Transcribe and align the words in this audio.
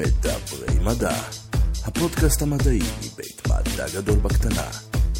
מדברי 0.00 0.78
מדע, 0.84 1.14
הפודקאסט 1.84 2.42
המדעי 2.42 2.78
מבית 2.78 3.42
מדע 3.46 3.86
גדול 3.94 4.18
בקטנה, 4.18 4.66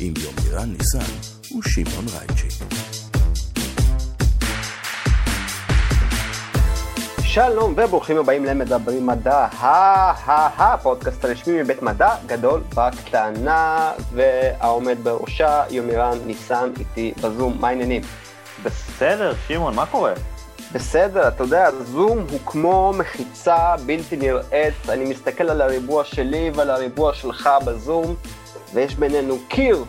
עם 0.00 0.14
יומירן 0.16 0.72
ניסן 0.72 1.12
ושמעון 1.58 2.04
רייצ'י. 2.18 2.64
שלום 7.22 7.74
וברוכים 7.76 8.18
הבאים 8.18 8.44
למדברים 8.44 9.06
מדע, 9.06 9.46
הפודקאסט 10.58 11.24
הרשמי 11.24 11.62
מבית 11.62 11.82
מדע 11.82 12.14
גדול 12.26 12.62
בקטנה, 12.74 13.92
והעומד 14.14 14.96
בראשה 15.02 15.62
יומירן 15.70 16.18
ניסן 16.26 16.70
איתי 16.78 17.12
בזום, 17.22 17.56
מה 17.60 17.68
העניינים? 17.68 18.02
בסדר, 18.62 19.34
שמעון, 19.48 19.74
מה 19.74 19.86
קורה? 19.86 20.12
בסדר, 20.72 21.28
אתה 21.28 21.42
יודע, 21.42 21.70
זום 21.84 22.18
הוא 22.30 22.40
כמו 22.46 22.92
מחיצה 22.98 23.74
בלתי 23.86 24.16
נראית, 24.16 24.74
אני 24.88 25.04
מסתכל 25.04 25.50
על 25.50 25.60
הריבוע 25.60 26.04
שלי 26.04 26.50
ועל 26.54 26.70
הריבוע 26.70 27.14
שלך 27.14 27.48
בזום, 27.64 28.14
ויש 28.74 28.94
בינינו 28.94 29.38
קיר, 29.48 29.84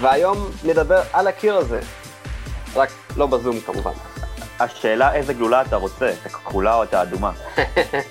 והיום 0.00 0.50
נדבר 0.64 1.02
על 1.12 1.26
הקיר 1.26 1.56
הזה, 1.56 1.80
רק 2.74 2.88
לא 3.16 3.26
בזום 3.26 3.60
כמובן. 3.60 3.92
השאלה 4.60 5.14
איזה 5.14 5.34
גלולה 5.34 5.62
אתה 5.62 5.76
רוצה, 5.76 6.10
את 6.10 6.26
הכחולה 6.26 6.74
או 6.74 6.82
את 6.82 6.94
האדומה. 6.94 7.32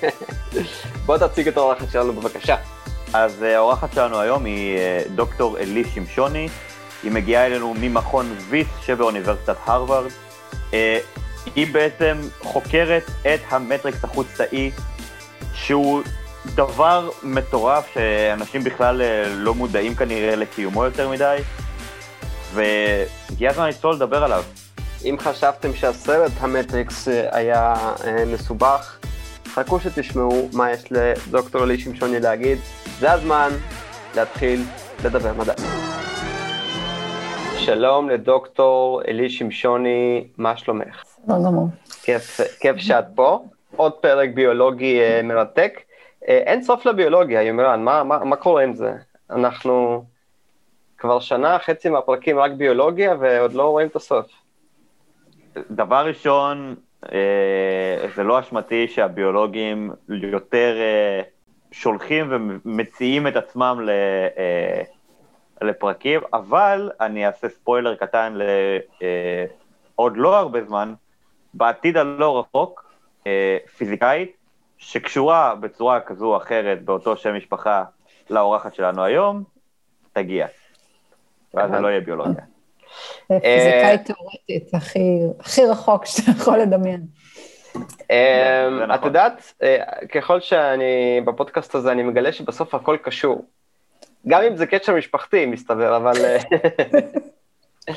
בוא 1.06 1.18
תציג 1.18 1.48
את 1.48 1.58
האורחת 1.58 1.92
שלנו 1.92 2.14
בבקשה. 2.14 2.56
אז 3.14 3.44
אה, 3.44 3.56
האורחת 3.56 3.94
שלנו 3.94 4.20
היום 4.20 4.46
היא 4.46 4.78
אה, 4.78 5.02
דוקטור 5.16 5.58
אלי 5.58 5.84
שמשוני, 5.94 6.50
היא 7.04 7.12
מגיעה 7.12 7.46
אלינו 7.46 7.74
ממכון 7.80 8.36
ויס 8.50 8.68
שבאוניברסיטת 8.86 9.56
הרווארד. 9.66 10.12
אה, 11.48 11.52
היא 11.56 11.74
בעצם 11.74 12.18
חוקרת 12.40 13.04
את 13.22 13.40
המטריקס 13.50 14.04
החוץ-תאי, 14.04 14.72
שהוא 15.54 16.02
דבר 16.56 17.10
מטורף 17.24 17.94
שאנשים 17.94 18.64
בכלל 18.64 19.02
לא 19.36 19.54
מודעים 19.54 19.96
כנראה 19.96 20.36
לקיומו 20.36 20.84
יותר 20.84 21.10
מדי, 21.10 21.38
והגיע 22.54 23.50
הזמן 23.50 23.70
לצלול 23.70 23.96
לדבר 23.96 24.24
עליו. 24.24 24.44
אם 25.06 25.16
חשבתם 25.20 25.74
שהסרט 25.74 26.32
המטריקס 26.40 27.08
היה 27.32 27.74
אה, 28.06 28.26
מסובך, 28.26 29.00
חכו 29.48 29.80
שתשמעו 29.80 30.50
מה 30.54 30.72
יש 30.72 30.84
לדוקטור 30.92 31.64
אלי 31.64 31.80
שמשוני 31.80 32.20
להגיד. 32.20 32.58
זה 33.00 33.12
הזמן 33.12 33.50
להתחיל 34.16 34.64
לדבר 35.06 35.34
מדע. 35.34 35.54
שלום 37.58 38.10
לדוקטור 38.10 39.02
אלי 39.08 39.30
שמשוני, 39.30 40.28
מה 40.38 40.58
שלומך? 40.58 41.11
בסדר 41.24 41.46
גמור. 41.46 41.68
כיף, 42.04 42.40
כיף 42.60 42.78
שאת 42.78 43.06
פה. 43.16 43.46
עוד 43.76 43.92
פרק 43.92 44.30
ביולוגי 44.34 45.00
uh, 45.02 45.24
מרתק. 45.24 45.80
Uh, 45.80 46.26
אין 46.28 46.64
סוף 46.64 46.86
לביולוגיה, 46.86 47.44
יומירן, 47.44 47.84
מה, 47.84 48.04
מה, 48.04 48.24
מה 48.24 48.36
קורה 48.36 48.64
עם 48.64 48.74
זה? 48.74 48.94
אנחנו 49.30 50.06
כבר 50.98 51.20
שנה, 51.20 51.60
חצי 51.60 51.90
מהפרקים 51.90 52.40
רק 52.40 52.52
ביולוגיה, 52.52 53.16
ועוד 53.20 53.54
לא 53.54 53.70
רואים 53.70 53.88
את 53.88 53.96
הסוף. 53.96 54.26
דבר 55.72 56.06
ראשון, 56.08 56.76
אה, 57.12 58.08
זה 58.16 58.24
לא 58.24 58.40
אשמתי 58.40 58.88
שהביולוגים 58.88 59.92
יותר 60.10 60.76
אה, 60.80 61.22
שולחים 61.72 62.28
ומציעים 62.32 63.28
את 63.28 63.36
עצמם 63.36 63.80
ל, 63.84 63.90
אה, 64.38 64.82
לפרקים, 65.62 66.22
אבל 66.34 66.92
אני 67.02 67.28
אעשה 67.28 67.50
ספוילר 67.50 67.96
קטן 67.96 68.38
לעוד 69.98 70.18
לא 70.18 70.38
הרבה 70.38 70.64
זמן, 70.64 70.94
בעתיד 71.54 71.98
הלא 71.98 72.40
רחוק, 72.40 72.92
פיזיקאית 73.78 74.36
שקשורה 74.78 75.56
בצורה 75.56 76.00
כזו 76.00 76.26
או 76.26 76.38
אחרת 76.38 76.86
באותו 76.86 77.18
שם 77.18 77.36
משפחה 77.36 77.84
לאורחת 78.30 78.76
שלנו 78.76 79.04
היום, 79.04 79.44
תגיע. 80.14 80.48
ואז 81.54 81.72
זה 81.72 81.80
לא 81.80 81.88
יהיה 81.88 82.02
ביולוגיה. 82.02 82.44
פיזיקאית 83.28 84.06
תיאורטית, 84.06 84.74
הכי 85.40 85.66
רחוק 85.66 86.06
שאתה 86.06 86.32
יכול 86.32 86.58
לדמיין. 86.58 87.02
נכון. 87.76 88.92
את 88.92 89.06
יודעת, 89.06 89.54
אה, 89.64 89.84
ככל 90.14 90.40
שאני 90.40 91.22
בפודקאסט 91.26 91.76
הזה, 91.76 91.92
אני 91.92 92.04
מגלה 92.04 92.32
שבסוף 92.32 92.76
הכל 92.76 92.98
קשור. 93.02 93.46
גם 94.28 94.42
אם 94.42 94.56
זה 94.56 94.66
קשר 94.66 94.96
משפחתי, 94.96 95.46
מסתבר, 95.46 95.98
אבל... 95.98 96.14
אה, 97.90 97.96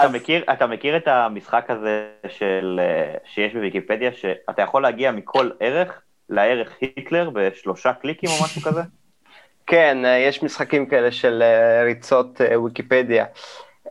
אתה, 0.00 0.08
מכיר, 0.08 0.44
אתה 0.52 0.66
מכיר 0.66 0.96
את 0.96 1.08
המשחק 1.08 1.66
הזה 1.68 2.06
של, 2.28 2.80
אה, 2.82 3.14
שיש 3.24 3.54
בוויקיפדיה, 3.54 4.12
שאתה 4.12 4.62
יכול 4.62 4.82
להגיע 4.82 5.10
מכל 5.10 5.50
ערך 5.60 6.00
לערך 6.28 6.76
היטלר 6.80 7.30
בשלושה 7.34 7.92
קליקים 7.92 8.30
או 8.30 8.44
משהו 8.44 8.62
כזה? 8.62 8.82
כן, 9.66 9.98
יש 10.28 10.42
משחקים 10.42 10.86
כאלה 10.86 11.12
של 11.12 11.42
ריצות 11.84 12.40
ויקיפדיה. 12.64 13.24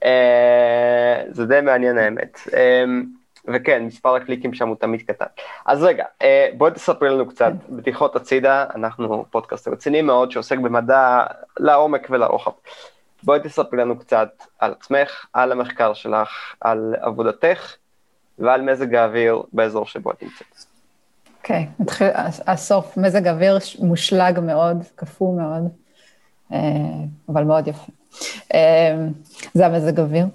אה, 0.04 1.24
זה 1.32 1.46
די 1.46 1.62
מעניין 1.62 1.98
האמת. 1.98 2.40
אה, 2.54 2.84
וכן, 3.48 3.84
מספר 3.84 4.16
הקליקים 4.16 4.54
שם 4.54 4.68
הוא 4.68 4.76
תמיד 4.76 5.02
קטן. 5.02 5.26
אז 5.66 5.84
רגע, 5.84 6.06
אה, 6.22 6.50
בואי 6.58 6.72
תספרי 6.72 7.10
לנו 7.10 7.28
קצת 7.28 7.52
בדיחות 7.76 8.16
הצידה, 8.16 8.66
אנחנו 8.76 9.26
פודקאסט 9.32 9.68
רציני 9.68 10.02
מאוד 10.02 10.32
שעוסק 10.32 10.58
במדע 10.58 11.24
לעומק 11.60 12.08
ולרוחב. 12.10 12.52
בואי 13.24 13.40
תספרי 13.44 13.80
לנו 13.80 14.00
קצת 14.00 14.30
על 14.59 14.72
עצמך, 14.72 15.25
על 15.34 15.52
המחקר 15.52 15.94
שלך, 15.94 16.30
על 16.62 16.96
עבודתך 17.02 17.75
ועל 18.40 18.62
מזג 18.62 18.96
האוויר 18.96 19.41
באזור 19.53 19.85
שבו 19.85 20.12
את 20.12 20.24
נמצאת. 20.24 20.66
אוקיי, 21.38 21.63
okay, 21.63 21.81
נתחיל, 21.84 22.08
הסוף, 22.47 22.97
מזג 22.97 23.28
אוויר 23.28 23.58
מושלג 23.79 24.40
מאוד, 24.40 24.78
קפוא 24.96 25.38
מאוד, 25.38 25.69
אבל 27.29 27.44
מאוד 27.44 27.68
יפה. 27.68 27.91
אמ, 28.53 29.12
זה 29.53 29.66
המזג 29.66 30.00
אוויר. 30.00 30.25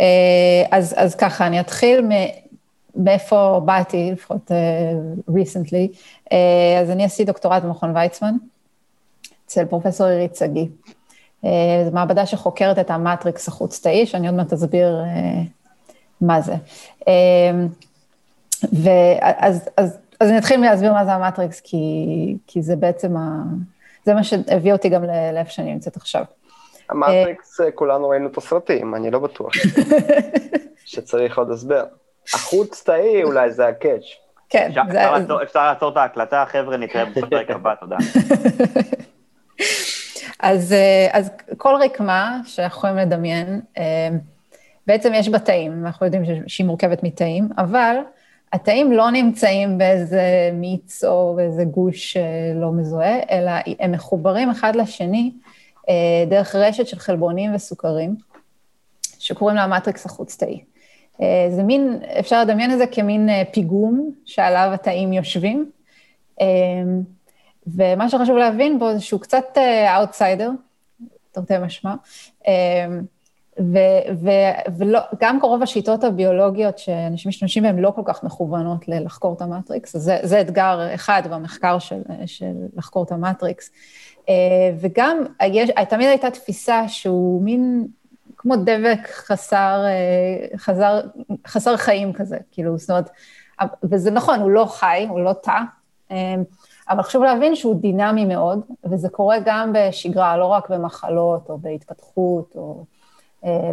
אה, 0.00 0.64
אז, 0.70 0.94
אז 0.96 1.14
ככה, 1.14 1.46
אני 1.46 1.60
אתחיל 1.60 2.08
מאיפה 2.96 3.60
באתי, 3.64 4.10
לפחות 4.12 4.50
uh, 4.50 5.30
recently. 5.30 5.96
Uh, 6.24 6.34
אז 6.80 6.90
אני 6.90 7.04
עשיתי 7.04 7.24
דוקטורט 7.24 7.62
במכון 7.62 7.96
ויצמן, 7.96 8.34
אצל 9.46 9.64
פרופסור 9.64 10.06
עירית 10.06 10.36
שגיא. 10.36 10.66
Uh, 11.44 11.46
זו 11.84 11.90
מעבדה 11.92 12.26
שחוקרת 12.26 12.78
את 12.78 12.90
המטריקס 12.90 13.48
החוץ-תאי, 13.48 14.06
שאני 14.06 14.26
עוד 14.26 14.36
מעט 14.36 14.52
אסביר 14.52 15.02
uh, 15.02 15.48
מה 16.20 16.40
זה. 16.40 16.54
Uh, 17.00 17.06
ואז 18.72 19.68
אז, 19.76 19.98
אז 20.20 20.28
אני 20.28 20.38
אתחיל 20.38 20.60
מלהסביר 20.60 20.92
מה 20.92 21.04
זה 21.04 21.12
המטריקס, 21.12 21.60
כי, 21.60 21.76
כי 22.46 22.62
זה 22.62 22.76
בעצם 22.76 23.16
ה... 23.16 23.42
זה 24.04 24.14
מה 24.14 24.24
שהביא 24.24 24.72
אותי 24.72 24.88
גם 24.88 25.04
לאיפה 25.32 25.50
שאני 25.50 25.72
נמצאת 25.72 25.96
עכשיו. 25.96 26.24
המטריקס, 26.90 27.60
אה, 27.60 27.70
כולנו 27.70 28.08
ראינו 28.08 28.28
את 28.28 28.38
הסרטים, 28.38 28.94
אני 28.94 29.10
לא 29.10 29.18
בטוח 29.18 29.52
שצריך 30.84 31.38
עוד 31.38 31.50
הסבר. 31.50 31.84
החוץ 32.34 32.82
תאי 32.82 33.22
אולי 33.22 33.52
זה 33.52 33.66
הקאץ'. 33.66 34.04
כן. 34.48 34.70
אפשר 35.42 35.66
לעצור 35.66 35.90
את 35.92 35.96
ההקלטה, 35.96 36.44
חבר'ה, 36.48 36.76
נתראה 36.76 37.04
בפרק 37.04 37.50
הבא, 37.50 37.74
תודה. 37.74 37.96
אז, 40.44 40.72
אה, 40.72 41.08
אז 41.12 41.30
כל 41.56 41.74
רקמה 41.84 42.40
שאנחנו 42.44 42.78
יכולים 42.78 42.96
לדמיין, 42.96 43.60
אה, 43.78 44.08
בעצם 44.86 45.12
יש 45.14 45.28
בה 45.28 45.38
תאים, 45.38 45.86
אנחנו 45.86 46.06
יודעים 46.06 46.22
שהיא 46.46 46.66
מורכבת 46.66 47.02
מתאים, 47.02 47.48
אבל 47.58 47.96
התאים 48.52 48.92
לא 48.92 49.10
נמצאים 49.10 49.78
באיזה 49.78 50.50
מיץ 50.52 51.04
או 51.04 51.34
באיזה 51.36 51.64
גוש 51.64 52.16
לא 52.54 52.72
מזוהה, 52.72 53.16
אלא 53.30 53.50
הם 53.80 53.92
מחוברים 53.92 54.50
אחד 54.50 54.76
לשני 54.76 55.32
אה, 55.88 56.24
דרך 56.28 56.54
רשת 56.54 56.86
של 56.86 56.98
חלבונים 56.98 57.54
וסוכרים, 57.54 58.16
שקוראים 59.18 59.56
לה 59.56 59.62
ה 59.64 59.70
matrix 59.70 60.06
החוץ-תאי. 60.06 60.64
אה, 61.22 61.46
זה 61.50 61.62
מין, 61.62 61.98
אפשר 62.20 62.40
לדמיין 62.40 62.72
את 62.72 62.78
זה 62.78 62.86
כמין 62.86 63.28
אה, 63.28 63.42
פיגום 63.52 64.10
שעליו 64.24 64.70
התאים 64.74 65.12
יושבים, 65.12 65.70
ומה 67.66 68.08
שחשוב 68.08 68.36
להבין 68.36 68.78
בו 68.78 68.92
זה 68.94 69.00
שהוא 69.00 69.20
קצת 69.20 69.58
אאוטסיידר, 69.96 70.50
תרתי 71.32 71.54
משמע, 71.58 71.94
וגם 73.58 75.38
רוב 75.42 75.62
השיטות 75.62 76.04
הביולוגיות 76.04 76.78
שאנשים 76.78 77.28
משתמשים 77.28 77.62
בהן 77.62 77.78
לא 77.78 77.90
כל 77.90 78.02
כך 78.04 78.24
מכוונות 78.24 78.88
לחקור 78.88 79.34
את 79.34 79.42
ה 79.42 79.49
matrix, 79.49 79.96
אז 79.96 80.02
זה, 80.02 80.18
זה 80.22 80.40
אתגר 80.40 80.94
אחד 80.94 81.22
במחקר 81.30 81.78
של, 81.78 82.02
של 82.26 82.52
לחקור 82.76 83.04
את 83.04 83.12
ה 83.12 83.19
matrix. 83.19 83.70
אה, 84.28 84.70
וגם 84.76 85.24
יש, 85.42 85.70
תמיד 85.88 86.08
הייתה 86.08 86.30
תפיסה 86.30 86.88
שהוא 86.88 87.42
מין 87.42 87.86
כמו 88.36 88.56
דבק 88.56 88.98
חסר, 89.06 89.84
אה, 89.84 90.58
חזר, 90.58 91.00
חסר 91.46 91.76
חיים 91.76 92.12
כזה, 92.12 92.36
כאילו, 92.52 92.78
זאת 92.78 92.90
אומרת, 92.90 93.10
וזה 93.82 94.10
נכון, 94.10 94.40
הוא 94.40 94.50
לא 94.50 94.64
חי, 94.64 95.06
הוא 95.08 95.20
לא 95.20 95.32
תא, 95.32 95.58
אה, 96.10 96.34
אבל 96.90 97.02
חשוב 97.02 97.22
להבין 97.22 97.56
שהוא 97.56 97.80
דינמי 97.80 98.24
מאוד, 98.24 98.60
וזה 98.84 99.08
קורה 99.08 99.36
גם 99.44 99.72
בשגרה, 99.74 100.36
לא 100.36 100.46
רק 100.46 100.70
במחלות 100.70 101.50
או 101.50 101.58
בהתפתחות 101.58 102.52
או 102.56 102.84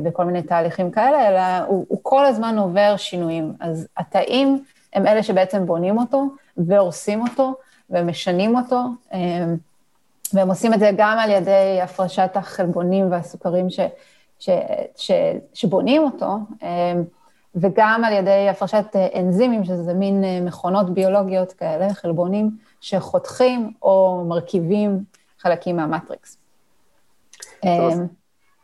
בכל 0.04 0.26
מיני 0.26 0.42
תהליכים 0.42 0.92
כאלה, 0.92 1.28
אלא 1.28 1.66
הוא, 1.68 1.86
הוא 1.88 2.00
כל 2.04 2.26
הזמן 2.26 2.58
עובר 2.58 2.94
שינויים. 2.98 3.54
אז 3.60 3.88
התאים 3.98 4.64
הם 4.94 5.08
אלה 5.08 5.24
שבעצם 5.24 5.66
בונים 5.66 5.98
אותו, 5.98 6.26
והורסים 6.58 7.22
אותו 7.22 7.54
ומשנים 7.90 8.56
אותו, 8.56 8.82
והם 10.34 10.50
עושים 10.50 10.74
את 10.74 10.80
זה 10.80 10.92
גם 10.98 11.18
על 11.20 11.30
ידי 11.30 11.80
הפרשת 11.84 12.32
החלבונים 12.36 13.12
והסוכרים 13.12 13.70
ש, 13.70 13.80
ש, 14.40 14.50
ש, 14.96 15.12
שבונים 15.54 16.04
אותו, 16.04 16.38
וגם 17.56 18.04
על 18.06 18.14
ידי 18.14 18.50
הפרשת 18.50 18.96
אנזימים, 19.16 19.66
שזה 19.66 19.94
מין 19.94 20.46
מכונות 20.46 20.90
ביולוגיות 20.90 21.54
כאלה, 21.54 21.94
חלבונים, 21.94 22.52
שחותכים 22.82 23.74
או 23.82 24.26
מרכיבים 24.28 25.00
חלקים 25.40 25.76
מהמטריקס. 25.76 26.38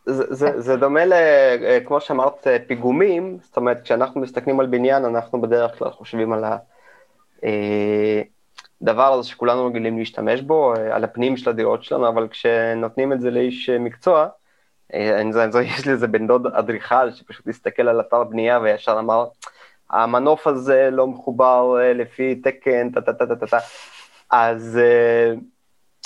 זה, 0.05 0.35
זה, 0.35 0.61
זה 0.61 0.75
דומה 0.75 1.05
ל... 1.05 1.13
כמו 1.85 2.01
שאמרת, 2.01 2.47
פיגומים, 2.67 3.37
זאת 3.41 3.57
אומרת, 3.57 3.81
כשאנחנו 3.81 4.21
מסתכלים 4.21 4.59
על 4.59 4.65
בניין, 4.65 5.05
אנחנו 5.05 5.41
בדרך 5.41 5.77
כלל 5.79 5.91
חושבים 5.91 6.33
על 6.33 6.43
הדבר 8.81 9.13
הזה 9.13 9.29
שכולנו 9.29 9.65
רגילים 9.65 9.97
להשתמש 9.97 10.41
בו, 10.41 10.73
על 10.91 11.03
הפנים 11.03 11.37
של 11.37 11.49
הדירות 11.49 11.83
שלנו, 11.83 12.07
אבל 12.07 12.27
כשנותנים 12.27 13.13
את 13.13 13.21
זה 13.21 13.31
לאיש 13.31 13.69
מקצוע, 13.69 14.27
אני, 14.93 15.33
זה, 15.33 15.61
יש 15.77 15.85
לי 15.85 15.91
איזה 15.91 16.07
בן 16.07 16.27
דוד 16.27 16.47
אדריכל 16.47 17.11
שפשוט 17.11 17.47
הסתכל 17.47 17.87
על 17.87 17.99
אתר 17.99 18.23
בנייה 18.23 18.59
וישר 18.59 18.99
אמר, 18.99 19.25
המנוף 19.89 20.47
הזה 20.47 20.89
לא 20.91 21.07
מחובר 21.07 21.75
לפי 21.95 22.35
תקן, 22.35 22.91
טה-טה-טה-טה-טה. 22.91 23.57
אז 24.29 24.79
uh, 24.79 25.39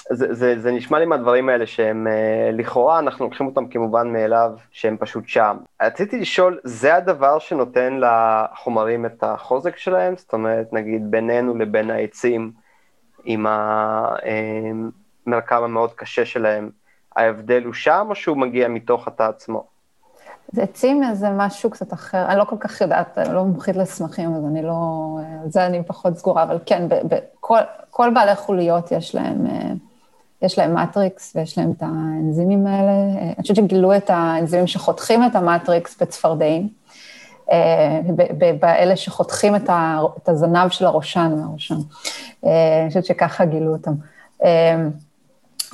זה, 0.09 0.33
זה, 0.33 0.59
זה 0.59 0.71
נשמע 0.71 0.99
לי 0.99 1.05
מהדברים 1.05 1.49
האלה 1.49 1.67
שהם 1.67 2.07
uh, 2.07 2.55
לכאורה, 2.55 2.99
אנחנו 2.99 3.25
לוקחים 3.25 3.47
אותם 3.47 3.67
כמובן 3.67 4.13
מאליו, 4.13 4.51
שהם 4.71 4.97
פשוט 4.97 5.27
שם. 5.27 5.57
רציתי 5.81 6.19
לשאול, 6.19 6.59
זה 6.63 6.95
הדבר 6.95 7.39
שנותן 7.39 7.99
לחומרים 7.99 9.05
את 9.05 9.23
החוזק 9.23 9.77
שלהם? 9.77 10.17
זאת 10.17 10.33
אומרת, 10.33 10.73
נגיד 10.73 11.11
בינינו 11.11 11.57
לבין 11.57 11.91
העצים, 11.91 12.51
עם 13.23 13.45
המרקם 15.27 15.63
המאוד 15.63 15.93
קשה 15.93 16.25
שלהם, 16.25 16.69
ההבדל 17.15 17.63
הוא 17.63 17.73
שם 17.73 18.07
או 18.09 18.15
שהוא 18.15 18.37
מגיע 18.37 18.67
מתוך 18.67 19.07
התא 19.07 19.23
עצמו? 19.23 19.67
זה 20.53 20.63
עצים 20.63 21.03
זה 21.13 21.29
משהו 21.29 21.69
קצת 21.69 21.93
אחר, 21.93 22.25
אני 22.25 22.37
לא 22.39 22.43
כל 22.43 22.55
כך 22.59 22.81
יודעת, 22.81 23.17
אני 23.17 23.35
לא 23.35 23.43
מומחית 23.43 23.75
לצמחים, 23.75 24.35
אז 24.35 24.45
אני 24.45 24.61
לא, 24.61 25.17
על 25.43 25.51
זה 25.51 25.65
אני 25.65 25.83
פחות 25.87 26.17
סגורה, 26.17 26.43
אבל 26.43 26.59
כן, 26.65 26.87
בכל 26.87 28.09
בעלי 28.13 28.35
חוליות 28.35 28.91
יש 28.91 29.15
להם, 29.15 29.47
אה, 29.47 29.71
יש 30.41 30.59
להם 30.59 30.75
מטריקס 30.75 31.35
ויש 31.35 31.57
להם 31.57 31.71
את 31.77 31.81
האנזימים 31.83 32.67
האלה. 32.67 32.91
אה, 32.91 33.23
אני 33.23 33.41
חושבת 33.41 33.55
שגילו 33.55 33.95
את 33.95 34.09
האנזימים 34.09 34.67
שחותכים 34.67 35.25
את 35.25 35.35
המטריקס 35.35 36.01
בצפרדעים, 36.01 36.69
אה, 37.51 38.01
באלה 38.59 38.95
שחותכים 38.95 39.55
את 39.55 40.29
הזנב 40.29 40.69
של 40.69 40.85
הראשן 40.85 41.33
מהראשן. 41.37 41.75
אני 42.43 42.87
חושבת 42.87 43.05
שככה 43.05 43.45
גילו 43.45 43.71
אותם. 43.71 43.93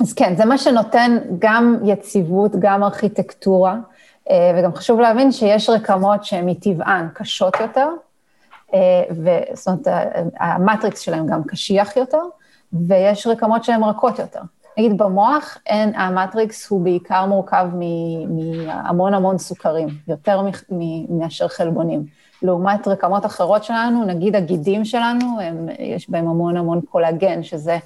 אז 0.00 0.12
כן, 0.12 0.36
זה 0.36 0.44
מה 0.44 0.58
שנותן 0.58 1.18
גם 1.38 1.76
יציבות, 1.84 2.52
גם 2.58 2.84
ארכיטקטורה. 2.84 3.76
אה, 4.30 4.52
וגם 4.56 4.74
חשוב 4.74 5.00
להבין 5.00 5.32
שיש 5.32 5.68
רקמות 5.70 6.24
שהן 6.24 6.48
מטבען 6.48 7.08
קשות 7.14 7.54
יותר, 7.60 7.88
אה, 8.74 9.02
וזאת 9.10 9.88
אומרת, 9.88 10.32
המטריקס 10.40 11.00
שלהן 11.00 11.26
גם 11.26 11.44
קשיח 11.44 11.96
יותר, 11.96 12.22
ויש 12.72 13.26
רקמות 13.26 13.64
שהן 13.64 13.84
רכות 13.84 14.18
יותר. 14.18 14.40
נגיד 14.78 14.98
במוח, 14.98 15.58
אין, 15.66 15.94
המטריקס 15.94 16.68
הוא 16.70 16.80
בעיקר 16.80 17.26
מורכב 17.26 17.68
מהמון 18.28 19.14
המון 19.14 19.38
סוכרים, 19.38 19.88
יותר 20.08 20.40
מאשר 21.08 21.48
חלבונים. 21.48 22.04
לעומת 22.42 22.88
רקמות 22.88 23.26
אחרות 23.26 23.64
שלנו, 23.64 24.04
נגיד 24.04 24.36
הגידים 24.36 24.84
שלנו, 24.84 25.40
הם, 25.40 25.68
יש 25.78 26.10
בהם 26.10 26.28
המון 26.28 26.56
המון 26.56 26.80
קולגן, 26.80 27.42
שזה 27.42 27.78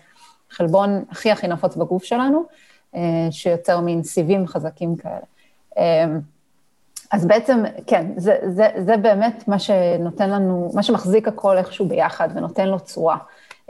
חלבון 0.50 1.04
הכי 1.10 1.30
הכי 1.30 1.48
נפוץ 1.48 1.76
בגוף 1.76 2.04
שלנו, 2.04 2.44
אה, 2.94 3.28
שיוצר 3.30 3.80
מין 3.80 4.02
סיבים 4.02 4.46
חזקים 4.46 4.96
כאלה. 4.96 5.26
אז 7.12 7.26
בעצם, 7.26 7.62
כן, 7.86 8.06
זה, 8.16 8.36
זה, 8.46 8.68
זה 8.78 8.96
באמת 8.96 9.48
מה 9.48 9.58
שנותן 9.58 10.30
לנו, 10.30 10.70
מה 10.74 10.82
שמחזיק 10.82 11.28
הכל 11.28 11.58
איכשהו 11.58 11.88
ביחד 11.88 12.28
ונותן 12.34 12.68
לו 12.68 12.80
צורה. 12.80 13.16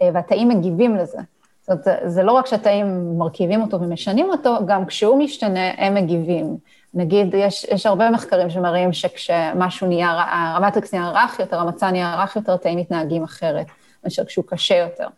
אה, 0.02 0.10
והתאים 0.14 0.48
מגיבים 0.48 0.96
לזה. 0.96 1.18
זאת 1.60 1.68
אומרת, 1.68 1.84
זה, 1.84 1.96
זה 2.06 2.22
לא 2.22 2.32
רק 2.32 2.46
שהתאים 2.46 3.18
מרכיבים 3.18 3.62
אותו 3.62 3.80
ומשנים 3.80 4.30
אותו, 4.30 4.56
גם 4.66 4.86
כשהוא 4.86 5.18
משתנה, 5.18 5.70
הם 5.76 5.94
מגיבים. 5.94 6.56
נגיד, 6.94 7.34
יש, 7.34 7.64
יש 7.64 7.86
הרבה 7.86 8.10
מחקרים 8.10 8.50
שמראים 8.50 8.92
שכשמשהו 8.92 9.86
נהיה, 9.86 10.08
המטריקס 10.30 10.94
נהיה 10.94 11.10
רך 11.10 11.40
יותר, 11.40 11.60
המצע 11.60 11.90
נהיה 11.90 12.22
רך 12.22 12.36
יותר, 12.36 12.54
התאים 12.54 12.78
מתנהגים 12.78 13.24
אחרת, 13.24 13.66
מאשר 14.04 14.24
כשהוא 14.24 14.44
קשה 14.48 14.76
יותר. 14.76 15.08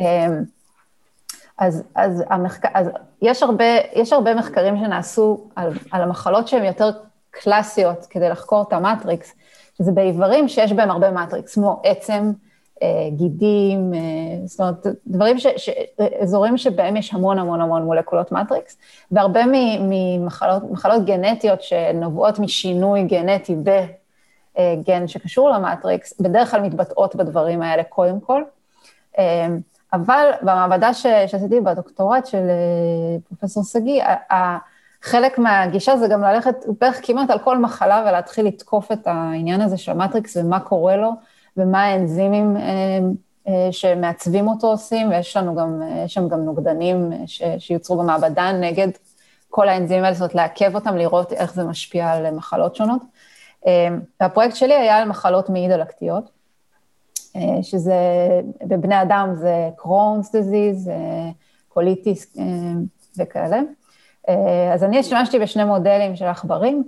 אה, 0.00 0.26
אז, 1.58 1.82
אז, 1.94 2.24
המחק... 2.30 2.66
אז 2.74 2.90
יש, 3.22 3.42
הרבה, 3.42 3.64
יש 3.92 4.12
הרבה 4.12 4.34
מחקרים 4.34 4.76
שנעשו 4.76 5.44
על, 5.56 5.72
על 5.90 6.02
המחלות 6.02 6.48
שהן 6.48 6.64
יותר 6.64 6.90
קלאסיות 7.32 8.06
כדי 8.10 8.28
לחקור 8.28 8.62
את 8.68 8.72
המטריקס, 8.72 9.34
שזה 9.78 9.92
באיברים 9.92 10.48
שיש 10.48 10.72
בהם 10.72 10.90
הרבה 10.90 11.10
מטריקס, 11.10 11.54
כמו 11.54 11.80
עצם, 11.84 12.32
אה, 12.82 13.08
גידים, 13.10 13.94
אה, 13.94 14.00
זאת 14.46 14.60
אומרת, 14.60 14.86
דברים, 15.06 15.38
ש, 15.38 15.46
ש, 15.56 15.70
אזורים 16.20 16.58
שבהם 16.58 16.96
יש 16.96 17.14
המון 17.14 17.38
המון 17.38 17.60
המון 17.60 17.82
מולקולות 17.82 18.32
matrix, 18.32 18.76
והרבה 19.12 19.40
ממחלות 19.80 21.04
גנטיות 21.04 21.62
שנובעות 21.62 22.38
משינוי 22.38 23.02
גנטי 23.02 23.56
בגן 23.56 25.08
שקשור 25.08 25.50
ל 25.50 25.59
matrix, 25.59 26.20
בדרך 26.20 26.50
כלל 26.50 26.60
מתבטאות 26.60 27.16
בדברים 27.16 27.62
האלה 27.62 27.84
קודם 27.84 28.20
כל. 28.20 28.42
אה, 29.18 29.46
אבל 29.92 30.30
במעבדה 30.42 30.94
שעשיתי 30.94 31.60
בדוקטורט 31.60 32.26
של 32.26 32.46
פרופסור 33.28 33.64
שגיא, 33.64 34.04
חלק 35.02 35.38
מהגישה 35.38 35.96
זה 35.96 36.08
גם 36.08 36.22
ללכת 36.22 36.54
בערך 36.80 37.00
כמעט 37.02 37.30
על 37.30 37.38
כל 37.38 37.58
מחלה 37.58 38.04
ולהתחיל 38.08 38.46
לתקוף 38.46 38.92
את 38.92 39.06
העניין 39.06 39.60
הזה 39.60 39.76
של 39.76 39.92
ה 39.92 39.98
matrix 39.98 40.36
ומה 40.36 40.60
קורה 40.60 40.96
לו 40.96 41.10
ומה 41.56 41.84
האנזימים 41.84 42.56
אה, 42.56 42.62
אה, 43.48 43.68
שמעצבים 43.72 44.48
אותו 44.48 44.66
עושים, 44.66 45.10
ויש 45.10 45.36
לנו 45.36 45.54
גם, 45.54 45.82
אה, 45.82 46.02
יש 46.04 46.14
שם 46.14 46.28
גם 46.28 46.40
נוגדנים 46.40 47.12
ש, 47.26 47.42
שיוצרו 47.58 47.98
במעבדה 47.98 48.52
נגד 48.52 48.88
כל 49.50 49.68
האנזימים 49.68 50.04
האלה, 50.04 50.14
זאת 50.14 50.20
אומרת 50.20 50.34
לעכב 50.34 50.74
אותם, 50.74 50.96
לראות 50.96 51.32
איך 51.32 51.54
זה 51.54 51.64
משפיע 51.64 52.10
על 52.10 52.30
מחלות 52.30 52.76
שונות. 52.76 53.02
והפרויקט 54.20 54.56
שלי 54.56 54.74
היה 54.74 54.96
על 54.98 55.08
מחלות 55.08 55.50
מעי 55.50 55.68
דלקתיות, 55.68 56.30
שזה, 57.62 57.94
בבני 58.62 59.02
אדם 59.02 59.34
זה 59.34 59.68
Crohn's 59.76 60.32
disease, 60.32 60.90
קוליטיס 61.68 62.36
וכאלה. 63.18 63.60
אה, 64.28 64.74
אז 64.74 64.84
אני 64.84 64.98
השתמשתי 64.98 65.38
בשני 65.38 65.64
מודלים 65.64 66.16
של 66.16 66.24
עכברים, 66.24 66.84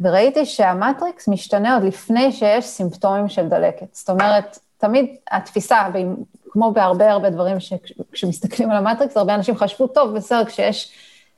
וראיתי 0.00 0.46
שה 0.46 0.73
matrix 0.73 1.28
משתנה 1.28 1.74
עוד 1.74 1.84
לפני 1.84 2.32
שיש 2.32 2.64
סימפטומים 2.64 3.28
של 3.28 3.48
דלקת. 3.48 3.94
זאת 3.94 4.10
אומרת, 4.10 4.58
תמיד 4.78 5.16
התפיסה, 5.30 5.82
כמו 6.50 6.72
בהרבה 6.72 7.10
הרבה 7.10 7.30
דברים 7.30 7.60
שכשמסתכלים 7.60 8.70
על 8.70 8.76
ה 8.76 8.81
matrix, 8.81 9.16
הרבה 9.16 9.34
אנשים 9.34 9.56
חשבו, 9.56 9.86
טוב, 9.86 10.16
בסדר, 10.16 10.44
כשיש 10.44 10.92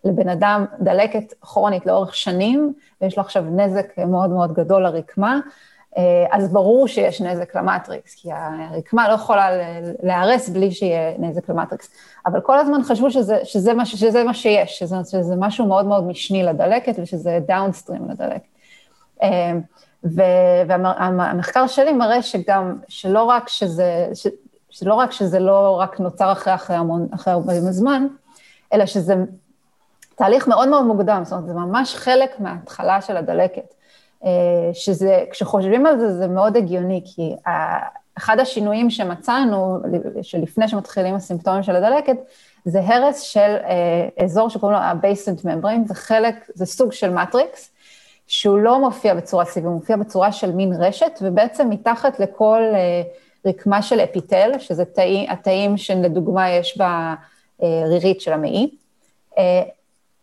לבן 0.04 0.28
אדם 0.28 0.64
דלקת 0.80 1.32
כרונית 1.40 1.86
לאורך 1.86 2.14
שנים, 2.14 2.72
ויש 3.00 3.16
לו 3.16 3.22
עכשיו 3.22 3.42
נזק 3.42 3.98
מאוד 3.98 4.30
מאוד 4.30 4.52
גדול 4.52 4.82
לרקמה, 4.82 5.40
אז 6.30 6.52
ברור 6.52 6.88
שיש 6.88 7.20
נזק 7.20 7.56
ל 7.56 7.63
matrix, 7.63 8.14
כי 8.14 8.28
הרקמה 8.32 9.08
לא 9.08 9.14
יכולה 9.14 9.48
להיהרס 10.02 10.48
בלי 10.48 10.70
שיהיה 10.70 11.18
נזק 11.18 11.48
ל 11.48 11.53
matrix. 11.53 11.90
אבל 12.26 12.40
כל 12.40 12.58
הזמן 12.58 12.82
חשבו 12.82 13.10
שזה, 13.10 13.38
שזה, 13.44 13.74
מה, 13.74 13.86
שזה 13.86 14.24
מה 14.24 14.34
שיש, 14.34 14.78
שזה, 14.78 14.96
שזה 15.10 15.34
משהו 15.38 15.66
מאוד 15.66 15.86
מאוד 15.86 16.04
משני 16.04 16.42
לדלקת 16.42 16.94
ושזה 17.02 17.38
downstream 17.46 18.10
לדלקת. 18.10 18.48
אה, 19.22 19.52
והמחקר 20.04 21.66
שלי 21.66 21.92
מראה 21.92 22.22
שגם, 22.22 22.76
שלא 22.88 23.22
רק 23.22 23.48
שזה, 23.48 24.08
ש, 24.14 24.26
שלא 24.70 24.94
רק 24.94 25.12
שזה 25.12 25.38
לא 25.38 25.78
רק 25.80 26.00
נוצר 26.00 26.32
אחרי, 26.32 26.54
אחרי 26.54 26.76
המון, 26.76 27.08
אחרי 27.14 27.32
הרבה 27.32 27.60
זמן, 27.60 28.06
אלא 28.72 28.86
שזה 28.86 29.14
תהליך 30.14 30.48
מאוד 30.48 30.68
מאוד 30.68 30.84
מוקדם, 30.84 31.20
זאת 31.24 31.32
אומרת, 31.32 31.46
זה 31.46 31.54
ממש 31.54 31.94
חלק 31.94 32.40
מההתחלה 32.40 33.00
של 33.00 33.16
הדלקת. 33.16 33.74
אה, 34.24 34.30
שזה, 34.72 35.24
כשחושבים 35.30 35.86
על 35.86 35.98
זה, 35.98 36.12
זה 36.12 36.28
מאוד 36.28 36.56
הגיוני, 36.56 37.02
כי 37.04 37.34
אחד 38.18 38.40
השינויים 38.40 38.90
שמצאנו, 38.90 39.78
שלפני 40.22 40.68
שמתחילים 40.68 41.14
הסימפטומים 41.14 41.62
של 41.62 41.76
הדלקת, 41.76 42.16
זה 42.64 42.80
הרס 42.80 43.20
של 43.20 43.40
אה, 43.40 44.24
אזור 44.24 44.48
שקוראים 44.50 44.78
לו 44.78 44.84
ה-basement 44.84 45.44
membrane, 45.44 45.88
זה 45.88 45.94
חלק, 45.94 46.34
זה 46.54 46.66
סוג 46.66 46.92
של 46.92 47.10
מטריקס, 47.10 47.70
שהוא 48.26 48.58
לא 48.58 48.80
מופיע 48.80 49.14
בצורה 49.14 49.44
סיבית, 49.44 49.66
הוא 49.66 49.74
מופיע 49.74 49.96
בצורה 49.96 50.32
של 50.32 50.52
מין 50.52 50.72
רשת, 50.72 51.18
ובעצם 51.22 51.70
מתחת 51.70 52.20
לכל 52.20 52.62
אה, 52.74 53.02
רקמה 53.46 53.82
של 53.82 54.00
אפיטל, 54.00 54.52
שזה 54.58 54.84
תאי, 54.84 55.26
התאים 55.28 55.76
שלדוגמה 55.76 56.50
יש 56.50 56.78
ברירית 57.58 58.20
של 58.20 58.32
המעי, 58.32 58.70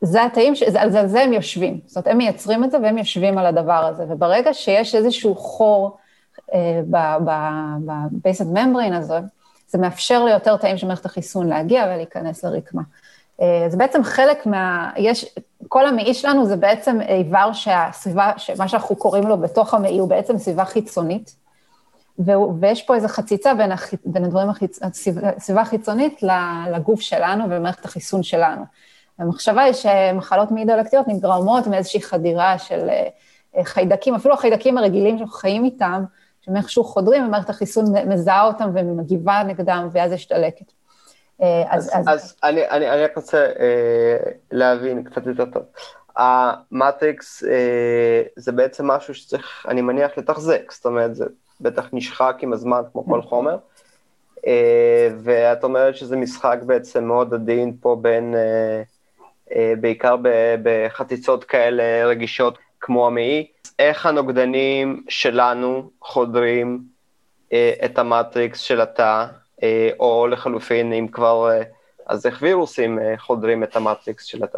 זה 0.01 0.23
התאים, 0.23 0.53
על 0.79 0.91
זה, 0.91 1.07
זה 1.07 1.21
הם 1.21 1.33
יושבים. 1.33 1.79
זאת 1.85 1.97
אומרת, 1.97 2.07
הם 2.07 2.17
מייצרים 2.17 2.63
את 2.63 2.71
זה 2.71 2.77
והם 2.83 2.97
יושבים 2.97 3.37
על 3.37 3.45
הדבר 3.45 3.85
הזה. 3.85 4.05
וברגע 4.09 4.53
שיש 4.53 4.95
איזשהו 4.95 5.35
חור 5.35 5.97
אה, 6.53 6.81
בבייסד 8.11 8.45
ממברין 8.45 8.93
הזה, 8.93 9.19
זה 9.67 9.77
מאפשר 9.77 10.25
ליותר 10.25 10.57
תאים 10.57 10.77
של 10.77 10.87
מערכת 10.87 11.05
החיסון 11.05 11.47
להגיע 11.47 11.83
ולהיכנס 11.83 12.43
לרקמה. 12.43 12.81
אז 13.65 13.75
בעצם 13.75 14.03
חלק 14.03 14.45
מה... 14.45 14.91
יש... 14.97 15.25
כל 15.67 15.87
המעי 15.87 16.13
שלנו 16.13 16.45
זה 16.45 16.55
בעצם 16.55 17.01
איבר 17.01 17.53
שהסביבה, 17.53 18.31
מה 18.57 18.67
שאנחנו 18.67 18.95
קוראים 18.95 19.27
לו 19.27 19.37
בתוך 19.37 19.73
המעי, 19.73 19.97
הוא 19.97 20.09
בעצם 20.09 20.37
סביבה 20.37 20.65
חיצונית, 20.65 21.35
ויש 22.59 22.81
פה 22.83 22.95
איזו 22.95 23.07
חציצה 23.07 23.53
בין, 23.53 23.71
הח... 23.71 23.93
בין 24.05 24.25
הדברים, 24.25 24.49
החיצ... 24.49 24.79
הסביבה 25.37 25.61
החיצונית 25.61 26.23
לגוף 26.71 27.01
שלנו 27.01 27.49
ולמערכת 27.49 27.85
החיסון 27.85 28.23
שלנו. 28.23 28.61
המחשבה 29.19 29.61
היא 29.61 29.73
שמחלות 29.73 30.51
מעי 30.51 30.65
דלקתיות 30.65 31.07
נגרמות 31.07 31.67
מאיזושהי 31.67 32.01
חדירה 32.01 32.57
של 32.57 32.89
אה, 32.89 33.63
חיידקים, 33.63 34.15
אפילו 34.15 34.33
החיידקים 34.33 34.77
הרגילים 34.77 35.17
שאנחנו 35.17 35.33
חיים 35.33 35.65
איתם, 35.65 36.03
שהם 36.41 36.57
איכשהו 36.57 36.83
חודרים, 36.83 37.25
ומערכת 37.25 37.49
החיסון 37.49 37.85
מזהה 38.07 38.45
אותם 38.45 38.69
ומגיבה 38.73 39.43
נגדם, 39.43 39.89
ואז 39.91 40.11
יש 40.11 40.29
דלקת. 40.29 40.71
אה, 41.41 41.63
אז, 41.69 41.91
אז, 41.93 42.05
אז 42.07 42.35
אני, 42.43 42.69
אני, 42.69 42.89
אני 42.89 43.03
רק 43.03 43.15
רוצה 43.15 43.37
אה, 43.37 44.31
להבין 44.51 45.03
קצת 45.03 45.25
יותר 45.25 45.45
טוב. 45.45 45.63
המטריקס 46.15 47.43
אה, 47.43 48.21
זה 48.35 48.51
בעצם 48.51 48.87
משהו 48.87 49.13
שצריך, 49.13 49.65
אני 49.69 49.81
מניח, 49.81 50.11
לתחזק, 50.17 50.71
זאת 50.71 50.85
אומרת, 50.85 51.15
זה 51.15 51.25
בטח 51.61 51.89
נשחק 51.93 52.37
עם 52.41 52.53
הזמן 52.53 52.81
כמו 52.91 53.05
כל 53.05 53.09
נכון. 53.09 53.21
חומר, 53.21 53.57
אה, 54.47 55.09
ואת 55.23 55.63
אומרת 55.63 55.95
שזה 55.95 56.17
משחק 56.17 56.57
בעצם 56.65 57.03
מאוד 57.03 57.33
עדין 57.33 57.77
פה 57.81 57.97
בין, 58.01 58.35
אה, 58.35 58.39
אה, 58.39 58.81
בעיקר 59.79 60.15
בחציצות 60.63 61.43
כאלה 61.43 62.05
רגישות 62.05 62.57
כמו 62.79 63.07
המעי, 63.07 63.47
איך 63.79 64.05
הנוגדנים 64.05 65.03
שלנו 65.09 65.89
חודרים 66.01 66.83
אה, 67.53 67.73
את 67.85 67.99
המטריקס 67.99 68.59
של 68.59 68.81
התא, 68.81 69.25
אה, 69.63 69.89
או 69.99 70.27
לחלופין, 70.27 70.93
אם 70.93 71.07
כבר, 71.11 71.49
אה, 71.51 71.63
אז 72.05 72.25
איך 72.25 72.39
וירוסים 72.41 72.99
אה, 72.99 73.13
חודרים 73.17 73.63
את 73.63 73.75
המטריקס 73.75 74.23
של 74.23 74.43
התא? 74.43 74.57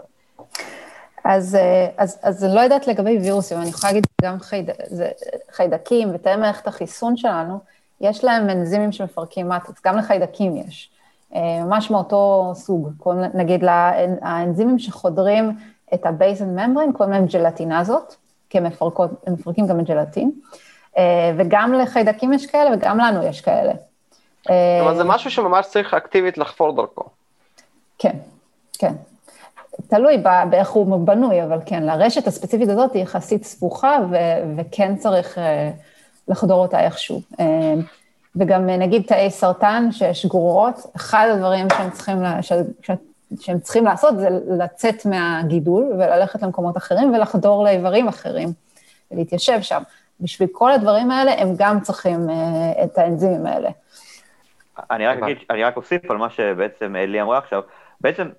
אז, 1.24 1.58
אז, 1.98 2.20
אז 2.22 2.44
אני 2.44 2.56
לא 2.56 2.60
יודעת 2.60 2.88
לגבי 2.88 3.18
וירוסים, 3.18 3.58
אני 3.58 3.70
יכולה 3.70 3.94
להגיד 3.94 4.08
גם 4.22 4.40
חייד, 4.40 4.70
זה, 4.86 5.10
חיידקים 5.52 6.16
ותאי 6.16 6.36
מערכת 6.36 6.68
החיסון 6.68 7.18
שלנו, 7.18 7.60
יש 8.02 8.24
להם 8.24 8.50
אנזימים 8.50 8.92
שמפרקים 8.92 9.50
מטריקס, 9.50 9.82
גם 9.86 9.98
לחיידקים 9.98 10.58
יש, 10.58 10.90
ממש 11.36 11.92
מאותו 11.92 12.52
סוג. 12.56 12.90
נגיד, 13.34 13.64
האנזימים 14.22 14.80
שחודרים 14.80 15.58
את 15.94 16.06
ה-Basin 16.06 16.60
membrane, 16.60 16.98
קוראים 16.98 17.14
להם 17.14 17.26
ג'לטינזות, 17.26 18.16
כי 18.50 18.58
הם, 18.58 18.64
מפרקות, 18.64 19.12
הם 19.28 19.34
מפרקים 19.34 19.68
גם 19.68 19.80
את 19.80 19.86
ג'לטין, 19.86 20.32
וגם 21.38 21.74
לחיידקים 21.74 22.34
יש 22.34 22.46
כאלה 22.46 22.70
וגם 22.76 22.98
לנו 22.98 23.24
יש 23.24 23.42
כאלה. 23.42 23.74
כלומר, 24.48 24.96
זה 24.96 25.04
משהו 25.04 25.32
שממש 25.32 25.66
צריך 25.66 25.94
אקטיבית 25.94 26.38
לחפור 26.38 26.76
דרכו. 26.76 27.04
כן, 27.98 28.16
כן. 28.80 28.94
תלוי 29.88 30.24
באיך 30.50 30.70
הוא 30.70 31.08
בנוי, 31.08 31.44
אבל 31.44 31.60
כן, 31.66 31.84
לרשת 31.84 32.28
הספציפית 32.28 32.70
הזאת 32.70 32.94
היא 32.94 33.04
יחסית 33.04 33.44
סבוכה, 33.46 33.98
ו- 34.12 34.56
וכן 34.58 34.96
צריך 34.96 35.38
לחדור 36.28 36.62
אותה 36.62 36.80
איכשהו. 36.80 37.22
וגם 38.40 38.70
uh, 38.70 38.72
נגיד 38.72 39.04
תאי 39.08 39.32
סרטן 39.32 39.92
שיש 39.92 40.26
גרורות, 40.26 40.76
אחד 40.96 41.28
הדברים 41.32 41.68
שהם 41.78 41.90
צריכים, 41.90 42.22
לה, 42.22 42.44
ש- 42.44 42.54
ש- 42.82 42.92
שהם 43.40 43.60
צריכים 43.60 43.86
לעשות 43.86 44.20
זה 44.20 44.28
לצאת 44.48 45.06
מהגידול 45.06 45.84
וללכת 45.84 46.42
למקומות 46.42 46.78
אחרים 46.78 47.14
ולחדור 47.14 47.64
לאיברים 47.64 48.08
אחרים 48.08 48.50
ולהתיישב 49.12 49.62
שם. 49.62 49.82
בשביל 50.20 50.50
כל 50.52 50.72
הדברים 50.72 51.12
האלה, 51.12 51.42
הם 51.42 51.48
גם 51.58 51.80
צריכים 51.80 52.30
uh, 52.30 52.84
את 52.84 52.98
האנזימים 52.98 53.46
האלה. 53.46 53.70
אני 54.92 55.08
רק 55.08 55.18
אגיד, 55.18 55.38
אני 55.50 55.64
רק 55.64 55.78
אוסיף 55.78 56.12
על 56.12 56.18
מה 56.18 56.30
שבעצם 56.30 56.96
אלי 56.96 57.22
אמרה 57.22 57.38
עכשיו, 57.38 57.62
בעצם 58.02 58.30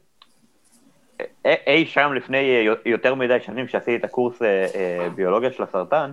אי 1.44 1.86
שם 1.86 2.12
לפני 2.14 2.68
יותר 2.86 3.14
מדי 3.14 3.40
שנים 3.40 3.68
שעשיתי 3.68 3.96
את 3.96 4.04
הקורס 4.04 4.42
אה, 4.42 4.66
אה, 4.74 5.08
ביולוגיה 5.14 5.52
של 5.52 5.62
הסרטן, 5.62 6.10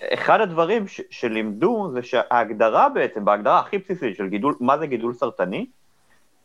אחד 0.00 0.40
הדברים 0.40 0.88
ש- 0.88 1.00
שלימדו 1.10 1.90
זה 1.92 2.02
שההגדרה 2.02 2.88
בעצם, 2.88 3.24
בהגדרה 3.24 3.58
הכי 3.58 3.78
בסיסית 3.78 4.16
של 4.16 4.28
גידול, 4.28 4.54
מה 4.60 4.78
זה 4.78 4.86
גידול 4.86 5.14
סרטני, 5.14 5.66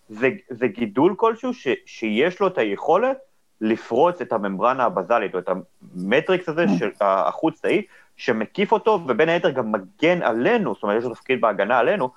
זה, 0.09 0.29
זה 0.49 0.67
גידול 0.67 1.15
כלשהו 1.17 1.53
ש, 1.53 1.67
שיש 1.85 2.39
לו 2.39 2.47
את 2.47 2.57
היכולת 2.57 3.17
לפרוץ 3.61 4.21
את 4.21 4.33
הממברנה 4.33 4.83
הבזלית, 4.85 5.33
או 5.33 5.39
את 5.39 5.49
המטריקס 5.49 6.49
הזה 6.49 6.65
של 6.79 6.89
החוץ-תאי, 7.01 7.81
שמקיף 8.17 8.71
אותו, 8.71 8.99
ובין 9.07 9.29
היתר 9.29 9.49
גם 9.49 9.71
מגן 9.71 10.21
עלינו, 10.21 10.73
זאת 10.73 10.83
אומרת, 10.83 10.97
יש 10.97 11.03
לו 11.03 11.13
תפקיד 11.15 11.41
בהגנה 11.41 11.79
עלינו, 11.79 12.09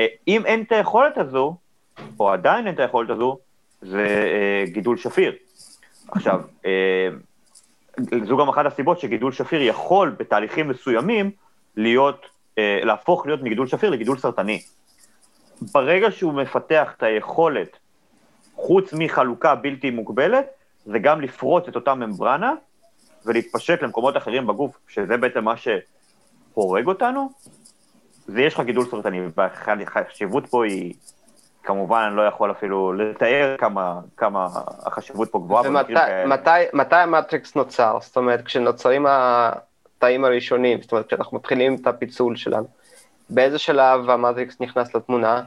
אה, 0.00 0.06
אם 0.28 0.46
אין 0.46 0.62
את 0.62 0.72
היכולת 0.72 1.18
הזו, 1.18 1.56
או 2.20 2.30
עדיין 2.30 2.66
אין 2.66 2.74
את 2.74 2.80
היכולת 2.80 3.10
הזו, 3.10 3.38
זה 3.82 4.06
אה, 4.06 4.64
גידול 4.72 4.96
שפיר. 4.96 5.32
עכשיו, 6.08 6.40
אה, 6.66 7.08
זו 8.24 8.36
גם 8.36 8.48
אחת 8.48 8.66
הסיבות 8.66 9.00
שגידול 9.00 9.32
שפיר 9.32 9.62
יכול 9.62 10.16
בתהליכים 10.18 10.68
מסוימים 10.68 11.30
להיות, 11.76 12.26
להפוך 12.58 13.26
להיות 13.26 13.42
מגידול 13.42 13.66
שפיר 13.66 13.90
לגידול 13.90 14.18
סרטני. 14.18 14.62
ברגע 15.74 16.10
שהוא 16.10 16.32
מפתח 16.32 16.92
את 16.96 17.02
היכולת, 17.02 17.76
חוץ 18.54 18.92
מחלוקה 18.92 19.54
בלתי 19.54 19.90
מוגבלת, 19.90 20.46
זה 20.84 20.98
גם 20.98 21.20
לפרוץ 21.20 21.68
את 21.68 21.76
אותה 21.76 21.94
ממברנה 21.94 22.52
ולהתפשט 23.26 23.82
למקומות 23.82 24.16
אחרים 24.16 24.46
בגוף, 24.46 24.78
שזה 24.88 25.16
בעצם 25.16 25.44
מה 25.44 25.54
שהורג 25.56 26.86
אותנו, 26.86 27.30
זה 28.26 28.42
יש 28.42 28.54
לך 28.54 28.60
גידול 28.60 28.86
סרטני, 28.90 29.20
והחשיבות 29.36 30.46
פה 30.46 30.64
היא, 30.64 30.94
כמובן, 31.62 32.04
אני 32.08 32.16
לא 32.16 32.22
יכול 32.22 32.50
אפילו 32.50 32.92
לתאר 32.92 33.56
כמה, 33.58 34.00
כמה 34.16 34.46
החשיבות 34.86 35.30
פה 35.30 35.38
גבוהה 35.38 35.84
כאלה. 35.84 36.26
מתי, 36.26 36.50
מתי 36.72 36.96
המטריקס 36.96 37.56
נוצר? 37.56 37.98
זאת 38.00 38.16
אומרת, 38.16 38.42
כשנוצרים 38.42 39.06
התאים 39.08 40.24
הראשונים, 40.24 40.82
זאת 40.82 40.92
אומרת, 40.92 41.06
כשאנחנו 41.06 41.36
מתחילים 41.36 41.74
את 41.74 41.86
הפיצול 41.86 42.36
שלנו, 42.36 42.66
באיזה 43.30 43.58
שלב 43.58 44.10
המטריקס 44.10 44.60
נכנס 44.60 44.94
לתמונה? 44.94 45.42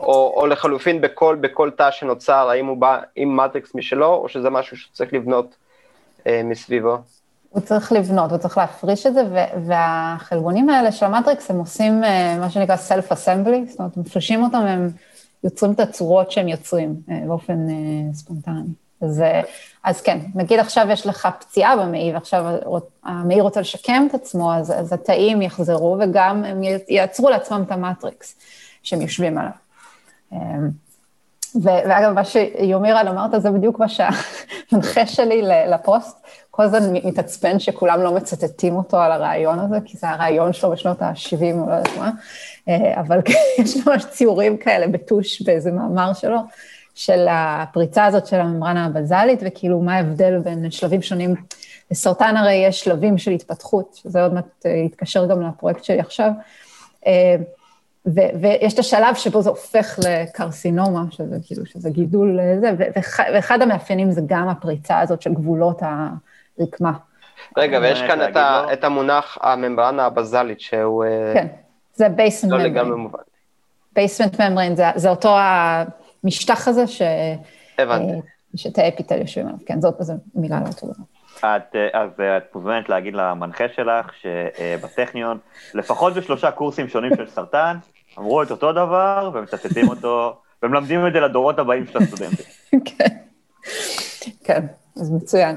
או, 0.00 0.34
או 0.36 0.46
לחלופין 0.46 1.00
בכל, 1.00 1.36
בכל 1.40 1.70
תא 1.70 1.90
שנוצר, 1.90 2.48
האם 2.50 2.66
הוא 2.66 2.76
בא 2.76 2.98
עם 3.16 3.36
מטריקס 3.36 3.74
משלו, 3.74 4.14
או 4.14 4.28
שזה 4.28 4.50
משהו 4.50 4.76
שצריך 4.76 5.12
לבנות 5.12 5.54
אה, 6.26 6.40
מסביבו? 6.44 6.98
הוא 7.50 7.62
צריך 7.62 7.92
לבנות, 7.92 8.30
הוא 8.30 8.38
צריך 8.38 8.58
להפריש 8.58 9.06
את 9.06 9.14
זה, 9.14 9.22
והחלבונים 9.66 10.68
האלה 10.68 10.92
של 10.92 11.06
המטריקס, 11.06 11.50
הם 11.50 11.58
עושים 11.58 12.04
אה, 12.04 12.36
מה 12.40 12.50
שנקרא 12.50 12.76
self-assembly, 12.76 13.70
זאת 13.70 13.78
אומרת, 13.78 13.96
מפרישים 13.96 14.42
אותם, 14.42 14.58
הם 14.58 14.90
יוצרים 15.44 15.72
את 15.72 15.80
הצורות 15.80 16.30
שהם 16.30 16.48
יוצרים 16.48 16.94
אה, 17.10 17.20
באופן 17.26 17.70
אה, 17.70 18.14
ספונטני. 18.14 18.62
אז, 19.00 19.22
אז 19.84 20.00
כן, 20.00 20.18
נגיד 20.34 20.60
עכשיו 20.60 20.86
יש 20.90 21.06
לך 21.06 21.28
פציעה 21.40 21.76
במעי, 21.76 22.12
ועכשיו 22.12 22.44
המעי 23.04 23.40
רוצה 23.40 23.60
לשקם 23.60 24.06
את 24.10 24.14
עצמו, 24.14 24.54
אז, 24.54 24.72
אז 24.72 24.92
התאים 24.92 25.42
יחזרו, 25.42 25.96
וגם 26.00 26.44
הם 26.44 26.60
ייצרו 26.88 27.30
לעצמם 27.30 27.62
את 27.66 27.72
המטריקס 27.72 28.34
שהם 28.82 29.00
יושבים 29.00 29.38
עליו. 29.38 29.52
ואגב, 31.62 32.12
מה 32.12 32.24
שיומירן 32.24 33.08
אמרת, 33.08 33.42
זה 33.42 33.50
בדיוק 33.50 33.78
מה 33.78 33.86
שהמנחה 33.88 35.06
שלי 35.06 35.42
לפוסט, 35.68 36.26
כל 36.50 36.62
הזמן 36.62 36.92
מתעצבן 36.92 37.58
שכולם 37.58 38.00
לא 38.02 38.14
מצטטים 38.14 38.76
אותו 38.76 38.98
על 38.98 39.12
הרעיון 39.12 39.58
הזה, 39.58 39.76
כי 39.84 39.96
זה 39.96 40.10
הרעיון 40.10 40.52
שלו 40.52 40.70
בשנות 40.70 41.02
ה-70, 41.02 41.54
או 41.54 41.66
לא 41.66 41.74
יודעת 41.74 41.96
מה, 41.98 42.06
אה, 42.06 42.10
אבל 42.94 43.18
יש 43.58 43.86
ממש 43.86 44.04
ציורים 44.04 44.56
כאלה 44.56 44.88
בטוש 44.88 45.42
באיזה 45.42 45.72
מאמר 45.72 46.12
שלו, 46.12 46.38
של 46.94 47.26
הפריצה 47.30 48.04
הזאת 48.04 48.26
של 48.26 48.40
הממברנה 48.40 48.86
הבזלית, 48.86 49.40
וכאילו 49.46 49.80
מה 49.80 49.96
ההבדל 49.96 50.38
בין 50.38 50.70
שלבים 50.70 51.02
שונים. 51.02 51.34
לסרטן 51.90 52.36
הרי 52.36 52.52
יש 52.52 52.80
שלבים 52.80 53.18
של 53.18 53.30
התפתחות, 53.30 53.94
שזה 53.94 54.22
עוד 54.22 54.34
מעט 54.34 54.66
אה, 54.66 54.70
יתקשר 54.70 55.26
גם 55.26 55.42
לפרויקט 55.42 55.84
שלי 55.84 56.00
עכשיו. 56.00 56.30
אה, 57.06 57.36
ו- 58.06 58.40
ויש 58.40 58.74
את 58.74 58.78
השלב 58.78 59.14
שבו 59.14 59.42
זה 59.42 59.50
הופך 59.50 59.98
לקרסינומה, 60.04 61.04
שזה 61.10 61.36
כאילו, 61.46 61.66
שזה 61.66 61.90
גידול 61.90 62.38
זה, 62.60 62.70
ואחד 63.32 63.62
המאפיינים 63.62 64.10
זה 64.10 64.20
גם 64.26 64.48
הפריצה 64.48 65.00
הזאת 65.00 65.22
של 65.22 65.34
גבולות 65.34 65.82
הרקמה. 66.58 66.92
רגע, 67.56 67.78
ויש 67.82 68.02
כאן 68.02 68.28
את, 68.28 68.36
ה- 68.36 68.64
את 68.72 68.84
המונח 68.84 69.38
הממברנה 69.40 70.06
הבזלית, 70.06 70.60
שהוא... 70.60 71.04
אה, 71.04 71.30
כן, 71.34 71.46
זה 71.94 72.08
basement 72.08 72.52
membrane. 72.52 72.66
לא 72.66 72.70
לגמרי 72.70 72.96
מובן. 72.96 73.18
basement 73.92 74.40
membrane, 74.40 74.76
זה, 74.76 74.84
זה 74.94 75.10
אותו 75.10 75.36
המשטח 76.24 76.68
הזה 76.68 76.86
ש... 76.86 77.02
הבנתי. 77.78 78.12
אה, 78.12 78.18
שתאי 78.56 78.88
אפיטל 78.88 79.20
יושבים 79.20 79.46
עליו, 79.46 79.58
כן, 79.66 79.80
זאת 79.80 79.94
מילה 80.34 80.60
לא 80.60 80.72
טובה. 80.72 80.92
את, 81.40 81.76
אז 81.92 82.10
את 82.36 82.54
מוזמנת 82.54 82.88
להגיד 82.88 83.14
למנחה 83.14 83.64
שלך 83.76 84.10
שבטכניון, 84.20 85.38
לפחות 85.74 86.14
בשלושה 86.14 86.50
קורסים 86.50 86.88
שונים 86.88 87.16
של 87.16 87.28
סרטן, 87.28 87.76
אמרו 88.18 88.42
את 88.42 88.50
אותו 88.50 88.72
דבר 88.72 89.30
ומצטטים 89.34 89.88
אותו, 89.88 90.36
ומלמדים 90.62 91.06
את 91.06 91.12
זה 91.12 91.20
לדורות 91.20 91.58
הבאים 91.58 91.86
של 91.86 91.98
הסטודנטים. 91.98 92.46
כן, 92.98 93.16
כן, 94.44 94.66
אז 94.96 95.10
מצוין. 95.10 95.56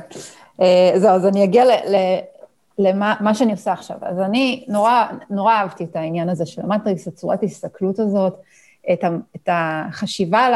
אה, 0.61 0.91
זהו, 0.95 1.11
אז 1.11 1.25
אני 1.25 1.43
אגיע 1.43 1.65
למה 2.79 3.35
שאני 3.35 3.51
עושה 3.51 3.73
עכשיו. 3.73 3.97
אז 4.01 4.19
אני 4.19 4.65
נורא, 4.67 5.05
נורא 5.29 5.53
אהבתי 5.53 5.83
את 5.83 5.95
העניין 5.95 6.29
הזה 6.29 6.45
של 6.45 6.61
המטריקס, 6.61 7.07
הצורת 7.07 7.43
ההסתכלות 7.43 7.99
הזאת. 7.99 8.33
את, 8.93 9.03
ה, 9.03 9.09
את 9.35 9.49
החשיבה 9.51 10.39
על 10.39 10.53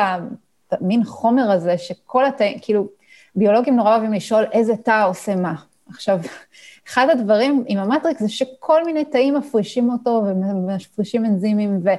המין 0.72 1.04
חומר 1.04 1.52
הזה, 1.52 1.78
שכל 1.78 2.26
התאים, 2.26 2.58
כאילו, 2.62 2.88
ביולוגים 3.36 3.76
נורא 3.76 3.96
אוהבים 3.96 4.14
לשאול 4.14 4.46
איזה 4.52 4.78
תא 4.78 5.08
עושה 5.08 5.36
מה. 5.36 5.56
עכשיו, 5.90 6.20
אחד 6.88 7.08
הדברים 7.10 7.64
עם 7.68 7.78
המטריקס 7.78 8.22
זה 8.22 8.30
שכל 8.30 8.86
מיני 8.86 9.06
תאים 9.06 9.36
מפרישים 9.36 9.92
אותו 9.92 10.24
ומפרישים 10.26 11.26
אנזימים, 11.26 11.80
ו, 11.84 11.90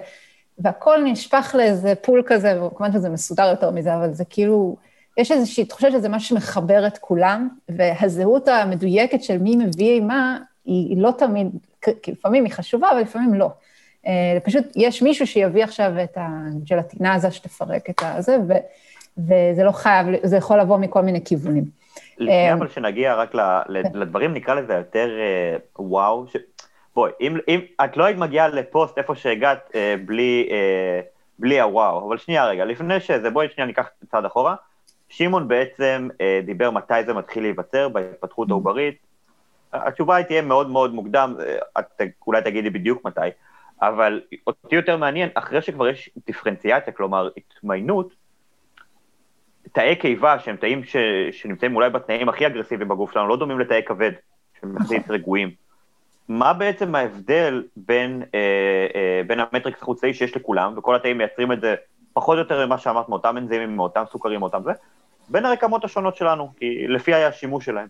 והכל 0.58 1.02
נשפך 1.04 1.54
לאיזה 1.58 1.94
פול 2.02 2.22
כזה, 2.26 2.64
וכמובן 2.64 2.92
שזה 2.92 3.08
מסודר 3.08 3.46
יותר 3.46 3.70
מזה, 3.70 3.96
אבל 3.96 4.14
זה 4.14 4.24
כאילו, 4.24 4.76
יש 5.16 5.32
איזושהי 5.32 5.64
תחושה 5.64 5.90
שזה 5.90 6.08
משהו 6.08 6.28
שמחבר 6.28 6.86
את 6.86 6.98
כולם, 6.98 7.48
והזהות 7.68 8.48
המדויקת 8.48 9.22
של 9.22 9.38
מי 9.38 9.56
מביא 9.56 10.00
מה, 10.00 10.38
היא, 10.64 10.88
היא 10.88 11.02
לא 11.02 11.10
תמיד, 11.18 11.48
כי 12.02 12.12
לפעמים 12.12 12.44
היא 12.44 12.52
חשובה, 12.52 12.90
אבל 12.90 13.00
לפעמים 13.00 13.34
לא. 13.34 13.50
אה, 14.06 14.38
פשוט 14.44 14.64
יש 14.76 15.02
מישהו 15.02 15.26
שיביא 15.26 15.64
עכשיו 15.64 15.92
את 16.02 16.16
הג'לטינזה 16.16 17.30
שתפרק 17.30 17.90
את 17.90 18.02
הזה, 18.02 18.36
ו, 18.48 18.52
וזה 19.18 19.64
לא 19.64 19.72
חייב, 19.72 20.06
זה 20.22 20.36
יכול 20.36 20.60
לבוא 20.60 20.78
מכל 20.78 21.02
מיני 21.02 21.24
כיוונים. 21.24 21.64
לפני 22.18 22.48
אה, 22.48 22.52
אבל 22.52 22.68
שנגיע 22.68 23.14
רק 23.14 23.34
לדברים, 23.68 24.34
נקרא 24.34 24.54
לזה 24.54 24.74
יותר 24.74 25.08
אה, 25.18 25.56
וואו, 25.78 26.26
ש... 26.28 26.36
בואי, 26.94 27.12
אם, 27.20 27.36
אם 27.48 27.60
את 27.84 27.96
לא 27.96 28.04
היית 28.04 28.18
מגיעה 28.18 28.48
לפוסט 28.48 28.98
איפה 28.98 29.14
שהגעת 29.14 29.70
בלי, 30.04 30.48
בלי 31.38 31.60
הוואו, 31.60 32.08
אבל 32.08 32.18
שנייה 32.18 32.46
רגע, 32.46 32.64
לפני 32.64 33.00
שזה, 33.00 33.30
בואי 33.30 33.48
שנייה 33.54 33.66
ניקח 33.66 33.88
צעד 34.10 34.24
אחורה, 34.24 34.54
שמעון 35.10 35.48
בעצם 35.48 36.08
דיבר 36.44 36.70
מתי 36.70 37.04
זה 37.06 37.14
מתחיל 37.14 37.42
להיווצר 37.42 37.88
בהתפתחות 37.88 38.48
mm-hmm. 38.48 38.52
העוברית, 38.52 38.98
התשובה 39.72 40.16
היא 40.16 40.26
תהיה 40.26 40.42
מאוד 40.42 40.70
מאוד 40.70 40.94
מוקדם, 40.94 41.34
את 41.78 42.02
אולי 42.26 42.42
תגידי 42.42 42.70
בדיוק 42.70 43.04
מתי, 43.04 43.20
אבל 43.82 44.20
אותי 44.46 44.76
יותר 44.76 44.96
מעניין, 44.96 45.28
אחרי 45.34 45.62
שכבר 45.62 45.88
יש 45.88 46.10
דיפרנציאציה, 46.26 46.92
כלומר 46.92 47.28
התמיינות, 47.36 48.14
תאי 49.72 49.96
קיבה 49.96 50.38
שהם 50.38 50.56
תאים 50.56 50.84
ש... 50.84 50.96
שנמצאים 51.32 51.76
אולי 51.76 51.90
בתנאים 51.90 52.28
הכי 52.28 52.46
אגרסיביים 52.46 52.88
בגוף 52.88 53.12
שלנו, 53.12 53.28
לא 53.28 53.36
דומים 53.36 53.60
לתאי 53.60 53.82
כבד, 53.86 54.12
שהם 54.60 54.76
יחסית 54.76 55.04
נכון. 55.04 55.14
רגועים. 55.14 55.50
מה 56.28 56.52
בעצם 56.52 56.94
ההבדל 56.94 57.64
בין, 57.76 58.22
אה, 58.34 58.86
אה, 58.94 59.22
בין 59.26 59.40
המטריקס 59.40 59.82
החוצאי 59.82 60.14
שיש 60.14 60.36
לכולם, 60.36 60.74
וכל 60.76 60.94
התאים 60.94 61.18
מייצרים 61.18 61.52
את 61.52 61.60
זה 61.60 61.74
פחות 62.12 62.34
או 62.34 62.38
יותר 62.38 62.66
ממה 62.66 62.78
שאמרת, 62.78 63.08
מאותם 63.08 63.36
אנזימים, 63.36 63.76
מאותם 63.76 64.04
סוכרים, 64.10 64.40
מאותם 64.40 64.62
זה, 64.64 64.72
בין 65.30 65.44
הרקמות 65.44 65.84
השונות 65.84 66.16
שלנו, 66.16 66.48
כי 66.56 66.86
לפי 66.88 67.14
היה 67.14 67.28
השימוש 67.28 67.64
שלהם. 67.64 67.86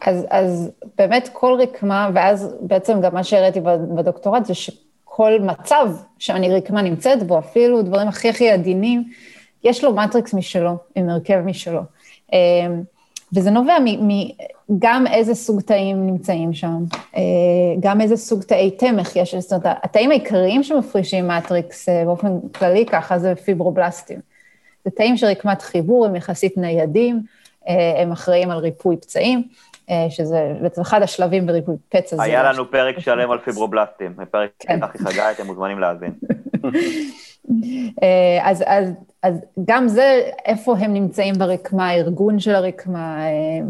אז, 0.00 0.26
אז 0.30 0.70
באמת 0.98 1.30
כל 1.32 1.58
רקמה, 1.60 2.10
ואז 2.14 2.56
בעצם 2.60 3.00
גם 3.00 3.14
מה 3.14 3.24
שהראיתי 3.24 3.60
בדוקטורט 3.96 4.44
זה 4.44 4.54
שכל 4.54 5.32
מצב 5.40 5.88
שאני 6.18 6.56
רקמה 6.56 6.82
נמצאת 6.82 7.22
בו, 7.22 7.38
אפילו 7.38 7.82
דברים 7.82 8.08
הכי 8.08 8.28
הכי 8.28 8.50
עדינים, 8.50 9.04
יש 9.64 9.84
לו 9.84 9.94
מטריקס 9.94 10.34
משלו, 10.34 10.76
עם 10.94 11.10
הרכב 11.10 11.38
משלו. 11.44 11.80
אמ, 12.32 12.82
וזה 13.32 13.50
נובע 13.50 13.76
גם 14.78 15.06
איזה 15.06 15.34
סוג 15.34 15.60
תאים 15.60 16.06
נמצאים 16.06 16.52
שם, 16.52 16.84
אה, 17.16 17.22
גם 17.80 18.00
איזה 18.00 18.16
סוג 18.16 18.42
תאי 18.42 18.70
תמך 18.70 19.16
יש, 19.16 19.34
זאת 19.34 19.52
אומרת, 19.52 19.78
התאים 19.82 20.10
העיקריים 20.10 20.62
שמפרישים 20.62 21.28
מטריקס 21.28 21.88
אה, 21.88 22.04
באופן 22.04 22.28
כללי 22.54 22.86
ככה 22.86 23.18
זה 23.18 23.34
פיברובלסטים. 23.34 24.35
זה 24.86 24.90
תאים 24.90 25.16
של 25.16 25.26
רקמת 25.26 25.62
חיבור, 25.62 26.06
הם 26.06 26.16
יחסית 26.16 26.56
ניידים, 26.56 27.20
אה, 27.68 28.02
הם 28.02 28.12
אחראים 28.12 28.50
על 28.50 28.58
ריפוי 28.58 28.96
פצעים, 28.96 29.42
שזה 30.08 30.52
בעצם 30.62 30.80
אחד 30.80 31.02
השלבים 31.02 31.46
בריפוי 31.46 31.76
פצע. 31.88 32.22
היה 32.22 32.52
לנו 32.52 32.70
פרק 32.70 32.98
שלם 32.98 33.30
על 33.30 33.38
פיברובלסטים, 33.38 34.14
פרק 34.30 34.50
כן. 34.58 34.82
הכי 34.82 34.98
חגי, 34.98 35.20
אתם 35.20 35.46
מוזמנים 35.46 35.78
להאזין. 35.78 36.12
אז, 38.42 38.64
אז 38.66 38.92
אז 39.26 39.40
גם 39.64 39.88
זה, 39.88 40.20
איפה 40.44 40.76
הם 40.78 40.94
נמצאים 40.94 41.34
ברקמה, 41.34 41.88
הארגון 41.88 42.38
של 42.38 42.54
הרקמה, 42.54 43.26
אה, 43.26 43.66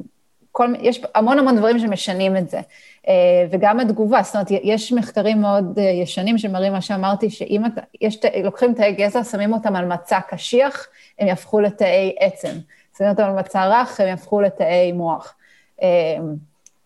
כל, 0.57 0.73
יש 0.81 1.01
המון 1.15 1.39
המון 1.39 1.57
דברים 1.57 1.79
שמשנים 1.79 2.37
את 2.37 2.51
זה. 2.51 2.61
אה, 3.09 3.47
וגם 3.51 3.81
התגובה, 3.81 4.23
זאת 4.23 4.35
אומרת, 4.35 4.51
יש 4.51 4.93
מחקרים 4.93 5.41
מאוד 5.41 5.79
אה, 5.79 5.85
ישנים 5.85 6.39
שמראים 6.39 6.73
מה 6.73 6.81
שאמרתי, 6.81 7.31
שאם 7.31 7.67
אתה, 7.67 7.81
יש, 8.01 8.19
לוקחים 8.45 8.75
תאי 8.75 8.93
גזע, 8.93 9.25
שמים 9.25 9.53
אותם 9.53 9.77
על 9.77 9.85
מצע 9.85 10.19
קשיח, 10.29 10.87
הם 11.19 11.29
יהפכו 11.29 11.61
לתאי 11.61 12.15
עצם. 12.21 12.53
שמים 12.99 13.11
אותם 13.11 13.23
על 13.23 13.33
מצע 13.33 13.67
רך, 13.67 14.01
הם 14.01 14.09
יהפכו 14.09 14.41
לתאי 14.41 14.93
מוח. 14.93 15.35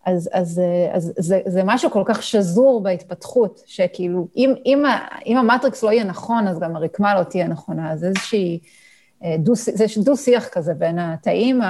אז, 0.05 0.29
אז, 0.33 0.61
אז 0.93 1.13
זה, 1.17 1.41
זה 1.47 1.63
משהו 1.65 1.91
כל 1.91 2.03
כך 2.07 2.23
שזור 2.23 2.83
בהתפתחות, 2.83 3.63
שכאילו, 3.67 4.27
אם, 4.37 4.55
אם, 4.67 4.83
אם 5.27 5.37
המטריקס 5.37 5.83
לא 5.83 5.93
יהיה 5.93 6.05
נכון, 6.05 6.49
אז 6.49 6.59
גם 6.59 6.77
הרקמה 6.77 7.15
לא 7.15 7.23
תהיה 7.23 7.49
נכונה. 7.49 7.93
אז 7.93 8.05
איזושהי, 8.05 8.59
אה, 8.63 8.69
דו, 9.39 9.55
זה 9.55 9.85
דו-שיח 10.05 10.49
כזה 10.49 10.75
בין 10.75 10.99
התאים 10.99 11.61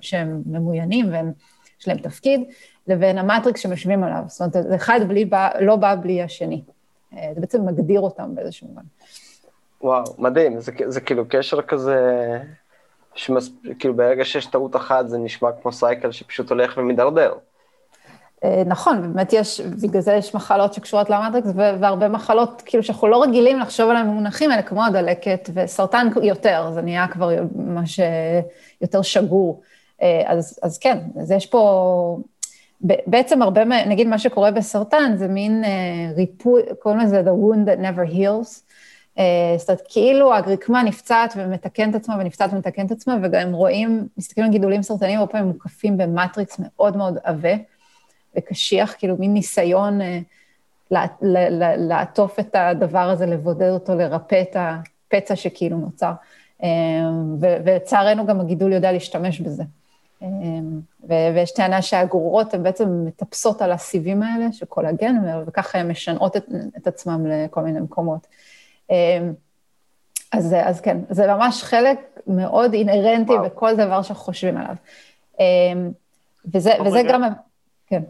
שהם 0.00 0.42
ממוינים 0.46 1.06
ויש 1.06 1.88
להם 1.88 1.98
תפקיד, 1.98 2.40
לבין 2.86 3.18
המטריקס 3.18 3.60
שמשווים 3.60 4.04
עליו. 4.04 4.22
זאת 4.26 4.56
אומרת, 4.56 4.80
אחד 4.80 5.00
בלי, 5.08 5.30
לא 5.60 5.76
בא 5.76 5.94
בלי 5.94 6.22
השני. 6.22 6.62
אה, 7.16 7.30
זה 7.34 7.40
בעצם 7.40 7.66
מגדיר 7.66 8.00
אותם 8.00 8.34
באיזשהו 8.34 8.68
מובן. 8.68 8.82
וואו, 9.80 10.04
מדהים, 10.18 10.60
זה, 10.60 10.72
זה 10.86 11.00
כאילו 11.00 11.24
קשר 11.28 11.62
כזה, 11.62 12.38
שמס, 13.14 13.50
כאילו 13.78 13.96
ברגע 13.96 14.24
שיש 14.24 14.46
טעות 14.46 14.76
אחת 14.76 15.08
זה 15.08 15.18
נשמע 15.18 15.48
כמו 15.62 15.72
סייקל 15.72 16.12
שפשוט 16.12 16.50
הולך 16.50 16.74
ומידרדר. 16.76 17.32
אה, 18.44 18.62
נכון, 18.66 19.02
באמת 19.02 19.32
יש, 19.32 19.60
בגלל 19.60 20.00
זה 20.00 20.12
יש 20.12 20.34
מחלות 20.34 20.74
שקשורות 20.74 21.10
למטריקס, 21.10 21.50
והרבה 21.54 22.08
מחלות, 22.08 22.62
כאילו, 22.66 22.82
שאנחנו 22.82 23.08
לא 23.08 23.22
רגילים 23.22 23.60
לחשוב 23.60 23.90
עליהן 23.90 24.06
במונחים 24.06 24.50
האלה, 24.50 24.62
כמו 24.62 24.84
הדלקת, 24.84 25.50
וסרטן 25.54 26.08
יותר, 26.22 26.70
זה 26.74 26.82
נהיה 26.82 27.08
כבר 27.08 27.30
מה 27.54 27.82
שיותר 27.86 29.02
שגור. 29.02 29.62
אה, 30.02 30.22
אז, 30.26 30.58
אז 30.62 30.78
כן, 30.78 30.98
אז 31.20 31.30
יש 31.30 31.46
פה, 31.46 32.18
בעצם 32.80 33.42
הרבה, 33.42 33.64
נגיד 33.64 34.06
מה 34.06 34.18
שקורה 34.18 34.50
בסרטן, 34.50 35.12
זה 35.16 35.28
מין 35.28 35.64
אה, 35.64 35.70
ריפוי, 36.16 36.62
קוראים 36.78 37.00
לזה 37.00 37.20
The 37.20 37.24
wound 37.24 37.68
that 37.68 37.80
never 37.80 38.14
heals. 38.14 38.66
זאת 39.58 39.68
אומרת, 39.68 39.82
כאילו 39.88 40.34
הרקמה 40.34 40.82
נפצעת 40.82 41.34
ומתקנת 41.36 41.94
עצמה 41.94 42.16
ונפצעת 42.20 42.52
ומתקנת 42.52 42.90
עצמה, 42.90 43.16
וגם 43.22 43.52
רואים, 43.52 44.08
מסתכלים 44.18 44.46
על 44.46 44.52
גידולים 44.52 44.82
סרטניים, 44.82 45.18
הרבה 45.18 45.32
פעמים 45.32 45.46
מוקפים 45.46 45.96
במטריקס 45.96 46.56
מאוד 46.60 46.96
מאוד 46.96 47.18
עבה. 47.24 47.54
וקשיח, 48.36 48.94
כאילו 48.98 49.16
מין 49.18 49.34
ניסיון 49.34 50.00
אה, 50.00 50.20
לעטוף 51.76 52.40
את 52.40 52.54
הדבר 52.54 52.98
הזה, 52.98 53.26
לבודד 53.26 53.70
אותו, 53.70 53.94
לרפא 53.94 54.42
את 54.42 54.56
הפצע 54.58 55.36
שכאילו 55.36 55.76
נוצר. 55.76 56.12
אה, 56.62 56.68
ולצערנו 57.40 58.26
גם 58.26 58.40
הגידול 58.40 58.72
יודע 58.72 58.92
להשתמש 58.92 59.40
בזה. 59.40 59.62
אה, 60.22 60.28
ויש 61.34 61.50
טענה 61.50 61.82
שהגרורות 61.82 62.54
הן 62.54 62.62
בעצם 62.62 63.04
מטפסות 63.06 63.62
על 63.62 63.72
הסיבים 63.72 64.22
האלה 64.22 64.52
של 64.52 64.66
קולגן, 64.66 65.16
וככה 65.46 65.78
הן 65.78 65.90
משנעות 65.90 66.36
את, 66.36 66.44
את 66.76 66.86
עצמם 66.86 67.26
לכל 67.26 67.62
מיני 67.62 67.80
מקומות. 67.80 68.26
אז, 70.32 70.54
אז 70.64 70.80
כן, 70.80 70.98
זה 71.10 71.26
ממש 71.26 71.62
חלק 71.62 72.20
מאוד 72.26 72.72
אינהרנטי 72.72 73.32
וואו. 73.32 73.44
בכל 73.44 73.76
דבר 73.76 74.02
שאנחנו 74.02 74.24
חושבים 74.24 74.56
עליו. 74.56 74.74
וזה, 76.54 76.72
וזה 76.84 77.02
גם... 77.08 77.22
כן. 77.86 78.02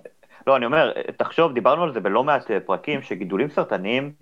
לא, 0.47 0.57
אני 0.57 0.67
אומר, 0.67 0.93
תחשוב, 1.17 1.53
דיברנו 1.53 1.83
על 1.83 1.93
זה 1.93 2.01
בלא 2.01 2.25
מעט 2.25 2.51
אה, 2.51 2.61
פרקים, 2.61 3.03
שגידולים 3.03 3.51
סרטניים, 3.51 4.13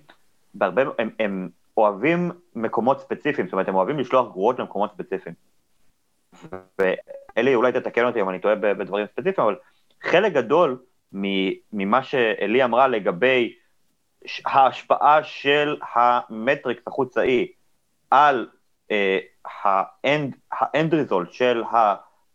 בהרבה, 0.55 0.83
הם, 0.99 1.11
הם 1.19 1.49
אוהבים 1.77 2.31
מקומות 2.55 3.01
ספציפיים, 3.01 3.47
זאת 3.47 3.53
אומרת, 3.53 3.69
הם 3.69 3.75
אוהבים 3.75 3.99
לשלוח 3.99 4.33
גרורות 4.33 4.59
למקומות 4.59 4.93
ספציפיים. 4.93 5.35
ואלי, 6.79 7.55
אולי 7.55 7.73
תתקן 7.73 8.05
אותי 8.05 8.21
אם 8.21 8.29
אני 8.29 8.39
טועה 8.39 8.55
בדברים 8.55 9.07
ספציפיים, 9.07 9.47
אבל 9.47 9.57
חלק 10.03 10.33
גדול 10.33 10.79
ממה 11.73 12.03
שאלי 12.03 12.65
אמרה 12.65 12.89
לגבי 12.89 13.55
ההשפעה 14.47 15.23
של 15.23 15.77
המטריקס 15.95 16.83
החוצאי 16.87 17.53
על 18.11 18.49
אה, 18.91 19.19
האנד, 19.65 20.37
האנד 20.53 20.95
ריזולט 20.95 21.33
של 21.33 21.63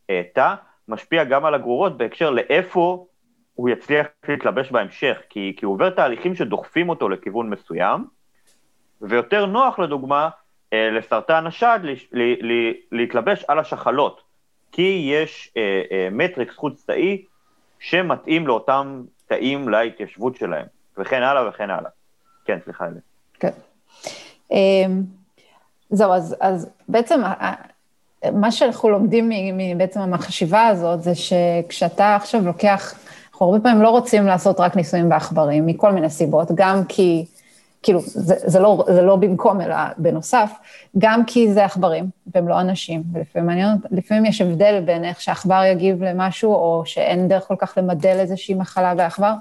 התא, 0.09 0.55
משפיע 0.87 1.23
גם 1.23 1.45
על 1.45 1.53
הגרורות 1.53 1.97
בהקשר 1.97 2.29
לאיפה 2.29 3.07
הוא 3.59 3.69
יצליח 3.69 4.07
להתלבש 4.27 4.71
בהמשך, 4.71 5.17
כי, 5.29 5.53
כי 5.57 5.65
הוא 5.65 5.73
עובר 5.73 5.89
תהליכים 5.89 6.35
שדוחפים 6.35 6.89
אותו 6.89 7.09
לכיוון 7.09 7.49
מסוים, 7.49 8.05
ויותר 9.01 9.45
נוח, 9.45 9.79
לדוגמה, 9.79 10.29
אה, 10.73 10.89
לסרטן 10.91 11.47
השד 11.47 11.79
להתלבש 12.91 13.45
על 13.47 13.59
השחלות, 13.59 14.21
כי 14.71 15.09
יש 15.11 15.51
אה, 15.57 15.81
אה, 15.91 16.07
מטריקס 16.11 16.55
חוץ 16.55 16.85
תאי 16.85 17.25
שמתאים 17.79 18.47
לאותם 18.47 19.03
תאים 19.27 19.69
להתיישבות 19.69 20.35
שלהם, 20.35 20.65
וכן 20.97 21.23
הלאה 21.23 21.49
וכן 21.49 21.69
הלאה. 21.69 21.89
כן, 22.45 22.59
סליחה, 22.65 22.85
אלי. 22.85 22.99
כן. 23.39 23.51
אמ, 24.51 25.01
זהו, 25.89 26.13
אז, 26.13 26.35
אז 26.39 26.69
בעצם 26.87 27.21
מה 28.33 28.51
שאנחנו 28.51 28.89
לומדים 28.89 29.29
בעצם 29.77 30.09
מהחשיבה 30.09 30.67
הזאת, 30.67 31.03
זה 31.03 31.11
שכשאתה 31.15 32.15
עכשיו 32.15 32.41
לוקח 32.45 33.08
אנחנו 33.39 33.53
הרבה 33.53 33.63
פעמים 33.63 33.81
לא 33.81 33.89
רוצים 33.89 34.25
לעשות 34.25 34.59
רק 34.59 34.75
ניסויים 34.75 35.09
בעכברים, 35.09 35.65
מכל 35.65 35.91
מיני 35.91 36.09
סיבות, 36.09 36.51
גם 36.55 36.85
כי 36.85 37.25
כאילו, 37.83 37.99
זה, 38.01 38.35
זה, 38.37 38.59
לא, 38.59 38.85
זה 38.87 39.01
לא 39.01 39.15
במקום, 39.15 39.61
אלא 39.61 39.75
בנוסף, 39.97 40.51
גם 40.97 41.25
כי 41.25 41.53
זה 41.53 41.65
עכברים, 41.65 42.09
והם 42.35 42.47
לא 42.47 42.61
אנשים, 42.61 43.03
ולפעמים 43.13 43.47
מעניין, 43.47 43.77
לפעמים 43.91 44.25
יש 44.25 44.41
הבדל 44.41 44.81
בין 44.85 45.05
איך 45.05 45.21
שעכבר 45.21 45.63
יגיב 45.71 46.03
למשהו, 46.03 46.53
או 46.53 46.83
שאין 46.85 47.27
דרך 47.27 47.43
כל 47.43 47.55
כך 47.57 47.73
למדל 47.77 48.15
איזושהי 48.19 48.55
מחלה 48.55 48.95
בעכבר, 48.95 49.33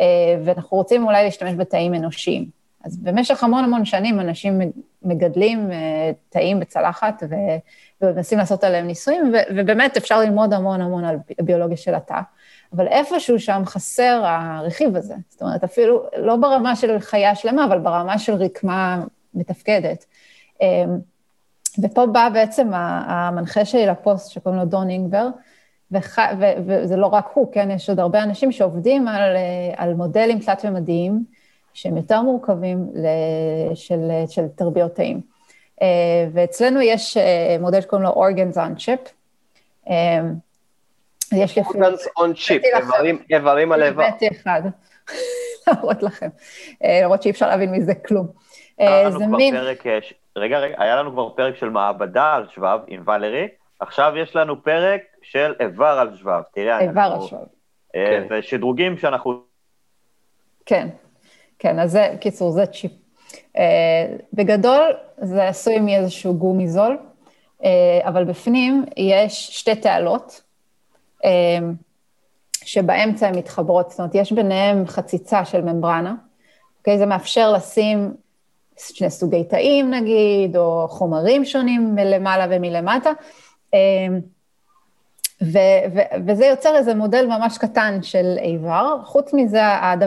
אה, 0.00 0.06
ואנחנו 0.44 0.76
רוצים 0.76 1.04
אולי 1.04 1.24
להשתמש 1.24 1.54
בתאים 1.54 1.94
אנושיים. 1.94 2.46
אז 2.84 2.96
במשך 2.96 3.44
המון 3.44 3.64
המון 3.64 3.84
שנים 3.84 4.20
אנשים 4.20 4.60
מגדלים 5.02 5.70
אה, 5.72 6.10
תאים 6.28 6.60
בצלחת 6.60 7.22
ומנסים 8.02 8.38
לעשות 8.38 8.64
עליהם 8.64 8.86
ניסויים, 8.86 9.32
ובאמת 9.56 9.96
אפשר 9.96 10.20
ללמוד 10.20 10.52
המון 10.52 10.80
המון 10.80 11.04
על 11.04 11.16
ביולוגיה 11.40 11.76
של 11.76 11.94
התא. 11.94 12.20
אבל 12.72 12.88
איפשהו 12.88 13.40
שם 13.40 13.62
חסר 13.66 14.22
הרכיב 14.24 14.96
הזה. 14.96 15.14
זאת 15.28 15.42
אומרת, 15.42 15.64
אפילו 15.64 16.06
לא 16.16 16.36
ברמה 16.36 16.76
של 16.76 16.98
חיה 16.98 17.34
שלמה, 17.34 17.64
אבל 17.64 17.78
ברמה 17.78 18.18
של 18.18 18.34
רקמה 18.34 19.04
מתפקדת. 19.34 20.04
אמ, 20.60 20.98
ופה 21.82 22.06
בא 22.06 22.28
בעצם 22.32 22.70
המנחה 22.74 23.64
שלי 23.64 23.86
לפוסט, 23.86 24.30
שקוראים 24.30 24.60
לו 24.60 24.66
דון 24.66 24.90
אינגבר, 24.90 25.28
וח, 25.92 26.18
ו, 26.38 26.44
וזה 26.66 26.96
לא 26.96 27.06
רק 27.06 27.30
הוא, 27.34 27.52
כן, 27.52 27.70
יש 27.70 27.88
עוד 27.88 28.00
הרבה 28.00 28.22
אנשים 28.22 28.52
שעובדים 28.52 29.08
על, 29.08 29.36
על 29.76 29.94
מודלים 29.94 30.38
תלת-ממדיים, 30.38 31.24
שהם 31.74 31.96
יותר 31.96 32.22
מורכבים 32.22 32.90
של, 33.74 34.10
של 34.28 34.48
תרביות 34.54 34.94
תאים. 34.94 35.20
אה, 35.82 36.28
ואצלנו 36.32 36.80
יש 36.80 37.16
אה, 37.16 37.56
מודל 37.60 37.80
שקוראים 37.80 38.06
לו 38.06 38.12
Organs 38.12 38.56
on 38.56 38.80
Chip, 38.80 39.10
אמ, 39.90 40.34
יש 41.32 41.56
לי 41.56 41.62
אפילו... 41.62 41.84
אורגנס 41.84 42.08
און 42.16 42.34
צ'יפ, 42.34 42.62
איברים 43.30 43.72
על 43.72 43.82
איבר. 43.82 44.02
הבאתי 44.02 44.28
אחד, 44.28 44.62
להראות 45.66 46.02
לכם, 46.02 46.28
אה, 46.84 47.00
למרות 47.02 47.22
שאי 47.22 47.30
אפשר 47.30 47.48
להבין 47.48 47.72
מזה 47.72 47.94
כלום. 47.94 48.26
אה, 48.80 49.10
זה 49.10 49.26
מין... 49.26 49.56
אה, 49.56 49.62
רגע, 50.36 50.58
רגע, 50.58 50.74
היה 50.78 50.96
לנו 50.96 51.12
כבר 51.12 51.28
פרק 51.28 51.56
של 51.56 51.68
מעבדה 51.68 52.34
על 52.34 52.46
שבב 52.54 52.78
עם 52.86 53.02
ולרי, 53.06 53.48
עכשיו 53.80 54.12
יש 54.16 54.36
לנו 54.36 54.62
פרק 54.62 55.00
של 55.22 55.54
איבר 55.60 55.98
על 56.00 56.16
שבב, 56.16 56.42
תראה. 56.54 56.80
איבר 56.80 57.00
על 57.00 57.20
שבב. 57.20 57.38
כן. 57.92 58.26
זה 58.28 58.42
שדרוגים 58.42 58.98
שאנחנו... 58.98 59.40
כן, 60.66 60.88
כן, 61.58 61.78
אז 61.78 61.90
זה, 61.90 62.14
קיצור, 62.20 62.50
זה 62.50 62.66
צ'יפ. 62.66 62.92
בגדול, 64.32 64.92
זה 65.16 65.48
עשוי 65.48 65.80
מאיזשהו 65.80 66.34
גומי 66.38 66.68
זול, 66.68 66.98
אבל 68.04 68.24
בפנים 68.24 68.84
יש 68.96 69.48
שתי 69.58 69.74
תעלות, 69.74 70.45
שבאמצע 72.64 73.26
הן 73.26 73.38
מתחברות, 73.38 73.90
זאת 73.90 73.98
אומרת, 73.98 74.14
יש 74.14 74.32
ביניהן 74.32 74.86
חציצה 74.86 75.44
של 75.44 75.62
ממברנה, 75.62 76.14
אוקיי? 76.78 76.98
זה 76.98 77.06
מאפשר 77.06 77.52
לשים 77.52 78.14
שני 78.78 79.10
סוגי 79.10 79.44
תאים 79.44 79.90
נגיד, 79.90 80.56
או 80.56 80.86
חומרים 80.88 81.44
שונים 81.44 81.94
מלמעלה 81.94 82.46
ומלמטה, 82.50 83.10
אמ, 83.74 84.20
ו- 85.42 85.84
ו- 85.94 86.16
וזה 86.26 86.46
יוצר 86.46 86.76
איזה 86.76 86.94
מודל 86.94 87.26
ממש 87.26 87.58
קטן 87.58 87.98
של 88.02 88.36
איבר. 88.38 88.98
חוץ 89.04 89.32
מזה, 89.32 89.60
הדו, 89.64 90.06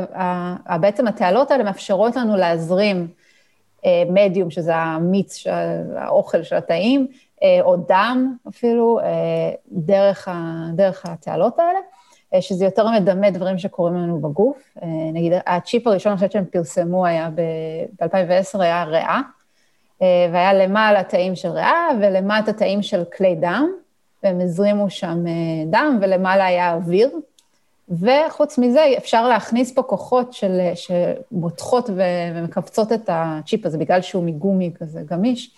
בעצם 0.81 1.07
התעלות 1.07 1.51
האלה 1.51 1.63
מאפשרות 1.63 2.15
לנו 2.15 2.37
להזרים 2.37 3.07
אה, 3.85 4.03
מדיום, 4.09 4.51
שזה 4.51 4.75
המיץ, 4.75 5.43
האוכל 5.95 6.43
של 6.43 6.55
התאים, 6.55 7.07
או 7.61 7.77
דם 7.77 8.35
אפילו, 8.49 8.99
אה, 8.99 9.05
דרך, 9.71 10.27
ה, 10.27 10.65
דרך 10.73 11.05
התעלות 11.05 11.59
האלה, 11.59 11.79
אה, 12.33 12.41
שזה 12.41 12.65
יותר 12.65 12.87
מדמה 12.91 13.31
דברים 13.31 13.57
שקורים 13.57 13.95
לנו 13.95 14.21
בגוף. 14.21 14.77
נגיד, 15.13 15.33
הצ'יפ 15.47 15.87
הראשון, 15.87 16.11
אני 16.11 16.17
חושבת 16.17 16.31
שהם 16.31 16.45
פרסמו, 16.45 17.05
היה 17.05 17.29
ב-2010, 17.35 18.61
היה 18.61 18.83
ריאה, 18.83 19.21
והיה 20.01 20.53
למעלה 20.53 21.03
תאים 21.03 21.35
של 21.35 21.49
ריאה 21.49 21.87
ולמטה 22.01 22.53
תאים 22.53 22.81
של 22.81 23.03
כלי 23.17 23.35
דם, 23.35 23.69
והם 24.23 24.41
הזרימו 24.41 24.89
שם 24.89 25.23
דם, 25.67 25.99
ולמעלה 26.01 26.45
היה 26.45 26.73
אוויר. 26.73 27.09
וחוץ 27.89 28.57
מזה, 28.57 28.85
אפשר 28.97 29.27
להכניס 29.27 29.73
פה 29.73 29.81
כוחות 29.81 30.33
של, 30.33 30.59
שמותחות 30.75 31.89
ומכווצות 31.95 32.91
את 32.91 33.09
הצ'יפ 33.13 33.65
הזה, 33.65 33.77
בגלל 33.77 34.01
שהוא 34.01 34.23
מגומי 34.23 34.71
כזה 34.79 35.01
גמיש. 35.05 35.51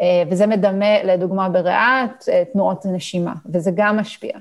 אה, 0.00 0.22
וזה 0.30 0.46
מדמה, 0.46 1.02
לדוגמה, 1.02 1.48
בריאה, 1.48 2.06
אה, 2.28 2.42
תנועות 2.52 2.86
נשימה, 2.86 3.34
וזה 3.46 3.70
גם 3.74 3.96
משפיע 3.96 4.32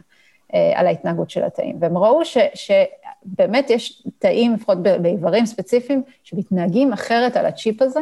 אה, 0.54 0.72
על 0.76 0.88
ההתנהגות 0.88 1.30
של 1.30 1.44
התאים. 1.44 1.78
והם 1.80 1.98
ראו 1.98 2.26
ש, 2.26 2.38
שבאמת 2.54 3.70
יש 3.70 4.04
תאים, 4.20 4.54
לפחות 4.54 4.78
באיברים 4.82 5.46
ספציפיים, 5.46 6.04
שמתנהגים 6.24 6.94
אחרת 6.94 7.38
על 7.38 7.46
הצ'יפ 7.46 7.82
הזה, 7.82 8.00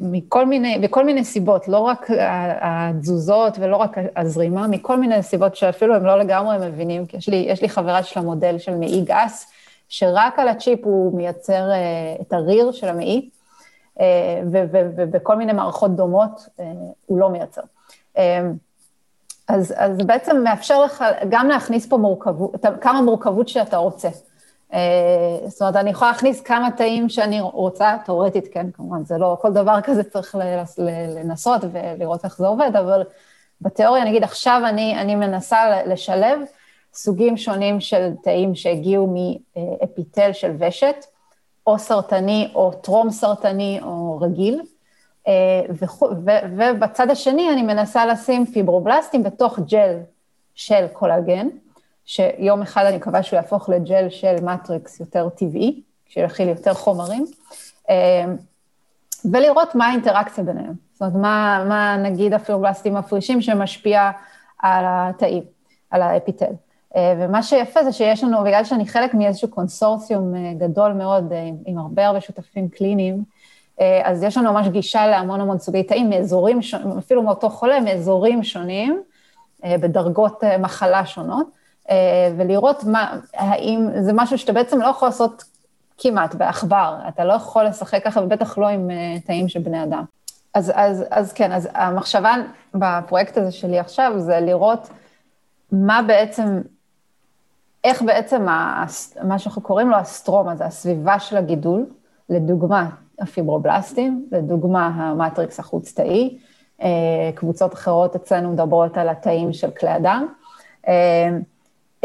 מכל 0.00 0.46
מיני, 0.46 0.78
בכל 0.78 1.04
מיני 1.04 1.24
סיבות, 1.24 1.68
לא 1.68 1.78
רק 1.78 2.06
התזוזות 2.60 3.58
ולא 3.58 3.76
רק 3.76 3.96
הזרימה, 4.16 4.66
מכל 4.66 5.00
מיני 5.00 5.22
סיבות 5.22 5.56
שאפילו 5.56 5.94
הם 5.94 6.06
לא 6.06 6.18
לגמרי 6.18 6.68
מבינים, 6.68 7.06
כי 7.06 7.16
יש 7.16 7.28
לי, 7.28 7.36
יש 7.36 7.62
לי 7.62 7.68
חברה 7.68 8.02
של 8.02 8.20
המודל 8.20 8.58
של 8.58 8.74
מעי 8.74 9.04
גס, 9.04 9.52
שרק 9.88 10.38
על 10.38 10.48
הצ'יפ 10.48 10.84
הוא 10.84 11.16
מייצר 11.16 11.70
את 12.20 12.32
הריר 12.32 12.72
של 12.72 12.88
המעי, 12.88 13.28
ובכל 14.50 15.36
מיני 15.36 15.52
מערכות 15.52 15.96
דומות 15.96 16.48
אה, 16.60 16.64
הוא 17.06 17.18
לא 17.18 17.30
מייצר. 17.30 17.62
אה, 18.18 18.42
אז, 19.48 19.74
אז 19.76 19.98
בעצם 19.98 20.42
מאפשר 20.44 20.82
לך 20.82 21.04
גם 21.28 21.48
להכניס 21.48 21.86
פה 21.86 21.96
מורכבות, 21.96 22.66
כמה 22.80 23.02
מורכבות 23.02 23.48
שאתה 23.48 23.76
רוצה. 23.76 24.08
זאת 25.46 25.60
אומרת, 25.60 25.76
אני 25.76 25.90
יכולה 25.90 26.10
להכניס 26.10 26.40
כמה 26.40 26.70
תאים 26.70 27.08
שאני 27.08 27.40
רוצה, 27.40 27.96
תאורטית, 28.04 28.48
כן, 28.52 28.70
כמובן, 28.70 29.04
זה 29.04 29.18
לא, 29.18 29.36
כל 29.40 29.52
דבר 29.52 29.80
כזה 29.80 30.04
צריך 30.04 30.34
לנסות 31.14 31.60
ולראות 31.72 32.24
איך 32.24 32.38
זה 32.38 32.46
עובד, 32.46 32.70
אבל 32.76 33.02
בתיאוריה, 33.60 34.04
נגיד, 34.04 34.24
עכשיו 34.24 34.62
אני, 34.68 35.00
אני 35.00 35.14
מנסה 35.14 35.82
לשלב 35.86 36.40
סוגים 36.94 37.36
שונים 37.36 37.80
של 37.80 38.10
תאים 38.22 38.54
שהגיעו 38.54 39.14
מאפיטל 39.14 40.32
של 40.32 40.52
ושת, 40.58 41.04
או 41.68 41.78
סרטני 41.78 42.50
או 42.54 42.72
טרום 42.72 43.10
סרטני 43.10 43.80
או 43.82 44.18
רגיל, 44.20 44.62
אה, 45.28 45.62
ובצד 46.56 47.10
השני 47.10 47.52
אני 47.52 47.62
מנסה 47.62 48.06
לשים 48.06 48.46
פיברובלסטים 48.46 49.22
בתוך 49.22 49.58
ג'ל 49.58 49.96
של 50.54 50.86
קולגן, 50.92 51.48
שיום 52.04 52.62
אחד 52.62 52.84
אני 52.84 52.96
מקווה 52.96 53.22
שהוא 53.22 53.36
יהפוך 53.36 53.68
לג'ל 53.68 54.08
של 54.10 54.36
matrix 54.42 55.00
יותר 55.00 55.28
טבעי, 55.28 55.82
שיכיל 56.06 56.48
יותר 56.48 56.74
חומרים, 56.74 57.26
אה, 57.90 58.24
ולראות 59.32 59.74
מה 59.74 59.86
האינטראקציה 59.86 60.44
ביניהם. 60.44 60.72
זאת 60.92 61.00
אומרת, 61.00 61.14
מה, 61.14 61.64
מה 61.68 61.96
נגיד 61.96 62.34
הפיברובלסטים 62.34 62.94
מפרישים 62.94 63.42
שמשפיע 63.42 64.10
על 64.58 64.84
התאים, 64.88 65.42
על 65.90 66.02
האפיטל. 66.02 66.52
אה, 66.98 67.14
ומה 67.18 67.42
שיפה 67.42 67.84
זה 67.84 67.92
שיש 67.92 68.24
לנו, 68.24 68.44
בגלל 68.44 68.64
שאני 68.64 68.86
חלק 68.86 69.14
מאיזשהו 69.14 69.48
קונסורציום 69.48 70.34
אה, 70.34 70.52
גדול 70.58 70.92
מאוד, 70.92 71.32
אה, 71.32 71.48
עם, 71.66 71.78
הרבה 71.78 72.06
הרבה 72.06 72.20
שותפים 72.20 72.68
קליניים, 72.68 73.22
אז 74.04 74.22
יש 74.22 74.36
לנו 74.36 74.52
ממש 74.52 74.68
גישה 74.68 75.06
להמון 75.06 75.40
המון 75.40 75.58
סוגי 75.58 75.82
תאים 75.82 76.10
מאזורים, 76.10 76.60
אפילו 76.98 77.22
מאותו 77.22 77.50
חולה, 77.50 77.80
מאזורים 77.80 78.44
שונים, 78.44 79.02
בדרגות 79.66 80.44
מחלה 80.58 81.06
שונות, 81.06 81.46
ולראות 82.36 82.84
מה, 82.84 83.18
האם 83.34 83.88
זה 84.00 84.12
משהו 84.12 84.38
שאתה 84.38 84.52
בעצם 84.52 84.80
לא 84.80 84.86
יכול 84.86 85.08
לעשות 85.08 85.44
כמעט 85.98 86.34
בעכבר, 86.34 86.96
אתה 87.08 87.24
לא 87.24 87.32
יכול 87.32 87.64
לשחק 87.64 88.04
ככה, 88.04 88.20
ובטח 88.20 88.58
לא 88.58 88.68
עם 88.68 88.90
תאים 89.26 89.48
של 89.48 89.60
בני 89.60 89.82
אדם. 89.82 90.04
אז, 90.54 90.72
אז, 90.74 91.04
אז 91.10 91.32
כן, 91.32 91.52
אז 91.52 91.68
המחשבה 91.74 92.34
בפרויקט 92.74 93.36
הזה 93.36 93.52
שלי 93.52 93.78
עכשיו 93.78 94.12
זה 94.16 94.40
לראות 94.40 94.88
מה 95.72 96.02
בעצם 96.06 96.60
איך 97.84 98.02
בעצם 98.02 98.44
מה 99.22 99.38
שאנחנו 99.38 99.62
קוראים 99.62 99.90
לו 99.90 99.96
הסטרומה, 99.96 100.56
זה 100.56 100.64
הסביבה 100.64 101.18
של 101.18 101.36
הגידול, 101.36 101.86
לדוגמה 102.28 102.90
הפיברובלסטים, 103.18 104.26
לדוגמה 104.32 104.86
המטריקס 104.86 105.58
החוץ-תאי, 105.58 106.38
אה, 106.82 106.88
קבוצות 107.34 107.74
אחרות 107.74 108.16
אצלנו 108.16 108.52
מדברות 108.52 108.96
על 108.96 109.08
התאים 109.08 109.52
של 109.52 109.70
כלי 109.70 109.90
הדם. 109.90 110.26
אה, 110.88 111.28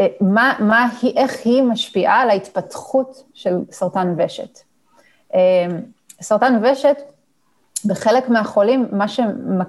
אה, 0.00 0.06
מה, 0.20 0.54
מה 0.58 0.88
היא, 1.02 1.16
איך 1.16 1.40
היא 1.44 1.62
משפיעה 1.62 2.20
על 2.20 2.30
ההתפתחות 2.30 3.24
של 3.34 3.58
סרטן 3.70 4.14
ושת. 4.18 4.58
סרטן 6.20 6.60
ושת, 6.62 6.96
בחלק 7.86 8.28
מהחולים, 8.28 8.86
מה 8.92 9.04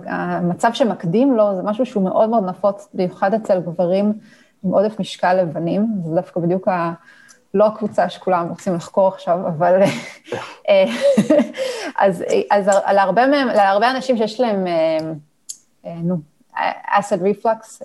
המצב 0.06 0.74
שמקדים 0.74 1.36
לו 1.36 1.56
זה 1.56 1.64
משהו 1.64 1.86
שהוא 1.86 2.04
מאוד 2.04 2.30
מאוד 2.30 2.46
נפוץ, 2.46 2.88
במיוחד 2.94 3.34
אצל 3.34 3.60
גברים 3.60 4.14
עם 4.66 4.72
עודף 4.72 5.00
משקל 5.00 5.34
לבנים, 5.34 5.88
זה 6.04 6.16
דווקא 6.16 6.40
בדיוק 6.40 6.68
ה... 6.68 6.94
לא 7.56 7.66
הקבוצה 7.66 8.10
שכולם 8.10 8.48
רוצים 8.50 8.76
לחקור 8.76 9.08
עכשיו, 9.08 9.40
אבל... 9.48 9.82
אה, 10.70 10.86
אז, 12.06 12.24
אז 12.52 12.70
להרבה, 12.94 13.28
מהם, 13.28 13.48
להרבה 13.48 13.92
אנשים 13.92 14.18
שיש 14.18 14.40
להם, 14.40 14.68
אה, 14.68 14.98
אה, 15.86 15.96
נו, 16.04 16.16
אסד 16.86 17.22
ריפלקס, 17.22 17.82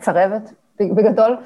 צרבת 0.00 0.52
בגדול, 0.80 1.36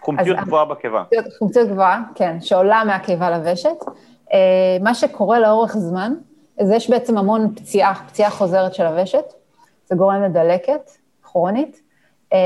חומציות 0.00 0.38
גבוהה 0.38 0.64
בקיבה. 0.64 1.04
חומציות 1.38 1.68
גבוהה, 1.68 2.02
כן, 2.14 2.40
שעולה 2.40 2.84
מהקיבה 2.84 3.30
לוושת. 3.30 3.76
מה 4.80 4.94
שקורה 4.94 5.40
לאורך 5.40 5.76
זמן, 5.76 6.14
אז 6.60 6.70
יש 6.70 6.90
בעצם 6.90 7.18
המון 7.18 7.54
פציעה, 7.54 7.94
פציעה 8.06 8.30
חוזרת 8.30 8.74
של 8.74 8.86
הוושת, 8.86 9.24
זה 9.86 9.94
גורם 9.94 10.22
לדלקת 10.22 10.90
כרונית, 11.34 11.80
אה, 12.32 12.38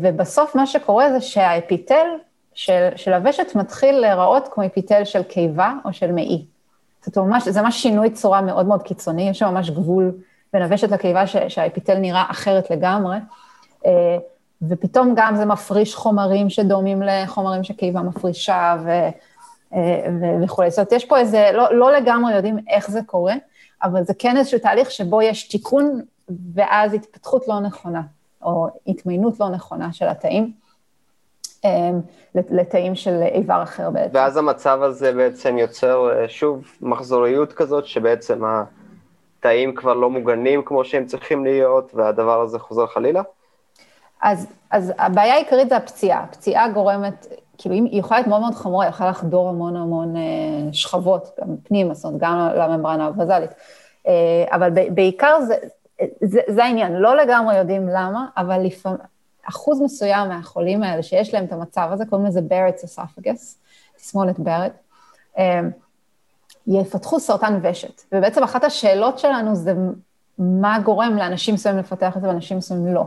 ובסוף 0.00 0.54
מה 0.54 0.66
שקורה 0.66 1.12
זה 1.12 1.20
שהאפיטל 1.20 2.06
של, 2.54 2.88
של 2.96 3.12
הוושת 3.12 3.54
מתחיל 3.54 3.94
להיראות 3.98 4.48
כמו 4.48 4.66
אפיטל 4.66 5.04
של 5.04 5.22
קיבה 5.22 5.72
או 5.84 5.92
של 5.92 6.12
מעי. 6.12 6.46
זאת 7.02 7.16
אומרת, 7.16 7.42
זה 7.44 7.62
ממש 7.62 7.82
שינוי 7.82 8.10
צורה 8.10 8.40
מאוד 8.40 8.66
מאוד 8.66 8.82
קיצוני, 8.82 9.28
יש 9.28 9.38
שם 9.38 9.46
ממש 9.46 9.70
גבול 9.70 10.12
בין 10.52 10.62
הוושת 10.62 10.90
לקיבה 10.90 11.26
ש, 11.26 11.36
שהאפיטל 11.48 11.98
נראה 11.98 12.24
אחרת 12.30 12.70
לגמרי. 12.70 13.16
אה, 13.86 14.16
ופתאום 14.68 15.12
גם 15.16 15.36
זה 15.36 15.44
מפריש 15.44 15.94
חומרים 15.94 16.50
שדומים 16.50 17.02
לחומרים 17.02 17.64
שקיבה 17.64 18.00
מפרישה 18.00 18.76
ו, 18.84 18.88
אה, 19.74 20.06
ו- 20.20 20.44
וכולי. 20.44 20.70
זאת 20.70 20.78
אומרת, 20.78 20.92
יש 20.92 21.04
פה 21.04 21.18
איזה, 21.18 21.50
לא, 21.52 21.74
לא 21.74 21.92
לגמרי 21.92 22.34
יודעים 22.34 22.58
איך 22.68 22.90
זה 22.90 23.00
קורה, 23.06 23.34
אבל 23.82 24.04
זה 24.04 24.14
כן 24.18 24.36
איזשהו 24.36 24.58
תהליך 24.58 24.90
שבו 24.90 25.22
יש 25.22 25.48
תיקון 25.48 26.00
ואז 26.54 26.94
התפתחות 26.94 27.48
לא 27.48 27.60
נכונה, 27.60 28.02
או 28.46 28.68
התמיינות 28.86 29.40
לא 29.40 29.48
נכונה 29.48 29.92
של 29.92 30.08
התאים, 30.08 30.52
אה, 31.64 31.90
לתאים 32.34 32.94
של 32.94 33.22
איבר 33.22 33.62
אחר 33.62 33.90
בעצם. 33.90 34.10
ואז 34.14 34.36
המצב 34.36 34.82
הזה 34.82 35.12
בעצם 35.12 35.58
יוצר 35.58 36.10
אה, 36.12 36.28
שוב 36.28 36.64
מחזוריות 36.80 37.52
כזאת, 37.52 37.86
שבעצם 37.86 38.42
התאים 38.44 39.74
כבר 39.74 39.94
לא 39.94 40.10
מוגנים 40.10 40.62
כמו 40.64 40.84
שהם 40.84 41.06
צריכים 41.06 41.44
להיות, 41.44 41.94
והדבר 41.94 42.40
הזה 42.40 42.58
חוזר 42.58 42.86
חלילה? 42.86 43.22
אז, 44.22 44.46
אז 44.70 44.92
הבעיה 44.98 45.34
העיקרית 45.34 45.68
זה 45.68 45.76
הפציעה. 45.76 46.20
הפציעה 46.20 46.68
גורמת, 46.68 47.26
כאילו, 47.58 47.74
אם 47.74 47.84
היא 47.84 48.00
יכולה 48.00 48.20
להיות 48.20 48.28
מאוד 48.28 48.40
מאוד 48.40 48.54
חמורה, 48.54 48.84
היא 48.84 48.90
יכולה 48.90 49.10
לחדור 49.10 49.48
המון 49.48 49.76
המון 49.76 50.16
אה, 50.16 50.22
שכבות, 50.72 51.28
גם 51.40 51.56
פנימה, 51.62 51.94
זאת 51.94 52.04
אומרת, 52.04 52.20
גם 52.20 52.48
לממברנה 52.56 53.06
הווזלית. 53.06 53.50
אה, 54.06 54.44
אבל 54.52 54.70
בעיקר 54.90 55.40
זה, 55.40 55.54
זה, 56.20 56.40
זה 56.48 56.64
העניין, 56.64 56.92
לא 56.92 57.16
לגמרי 57.16 57.56
יודעים 57.56 57.88
למה, 57.88 58.26
אבל 58.36 58.60
לפעמים, 58.60 58.98
אחוז 59.48 59.80
מסוים 59.82 60.28
מהחולים 60.28 60.82
האלה 60.82 61.02
שיש 61.02 61.34
להם 61.34 61.44
את 61.44 61.52
המצב 61.52 61.88
הזה, 61.92 62.06
קוראים 62.06 62.26
לזה 62.26 62.40
ברטס 62.40 62.84
אסופגס, 62.98 63.58
תסמונת 63.96 64.38
ברט, 64.38 64.72
אה, 65.38 65.60
יפתחו 66.66 67.20
סרטן 67.20 67.58
ושת. 67.62 68.02
ובעצם 68.12 68.42
אחת 68.42 68.64
השאלות 68.64 69.18
שלנו 69.18 69.54
זה 69.54 69.74
מה 70.38 70.78
גורם 70.84 71.16
לאנשים 71.16 71.54
מסוימים 71.54 71.80
לפתח 71.80 72.16
את 72.16 72.22
זה 72.22 72.28
ואנשים 72.28 72.58
מסוימים 72.58 72.94
לא. 72.94 73.04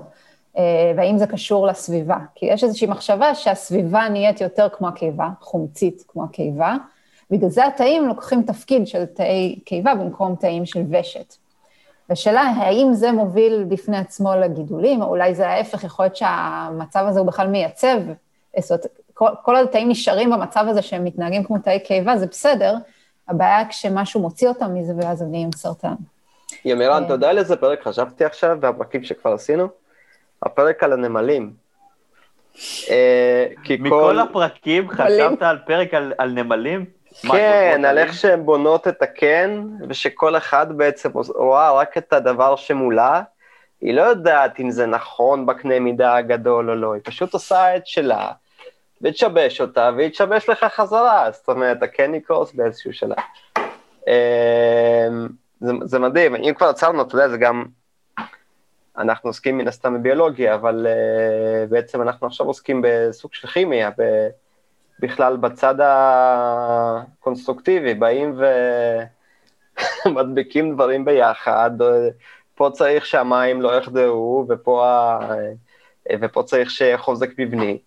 אה, 0.57 0.93
והאם 0.97 1.17
זה 1.17 1.27
קשור 1.27 1.67
לסביבה. 1.67 2.17
כי 2.35 2.45
יש 2.45 2.63
איזושהי 2.63 2.87
מחשבה 2.87 3.35
שהסביבה 3.35 4.09
נהיית 4.09 4.41
יותר 4.41 4.67
כמו 4.69 4.87
הקיבה, 4.87 5.29
חומצית 5.41 6.03
כמו 6.07 6.23
הקיבה, 6.23 6.75
בגלל 7.31 7.49
זה 7.49 7.65
התאים 7.65 8.07
לוקחים 8.07 8.43
תפקיד 8.43 8.87
של 8.87 9.05
תאי 9.05 9.59
קיבה 9.65 9.95
במקום 9.95 10.35
תאים 10.35 10.65
של 10.65 10.83
ושת. 10.89 11.35
והשאלה, 12.09 12.41
האם 12.41 12.93
זה 12.93 13.11
מוביל 13.11 13.65
בפני 13.67 13.97
עצמו 13.97 14.35
לגידולים, 14.35 15.01
או 15.01 15.07
אולי 15.07 15.35
זה 15.35 15.49
ההפך, 15.49 15.83
יכול 15.83 16.05
להיות 16.05 16.15
שהמצב 16.15 17.05
הזה 17.07 17.19
הוא 17.19 17.27
בכלל 17.27 17.47
מייצב, 17.47 17.97
זאת 18.59 18.71
אומרת, 18.71 18.85
כל, 19.13 19.29
כל 19.43 19.55
התאים 19.55 19.89
נשארים 19.89 20.29
במצב 20.29 20.65
הזה 20.67 20.81
שהם 20.81 21.03
מתנהגים 21.03 21.43
כמו 21.43 21.57
תאי 21.57 21.79
קיבה, 21.79 22.17
זה 22.17 22.27
בסדר, 22.27 22.75
הבעיה 23.27 23.69
כשמשהו 23.69 24.21
מוציא 24.21 24.47
אותם 24.47 24.73
מזה 24.73 24.93
ואז 24.97 25.21
הם 25.21 25.31
נהיים 25.31 25.51
סרטן. 25.55 25.93
ימירן. 26.65 27.03
אתה 27.03 27.13
יודע 27.13 27.29
על 27.29 27.37
איזה 27.37 27.55
פרק 27.55 27.87
חשבתי 27.87 28.25
עכשיו, 28.25 28.57
והפרקים 28.61 29.03
שכבר 29.03 29.33
עשינו? 29.33 29.67
הפרק 30.43 30.83
על 30.83 30.93
הנמלים. 30.93 31.53
אה, 32.89 33.47
כי 33.63 33.77
כל... 33.77 33.83
מכל 33.83 34.19
הפרקים 34.19 34.89
חשבת 34.89 35.41
על 35.41 35.57
פרק 35.65 35.93
על 36.17 36.31
נמלים? 36.31 36.85
כן, 37.13 37.85
על 37.85 37.97
איך? 37.97 38.13
שהן 38.13 38.45
בונות 38.45 38.87
את 38.87 39.01
הקן, 39.01 39.67
ושכל 39.89 40.37
אחד 40.37 40.77
בעצם 40.77 41.09
רואה 41.35 41.71
רק 41.71 41.97
את 41.97 42.13
הדבר 42.13 42.55
שמולה. 42.55 43.21
היא 43.81 43.93
לא 43.93 44.01
יודעת 44.01 44.59
אם 44.59 44.71
זה 44.71 44.85
נכון 44.85 45.45
בקנה 45.45 45.79
מידה 45.79 46.15
הגדול 46.15 46.69
או 46.69 46.75
לא, 46.75 46.93
היא 46.93 47.01
פשוט 47.05 47.33
עושה 47.33 47.75
את 47.75 47.87
שלה, 47.87 48.31
ותשבש 49.01 49.61
אותה, 49.61 49.89
והיא 49.95 50.09
תשבש 50.09 50.49
לך 50.49 50.63
חזרה, 50.63 51.31
זאת 51.31 51.49
אומרת, 51.49 51.83
הקן 51.83 52.15
יקרוס 52.15 52.53
באיזשהו 52.53 52.93
שלב. 52.93 53.17
אמ, 54.07 55.27
זה, 55.61 55.71
זה 55.83 55.99
מדהים, 55.99 56.35
אם 56.35 56.53
כבר 56.57 56.67
עצרנו, 56.67 57.01
אתה 57.01 57.15
יודע, 57.15 57.29
זה 57.29 57.37
גם, 57.37 57.65
אנחנו 58.97 59.29
עוסקים 59.29 59.57
מן 59.57 59.67
הסתם 59.67 59.93
בביולוגיה, 59.93 60.55
אבל 60.55 60.87
uh, 60.87 61.69
בעצם 61.69 62.01
אנחנו 62.01 62.27
עכשיו 62.27 62.45
עוסקים 62.45 62.81
בסוג 62.83 63.33
של 63.33 63.47
כימיה, 63.47 63.89
ב, 63.97 64.27
בכלל 64.99 65.37
בצד 65.37 65.75
הקונסטרוקטיבי, 67.19 67.93
באים 67.93 68.41
ומדביקים 70.05 70.71
דברים 70.75 71.05
ביחד, 71.05 71.71
פה 72.55 72.69
צריך 72.73 73.05
שהמים 73.05 73.61
לא 73.61 73.77
יחדרו, 73.77 74.45
ופה, 74.49 74.87
ה- 74.87 75.19
ופה 76.21 76.43
צריך 76.43 76.71
חוזק 76.97 77.29
מבני. 77.37 77.79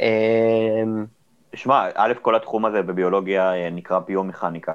אמ, 0.00 1.06
שמע, 1.54 1.88
א', 1.94 2.12
כל 2.22 2.34
התחום 2.34 2.64
הזה 2.64 2.82
בביולוגיה 2.82 3.54
אה, 3.54 3.70
נקרא 3.70 3.98
ביומכניקה, 3.98 4.72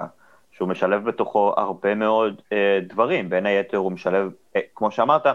שהוא 0.51 0.69
משלב 0.69 1.05
בתוכו 1.05 1.53
הרבה 1.57 1.95
מאוד 1.95 2.41
אה, 2.53 2.79
דברים, 2.87 3.29
בין 3.29 3.45
היתר 3.45 3.77
הוא 3.77 3.91
משלב, 3.91 4.31
אה, 4.55 4.61
כמו 4.75 4.91
שאמרת, 4.91 5.25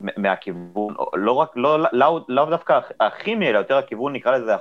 מהכיוון, 0.00 0.94
לא 1.14 1.32
רק, 1.32 1.50
לא, 1.56 1.78
לא, 1.92 2.24
לא 2.28 2.50
דווקא 2.50 2.80
הכימי, 3.00 3.48
אלא 3.48 3.58
יותר 3.58 3.76
הכיוון, 3.76 4.12
נקרא 4.12 4.32
לזה 4.32 4.54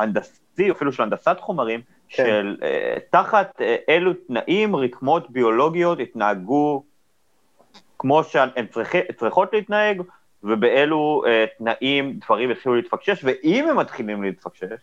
ההנדסי, 0.00 0.70
אפילו 0.70 0.92
של 0.92 1.02
הנדסת 1.02 1.36
חומרים, 1.40 1.80
כן. 2.08 2.24
של 2.24 2.56
אה, 2.62 2.96
תחת 3.10 3.60
אה, 3.60 3.76
אילו 3.88 4.12
תנאים 4.14 4.76
רקמות 4.76 5.30
ביולוגיות 5.30 5.98
התנהגו 6.00 6.82
כמו 7.98 8.24
שהן 8.24 8.66
צריכות 9.16 9.52
להתנהג, 9.52 10.02
ובאילו 10.42 11.22
אה, 11.26 11.44
תנאים 11.58 12.12
דברים 12.12 12.50
התחילו 12.50 12.74
להתפקשש, 12.74 13.24
ואם 13.24 13.68
הם 13.68 13.76
מתחילים 13.76 14.22
להתפקשש, 14.22 14.80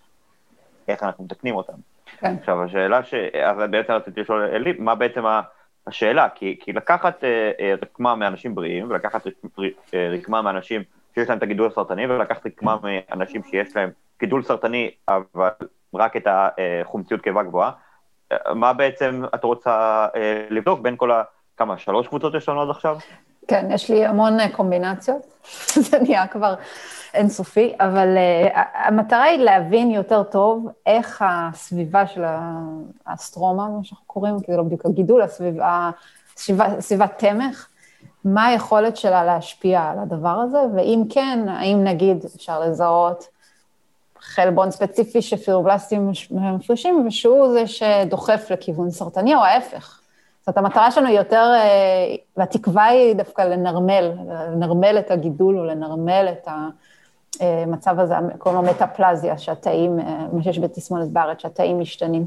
איך 0.88 1.03
אנחנו 1.03 1.23
מתקנים 1.23 1.56
אותם. 1.56 1.73
כן. 2.19 2.36
עכשיו, 2.39 2.63
השאלה 2.63 3.03
ש... 3.03 3.13
אז 3.43 3.58
בעצם 3.69 3.93
רציתי 3.93 4.21
לשאול, 4.21 4.41
אלי, 4.43 4.73
מה 4.80 4.95
בעצם 4.95 5.25
ה- 5.25 5.41
השאלה? 5.88 6.30
כי, 6.36 6.58
כי 6.62 6.73
לקחת 6.73 7.23
אה, 7.23 7.51
אה, 7.60 7.73
רקמה 7.82 8.15
מאנשים 8.15 8.56
בריאים, 8.56 8.89
ולקחת 8.89 9.27
אה, 9.93 10.10
רקמה 10.13 10.41
מאנשים 10.41 10.84
שיש 11.17 11.30
להם 11.30 11.38
את 11.38 11.43
הגידול 11.43 11.67
הסרטני, 11.67 12.08
ולקחת 12.08 12.45
רקמה 12.45 12.77
מאנשים 12.84 13.43
שיש 13.43 13.75
להם 13.75 13.89
גידול 14.19 14.43
סרטני, 14.43 14.91
אבל 15.08 15.49
רק 15.95 16.17
את 16.17 16.27
החומציות 16.27 17.21
קיבה 17.21 17.43
גבוהה, 17.43 17.71
מה 18.56 18.73
בעצם 18.73 19.23
את 19.36 19.43
רוצה 19.43 20.08
אה, 20.15 20.45
לבדוק 20.49 20.80
בין 20.80 20.95
כל 20.97 21.12
ה... 21.12 21.23
כמה, 21.58 21.77
שלוש 21.77 22.08
קבוצות 22.08 22.34
יש 22.36 22.49
לנו 22.49 22.62
עד 22.62 22.69
עכשיו? 22.69 22.97
כן, 23.47 23.67
יש 23.71 23.91
לי 23.91 24.06
המון 24.06 24.39
אה, 24.39 24.49
קומבינציות, 24.49 25.45
זה 25.89 25.99
נהיה 25.99 26.27
כבר 26.27 26.56
אינסופי, 27.13 27.73
אבל 27.80 28.17
uh, 28.17 28.60
המטרה 28.73 29.23
היא 29.23 29.39
להבין 29.39 29.91
יותר 29.91 30.23
טוב 30.23 30.67
איך 30.86 31.25
הסביבה 31.27 32.08
של 32.08 32.23
האסטרומה, 33.06 33.67
מה 33.69 33.84
שאנחנו 33.84 34.06
קוראים, 34.08 34.39
כי 34.39 34.51
זה 34.51 34.58
לא 34.58 34.63
בדיוק 34.63 34.86
הגידול, 34.86 35.21
הסביבה, 35.21 35.91
סביבה, 36.36 36.82
סביבת 36.82 37.13
תמך, 37.17 37.67
מה 38.33 38.45
היכולת 38.45 38.97
שלה 38.97 39.23
להשפיע 39.23 39.81
על 39.81 39.99
הדבר 39.99 40.29
הזה, 40.29 40.57
ואם 40.75 41.03
כן, 41.09 41.45
האם 41.49 41.83
נגיד 41.83 42.25
אפשר 42.35 42.59
לזהות 42.59 43.27
חלבון 44.19 44.71
ספציפי 44.71 45.21
שפירובלסטים 45.21 46.11
מפרישים, 46.31 47.07
ושהוא 47.07 47.53
זה 47.53 47.67
שדוחף 47.67 48.51
לכיוון 48.51 48.91
סרטני, 48.91 49.35
או 49.35 49.39
ההפך. 49.39 50.01
זאת 50.39 50.57
אומרת, 50.57 50.57
המטרה 50.57 50.91
שלנו 50.91 51.07
היא 51.07 51.17
יותר, 51.17 51.51
אה, 51.55 52.15
והתקווה 52.37 52.85
היא 52.85 53.15
דווקא 53.15 53.41
לנרמל, 53.41 54.11
לנרמל 54.53 54.95
את 54.99 55.11
הגידול 55.11 55.59
או 55.59 55.65
לנרמל 55.65 56.27
את 56.31 56.47
המצב 57.39 57.99
הזה, 57.99 58.15
קוראים 58.37 58.61
לו 58.61 58.71
מטאפלזיה, 58.71 59.37
שהתאים, 59.37 59.99
אה, 59.99 60.25
מה 60.33 60.43
שיש 60.43 60.59
בתסמונת 60.59 61.09
בארץ, 61.09 61.41
שהתאים 61.41 61.79
משתנים. 61.79 62.25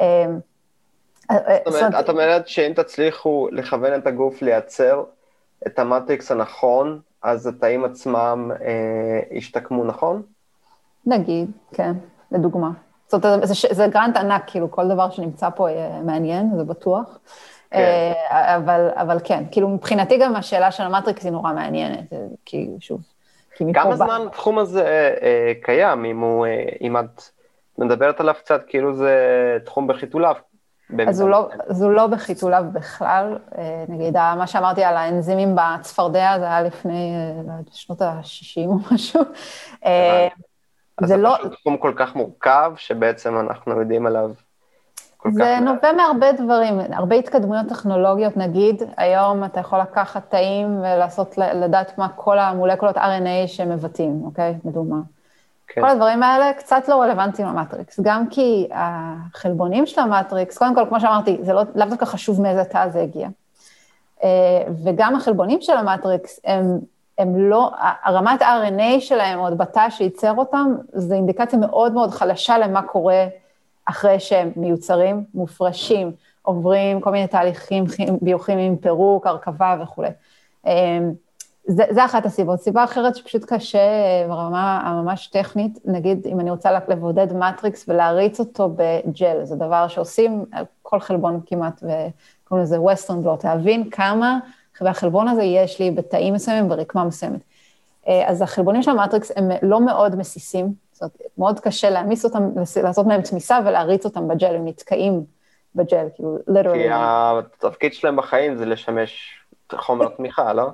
אה, 0.00 0.26
זאת 1.30 1.66
אומרת, 1.66 2.04
את 2.04 2.08
אומרת 2.08 2.48
שאם 2.48 2.72
תצליחו 2.76 3.48
לכוון 3.52 3.94
את 3.94 4.06
הגוף 4.06 4.42
לייצר 4.42 5.04
את 5.66 5.78
המטריקס 5.78 6.30
הנכון, 6.30 7.00
אז 7.22 7.46
התאים 7.46 7.84
עצמם 7.84 8.50
אה, 8.60 9.20
ישתקמו 9.30 9.84
נכון? 9.84 10.22
נגיד, 11.06 11.50
כן, 11.72 11.92
לדוגמה. 12.32 12.70
זאת 13.08 13.24
אומרת, 13.24 13.48
זה, 13.48 13.54
זה 13.70 13.86
גרנט 13.86 14.16
ענק, 14.16 14.42
כאילו, 14.46 14.70
כל 14.70 14.88
דבר 14.88 15.10
שנמצא 15.10 15.50
פה 15.50 15.68
מעניין, 16.04 16.56
זה 16.56 16.64
בטוח. 16.64 17.18
כן. 17.70 18.12
אבל, 18.30 18.88
אבל 18.94 19.18
כן, 19.24 19.44
כאילו, 19.50 19.68
מבחינתי 19.68 20.18
גם 20.18 20.36
השאלה 20.36 20.70
של 20.72 20.82
המטריקס 20.82 21.24
היא 21.24 21.32
נורא 21.32 21.52
מעניינת, 21.52 22.12
כי 22.44 22.70
שוב, 22.80 23.00
כי 23.54 23.64
מפה... 23.64 23.80
כמה 23.82 23.96
זמן 23.96 24.22
התחום 24.26 24.58
הזה 24.58 25.14
אה, 25.22 25.52
קיים, 25.62 26.04
אם 26.04 26.20
הוא, 26.20 26.46
אה, 26.46 26.64
אם 26.80 26.96
את 26.96 27.22
מדברת 27.78 28.20
עליו 28.20 28.34
קצת, 28.38 28.62
כאילו 28.66 28.94
זה 28.94 29.14
תחום 29.64 29.86
בחיתוליו? 29.86 30.34
אז 31.08 31.20
הוא, 31.20 31.30
לא, 31.30 31.48
אז 31.68 31.82
הוא 31.82 31.92
לא 31.92 32.06
בחיתוליו 32.06 32.64
בכלל, 32.72 33.38
נגיד, 33.88 34.16
מה 34.36 34.46
שאמרתי 34.46 34.84
על 34.84 34.96
האנזימים 34.96 35.56
בצפרדע, 35.56 36.38
זה 36.38 36.44
היה 36.44 36.62
לפני 36.62 37.14
שנות 37.72 38.02
ה-60 38.02 38.66
או 38.66 38.74
משהו. 38.92 39.20
אז 41.02 41.08
זה 41.08 41.16
לא... 41.16 41.36
פשוט 41.38 41.52
תחום 41.52 41.76
כל 41.76 41.92
כך 41.96 42.16
מורכב, 42.16 42.72
שבעצם 42.76 43.38
אנחנו 43.38 43.80
יודעים 43.80 44.06
עליו 44.06 44.30
כל 45.16 45.32
זה 45.32 45.56
כך... 45.58 45.62
נובע 45.62 45.92
מהרבה 45.92 46.32
דברים, 46.32 46.80
הרבה 46.92 47.16
התקדמויות 47.16 47.66
טכנולוגיות, 47.68 48.36
נגיד, 48.36 48.82
היום 48.96 49.44
אתה 49.44 49.60
יכול 49.60 49.78
לקחת 49.78 50.30
תאים 50.30 50.78
ולעשות, 50.78 51.38
לדעת 51.38 51.98
מה 51.98 52.08
כל 52.16 52.38
המולקולות 52.38 52.96
RNA 52.96 53.46
שמבטאים, 53.46 54.22
אוקיי? 54.24 54.54
לדוגמה. 54.64 54.96
כן. 55.74 55.80
כל 55.80 55.88
הדברים 55.88 56.22
האלה 56.22 56.52
קצת 56.52 56.88
לא 56.88 57.02
רלוונטיים 57.02 57.48
למטריקס, 57.48 58.00
גם 58.00 58.28
כי 58.28 58.68
החלבונים 58.72 59.86
של 59.86 60.00
המטריקס, 60.00 60.58
קודם 60.58 60.74
כל, 60.74 60.84
כמו 60.88 61.00
שאמרתי, 61.00 61.38
זה 61.42 61.52
לא, 61.52 61.62
לאו 61.74 61.86
דווקא 61.88 62.04
חשוב 62.04 62.40
מאיזה 62.40 62.64
תא 62.64 62.88
זה 62.88 63.00
הגיע. 63.00 63.28
אה, 64.24 64.28
וגם 64.84 65.16
החלבונים 65.16 65.60
של 65.60 65.76
ה 65.76 65.84
matrix, 65.84 66.40
הם, 66.44 66.78
הם 67.18 67.50
לא, 67.50 67.70
הרמת 68.04 68.42
RNA 68.42 69.00
שלהם, 69.00 69.38
או 69.38 69.56
בתא 69.56 69.90
שייצר 69.90 70.32
אותם, 70.32 70.74
זו 70.92 71.14
אינדיקציה 71.14 71.58
מאוד 71.58 71.92
מאוד 71.92 72.10
חלשה 72.10 72.58
למה 72.58 72.82
קורה 72.82 73.26
אחרי 73.84 74.20
שהם 74.20 74.50
מיוצרים, 74.56 75.24
מופרשים, 75.34 76.12
עוברים 76.42 77.00
כל 77.00 77.10
מיני 77.10 77.26
תהליכים 77.26 77.84
ביוכימיים, 78.22 78.76
פירוק, 78.76 79.26
הרכבה 79.26 79.76
וכולי. 79.82 80.08
זה, 81.70 81.84
זה 81.90 82.04
אחת 82.04 82.26
הסיבות. 82.26 82.60
סיבה 82.60 82.84
אחרת 82.84 83.16
שפשוט 83.16 83.44
קשה 83.44 83.78
ברמה 84.28 84.80
הממש 84.84 85.26
טכנית, 85.26 85.78
נגיד 85.84 86.26
אם 86.26 86.40
אני 86.40 86.50
רוצה 86.50 86.70
לבודד 86.88 87.32
matrix 87.32 87.88
ולהריץ 87.88 88.40
אותו 88.40 88.68
בג'ל, 88.76 89.44
זה 89.44 89.56
דבר 89.56 89.88
שעושים 89.88 90.44
על 90.52 90.64
כל 90.82 91.00
חלבון 91.00 91.40
כמעט, 91.46 91.82
וקוראים 91.82 92.64
לזה 92.64 92.80
western 92.80 93.22
blot, 93.22 93.44
להבין 93.44 93.90
כמה 93.90 94.38
מהחלבון 94.80 95.28
הזה 95.28 95.42
יש 95.42 95.80
לי 95.80 95.90
בתאים 95.90 96.34
מסוימים, 96.34 96.68
ברקמה 96.68 97.04
מסוימת. 97.04 97.40
אה, 98.08 98.28
אז 98.28 98.42
החלבונים 98.42 98.82
של 98.82 98.90
המטריקס 98.90 99.32
הם 99.36 99.50
לא 99.62 99.80
מאוד 99.80 100.16
מסיסים, 100.16 100.72
זאת 100.92 101.02
אומרת, 101.02 101.16
מאוד 101.38 101.60
קשה 101.60 101.90
להעמיס 101.90 102.24
אותם, 102.24 102.42
לעשות 102.82 103.06
מהם 103.06 103.22
תמיסה 103.22 103.58
ולהריץ 103.66 104.04
אותם 104.04 104.28
בג'ל, 104.28 104.54
הם 104.54 104.68
נתקעים 104.68 105.24
בג'ל, 105.74 106.06
כאילו, 106.14 106.38
literally. 106.48 106.82
כי 106.82 106.88
התפקיד 106.92 107.94
שלהם 107.94 108.16
בחיים 108.16 108.56
זה 108.56 108.66
לשמש 108.66 109.40
חומר 109.72 110.08
תמיכה, 110.08 110.52
לא? 110.52 110.70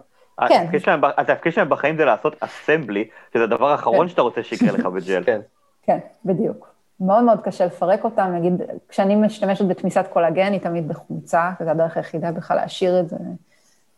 כן. 0.49 0.63
התפקיד 0.63 0.81
שלהם, 0.81 1.01
התפקיד 1.05 1.53
שלהם 1.53 1.69
בחיים 1.69 1.97
זה 1.97 2.05
לעשות 2.05 2.37
assembly, 2.41 3.09
שזה 3.35 3.45
הדבר 3.45 3.71
האחרון 3.71 4.07
כן. 4.07 4.09
שאתה 4.09 4.23
רוצה 4.23 4.43
שיקרה 4.43 4.73
לך 4.73 4.87
בג'ל. 4.87 5.25
כן. 5.25 5.41
כן, 5.83 5.99
בדיוק. 6.25 6.77
מאוד 7.01 7.25
מאוד 7.25 7.41
קשה 7.41 7.67
לפרק 7.67 8.05
אותם, 8.05 8.33
נגיד, 8.35 8.53
כשאני 8.89 9.17
משתמשת 9.17 9.65
בתמיסת 9.65 10.07
קולגן, 10.13 10.53
היא 10.53 10.61
תמיד 10.61 10.89
בחומצה, 10.89 11.51
וזו 11.61 11.71
הדרך 11.71 11.97
היחידה 11.97 12.33
בכלל 12.33 12.57
להשאיר 12.57 13.01
את 13.01 13.09
זה, 13.09 13.17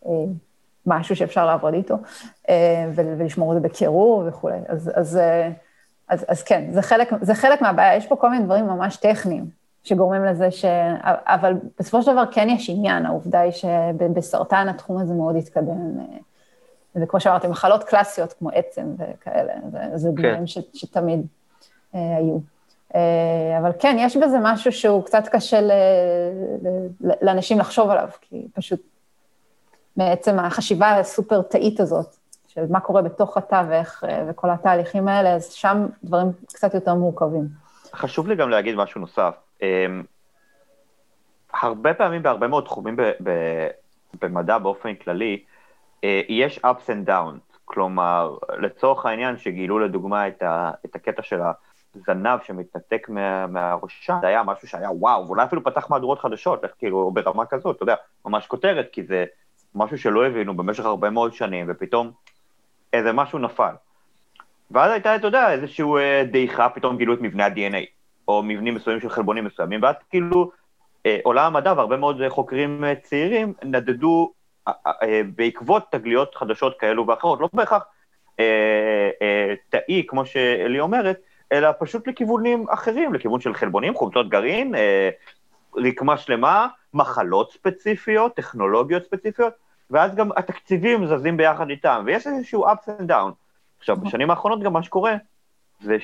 אה, 0.07 0.13
משהו 0.87 1.17
שאפשר 1.17 1.47
לעבוד 1.47 1.75
איתו, 1.75 1.97
אה, 2.49 2.91
ולשמור 2.95 3.53
את 3.57 3.63
זה 3.63 3.69
בקירור 3.69 4.25
וכולי. 4.29 4.59
אז, 4.69 4.91
אז, 4.95 5.17
אה, 5.17 5.51
אז, 6.09 6.25
אז 6.29 6.43
כן, 6.43 6.65
זה 6.73 6.83
חלק, 6.83 7.11
זה 7.21 7.35
חלק 7.35 7.63
מהבעיה, 7.63 7.97
יש 7.97 8.07
פה 8.07 8.17
כל 8.17 8.31
מיני 8.31 8.45
דברים 8.45 8.67
ממש 8.67 8.97
טכניים, 8.97 9.58
שגורמים 9.89 10.25
לזה 10.25 10.51
ש... 10.51 10.65
אבל 11.05 11.53
בסופו 11.79 12.03
של 12.03 12.13
דבר 12.13 12.25
כן 12.33 12.49
יש 12.51 12.71
עניין, 12.71 13.07
העובדה 13.07 13.41
היא 13.41 13.53
שבסרטן 13.53 14.69
התחום 14.69 14.99
הזה 14.99 15.15
מאוד 15.15 15.37
התקדם. 15.37 15.99
וכמו 16.97 17.21
שאמרתי, 17.21 17.47
מחלות 17.47 17.85
קלאסיות 17.85 18.33
כמו 18.33 18.51
עצם 18.51 18.87
וכאלה, 18.99 19.53
זה, 19.73 19.79
זה 19.95 20.09
כן. 20.17 20.23
דברים 20.23 20.47
ש, 20.47 20.59
שתמיד 20.75 21.27
אה, 21.95 22.17
היו. 22.17 22.39
אה, 22.95 23.59
אבל 23.61 23.71
כן, 23.79 23.97
יש 23.99 24.17
בזה 24.17 24.37
משהו 24.43 24.73
שהוא 24.73 25.05
קצת 25.05 25.29
קשה 25.29 25.61
ל, 25.61 25.73
ל, 26.63 27.11
לאנשים 27.23 27.59
לחשוב 27.59 27.91
עליו, 27.91 28.09
כי 28.21 28.47
פשוט 28.55 28.81
בעצם 29.97 30.39
החשיבה 30.39 30.99
הסופר 30.99 31.43
תאית 31.43 31.81
הזאת, 31.81 32.17
של 32.49 32.65
מה 32.71 32.81
קורה 32.81 33.03
בתוך 33.03 33.37
התווך 33.37 34.05
אה, 34.05 34.25
וכל 34.29 34.51
התהליכים 34.51 35.09
האלה, 35.09 35.35
אז 35.35 35.53
שם 35.53 35.87
דברים 36.05 36.27
קצת 36.47 36.75
יותר 36.75 36.95
מורכבים. 36.95 37.49
חשוב 37.95 38.29
לי 38.29 38.37
גם 38.37 38.51
להגיד 38.51 38.75
משהו 38.75 39.01
נוסף. 39.01 39.35
אה, 39.63 39.87
הרבה 41.53 41.95
פעמים 41.95 42.23
בהרבה 42.23 42.49
מאוד 42.49 42.65
תחומים 42.65 42.97
ב, 42.97 43.03
ב, 43.23 43.31
במדע 44.21 44.59
באופן 44.59 44.95
כללי, 44.95 45.45
אה, 46.05 46.21
יש 46.29 46.59
ups 46.59 46.87
and 46.89 47.09
downs, 47.09 47.59
כלומר, 47.65 48.37
לצורך 48.59 49.07
העניין 49.07 49.37
שגילו 49.37 49.79
לדוגמה 49.79 50.29
את, 50.29 50.43
ה, 50.43 50.71
את 50.85 50.95
הקטע 50.95 51.23
של 51.23 51.41
הזנב 51.95 52.39
שמתנתק 52.47 53.09
מה, 53.09 53.47
מהראשה, 53.47 54.19
זה 54.21 54.27
היה 54.27 54.43
משהו 54.43 54.69
שהיה 54.69 54.91
וואו, 54.91 55.27
ואולי 55.27 55.45
אפילו 55.45 55.65
פתח 55.65 55.91
מהדורות 55.91 56.19
חדשות, 56.19 56.65
איך 56.65 56.73
כאילו, 56.79 57.11
ברמה 57.11 57.47
כזאת, 57.47 57.77
אתה 57.77 57.83
יודע, 57.83 57.95
ממש 58.27 58.47
כותרת, 58.47 58.89
כי 58.93 59.05
זה 59.05 59.25
משהו 59.75 59.99
שלא 59.99 60.27
הבינו 60.27 60.57
במשך 60.57 60.85
הרבה 60.85 61.11
מאוד 61.11 61.35
שנים, 61.35 61.67
ופתאום 61.69 62.11
איזה 62.93 63.13
משהו 63.13 63.39
נפל. 63.39 63.75
ואז 64.71 64.91
הייתה, 64.91 65.17
אתה 65.17 65.27
יודע, 65.27 65.53
איזושהי 65.53 65.85
אה, 65.99 66.25
דעיכה, 66.33 66.69
פתאום 66.69 66.97
גילו 66.97 67.15
את 67.15 67.21
מבנה 67.21 67.47
ה-DNA, 67.47 67.98
או 68.29 68.43
מבנים 68.43 68.75
מסוימים 68.75 69.01
של 69.01 69.09
חלבונים 69.11 69.45
מסוימים, 69.45 69.83
ואז 69.83 69.95
כאילו 70.11 70.51
אה, 71.07 71.19
עולם 71.23 71.57
המדע 71.57 71.73
והרבה 71.77 71.97
מאוד 71.97 72.21
חוקרים 72.29 72.85
צעירים 73.03 73.53
נדדו 73.65 74.33
בעקבות 75.37 75.83
תגליות 75.91 76.35
חדשות 76.35 76.79
כאלו 76.81 77.07
ואחרות, 77.07 77.41
לא 77.41 77.49
בהכרח 77.53 77.83
אה, 78.41 79.11
אה, 79.23 79.55
תאי, 79.69 80.05
כמו 80.07 80.27
שאלי 80.27 80.81
אומרת, 80.81 81.21
אלא 81.53 81.69
פשוט 81.79 82.09
לכיוונים 82.09 82.67
אחרים, 82.69 83.15
לכיוון 83.15 83.41
של 83.41 83.55
חלבונים, 83.55 83.95
חומצות 83.95 84.29
גרעין, 84.29 84.75
אה, 84.75 85.11
רקמה 85.77 86.17
שלמה, 86.17 86.69
מחלות 86.95 87.53
ספציפיות, 87.53 88.37
טכנולוגיות 88.37 89.05
ספציפיות, 89.05 89.53
ואז 89.91 90.15
גם 90.15 90.31
התקציבים 90.37 91.07
זזים 91.07 91.37
ביחד 91.37 91.71
איתם, 91.71 92.03
ויש 92.07 92.27
איזשהו 92.27 92.67
ups 92.67 92.89
and 93.01 93.11
down. 93.11 93.31
עכשיו, 93.79 93.97
בשנים 93.97 94.31
האחרונות 94.31 94.63
גם 94.63 94.73
מה 94.73 94.83
שקורה, 94.83 95.17
זה 95.81 95.97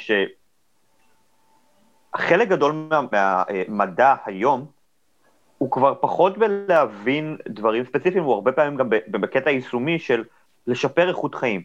שחלק 2.16 2.48
גדול 2.48 2.88
מהמדע 3.68 4.14
מה, 4.14 4.22
היום 4.24 4.66
הוא 5.58 5.70
כבר 5.70 5.94
פחות 6.00 6.38
בלהבין 6.38 7.36
דברים 7.48 7.84
ספציפיים, 7.84 8.24
הוא 8.24 8.34
הרבה 8.34 8.52
פעמים 8.52 8.76
גם 8.76 8.88
בקטע 8.90 9.50
יישומי 9.50 9.98
של 9.98 10.24
לשפר 10.66 11.08
איכות 11.08 11.34
חיים. 11.34 11.62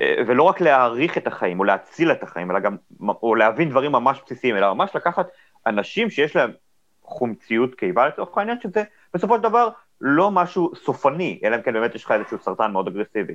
אה, 0.00 0.14
ולא 0.26 0.42
רק 0.42 0.60
להעריך 0.60 1.18
את 1.18 1.26
החיים, 1.26 1.58
או 1.58 1.64
להציל 1.64 2.12
את 2.12 2.22
החיים, 2.22 2.50
אלא 2.50 2.60
גם, 2.60 2.76
או 3.22 3.34
להבין 3.34 3.70
דברים 3.70 3.92
ממש 3.92 4.20
בסיסיים, 4.24 4.56
אלא 4.56 4.74
ממש 4.74 4.96
לקחת 4.96 5.26
אנשים 5.66 6.10
שיש 6.10 6.36
להם 6.36 6.50
חומציות 7.02 7.74
קיבה 7.74 8.08
לצורך 8.08 8.38
העניין, 8.38 8.60
שזה 8.60 8.84
בסופו 9.14 9.36
של 9.36 9.42
דבר 9.42 9.68
לא 10.00 10.30
משהו 10.30 10.70
סופני, 10.76 11.40
אלא 11.44 11.56
אם 11.56 11.62
כן 11.62 11.72
באמת 11.72 11.94
יש 11.94 12.04
לך 12.04 12.10
איזשהו 12.10 12.38
סרטן 12.38 12.72
מאוד 12.72 12.88
אגרסיבי. 12.88 13.34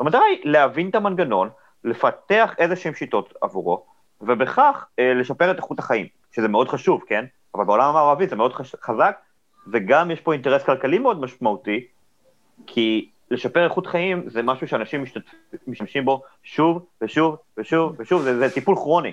המטרה 0.00 0.24
היא 0.24 0.38
להבין 0.44 0.90
את 0.90 0.94
המנגנון, 0.94 1.50
לפתח 1.84 2.54
איזה 2.58 2.76
שהם 2.76 2.94
שיטות 2.94 3.34
עבורו, 3.40 3.84
ובכך 4.22 4.86
אה, 4.98 5.14
לשפר 5.14 5.50
את 5.50 5.56
איכות 5.56 5.78
החיים, 5.78 6.06
שזה 6.32 6.48
מאוד 6.48 6.68
חשוב, 6.68 7.02
כן? 7.06 7.24
אבל 7.54 7.64
בעולם 7.64 7.88
המערבי 7.88 8.26
זה 8.26 8.36
מאוד 8.36 8.52
חזק, 8.82 9.18
וגם 9.72 10.10
יש 10.10 10.20
פה 10.20 10.32
אינטרס 10.32 10.62
כלכלי 10.62 10.98
מאוד 10.98 11.20
משמעותי, 11.20 11.86
כי 12.66 13.10
לשפר 13.30 13.64
איכות 13.64 13.86
חיים 13.86 14.22
זה 14.26 14.42
משהו 14.42 14.68
שאנשים 14.68 15.04
משתמשים 15.66 16.04
בו 16.04 16.22
שוב 16.42 16.86
ושוב 17.02 17.36
ושוב 17.58 18.00
ושוב, 18.00 18.22
זה, 18.22 18.38
זה 18.38 18.54
טיפול 18.54 18.76
כרוני. 18.76 19.12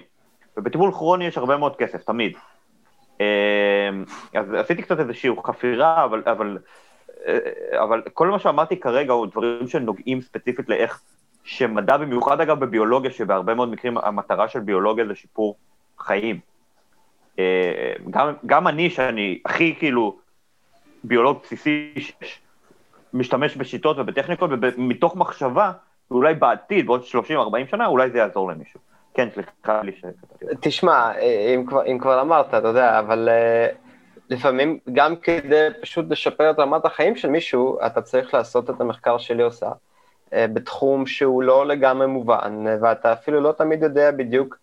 ובטיפול 0.58 0.92
כרוני 0.92 1.26
יש 1.26 1.38
הרבה 1.38 1.58
מאוד 1.58 1.76
כסף, 1.76 2.04
תמיד. 2.04 2.38
אמ, 3.20 3.26
אז 4.36 4.54
עשיתי 4.54 4.82
קצת 4.82 5.00
איזושהי 5.00 5.30
חפירה, 5.46 6.04
אבל, 6.06 6.24
אבל, 6.26 6.58
אה, 7.28 7.84
אבל 7.84 8.02
כל 8.14 8.28
מה 8.28 8.40
שאמרתי 8.40 8.80
כרגע 8.80 9.14
הוא 9.14 9.28
דברים 9.28 9.68
שנוגעים 9.68 10.22
ספציפית 10.22 10.70
לאיך 10.70 11.02
שמדע, 11.44 11.98
במיוחד 11.98 12.42
אגב 12.42 12.60
בביולוגיה, 12.60 13.12
שבהרבה 13.12 13.54
מאוד 13.54 13.70
מקרים 13.70 13.98
המטרה 13.98 14.48
של 14.48 14.60
ביולוגיה 14.60 15.06
זה 15.06 15.16
שיפור 15.16 15.56
חיים. 16.00 16.40
אה, 17.40 17.94
גם, 18.10 18.34
גם 18.46 18.68
אני, 18.68 18.90
שאני 18.90 19.40
הכי 19.46 19.76
כאילו 19.80 20.18
ביולוג 21.04 21.40
בסיסי, 21.44 21.94
משתמש 23.14 23.58
בשיטות 23.58 23.98
ובטכניקות, 24.00 24.50
ומתוך 24.62 25.16
מחשבה, 25.16 25.72
ואולי 26.12 26.34
בעתיד, 26.34 26.86
בעוד 26.86 27.02
30-40 27.02 27.36
שנה, 27.72 27.86
אולי 27.86 28.10
זה 28.10 28.18
יעזור 28.18 28.52
למישהו. 28.52 28.80
כן, 29.14 29.28
סליחה 29.34 29.82
לי 29.82 29.92
שקטעתי. 29.92 30.46
תשמע, 30.62 31.12
אם 31.56 31.66
כבר, 31.66 31.86
אם 31.86 32.00
כבר 32.00 32.22
אמרת, 32.22 32.54
אתה 32.54 32.68
יודע, 32.68 33.00
אבל 33.00 33.30
uh, 33.30 33.78
לפעמים 34.30 34.80
גם 34.94 35.16
כדי 35.16 35.68
פשוט 35.82 36.06
לשפר 36.10 36.52
את 36.52 36.60
רמת 36.60 36.86
החיים 36.86 37.16
של 37.16 37.30
מישהו, 37.30 37.78
אתה 37.86 38.02
צריך 38.02 38.34
לעשות 38.34 38.70
את 38.70 38.82
המחקר 38.82 39.18
שלי 39.18 39.44
עושה, 39.44 39.70
בתחום 40.34 41.06
שהוא 41.06 41.44
לא 41.44 41.68
לגמרי 41.68 42.08
מובן, 42.08 42.66
ואתה 42.82 43.14
אפילו 43.14 43.42
לא 43.42 43.52
תמיד 43.52 43.84
יודע 43.84 44.12
בדיוק 44.12 44.58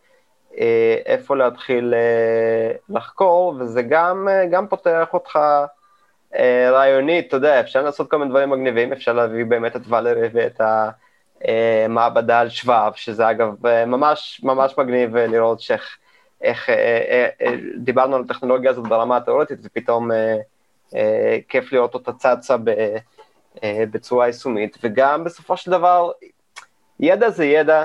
אה, 0.58 0.96
איפה 1.06 1.36
להתחיל 1.36 1.94
אה, 1.94 2.72
לחקור, 2.88 3.54
וזה 3.58 3.82
גם, 3.82 4.28
אה, 4.30 4.46
גם 4.46 4.66
פותח 4.66 5.08
אותך 5.12 5.38
רעיונית, 6.70 7.28
אתה 7.28 7.36
יודע, 7.36 7.60
אפשר 7.60 7.82
לעשות 7.82 8.10
כל 8.10 8.16
מיני 8.16 8.30
דברים 8.30 8.50
מגניבים, 8.50 8.92
אפשר 8.92 9.12
להביא 9.12 9.44
באמת 9.44 9.76
את 9.76 9.80
ולרי 9.88 10.28
ואת 10.32 10.60
המעבדה 11.40 12.40
על 12.40 12.48
שבב, 12.48 12.92
שזה 12.94 13.30
אגב 13.30 13.66
ממש 13.86 14.40
ממש 14.44 14.78
מגניב 14.78 15.16
לראות 15.16 15.60
שאיך, 15.60 15.98
איך, 16.42 16.70
דיברנו 17.78 18.16
על 18.16 18.22
הטכנולוגיה 18.22 18.70
הזאת 18.70 18.88
ברמה 18.88 19.16
התיאורטית, 19.16 19.58
ופתאום 19.62 20.10
כיף 21.48 21.72
לראות 21.72 21.94
אותה 21.94 22.12
צצה 22.12 22.56
בצורה 23.64 24.26
יישומית, 24.26 24.78
וגם 24.82 25.24
בסופו 25.24 25.56
של 25.56 25.70
דבר, 25.70 26.10
ידע 27.00 27.30
זה 27.30 27.44
ידע, 27.44 27.84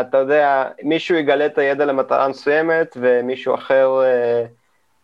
אתה 0.00 0.18
יודע, 0.18 0.70
מישהו 0.82 1.16
יגלה 1.16 1.46
את 1.46 1.58
הידע 1.58 1.84
למטרה 1.84 2.28
מסוימת, 2.28 2.96
ומישהו 3.00 3.54
אחר 3.54 4.02
אה, 4.02 4.44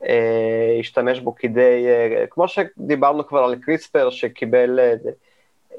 אה, 0.09 0.77
ישתמש 0.81 1.21
בו 1.21 1.35
כדי, 1.35 1.87
אה, 1.87 2.25
כמו 2.31 2.49
שדיברנו 2.49 3.27
כבר 3.27 3.45
על 3.45 3.57
קריספר, 3.57 4.11
שקיבל 4.11 4.81
אה, 4.81 4.95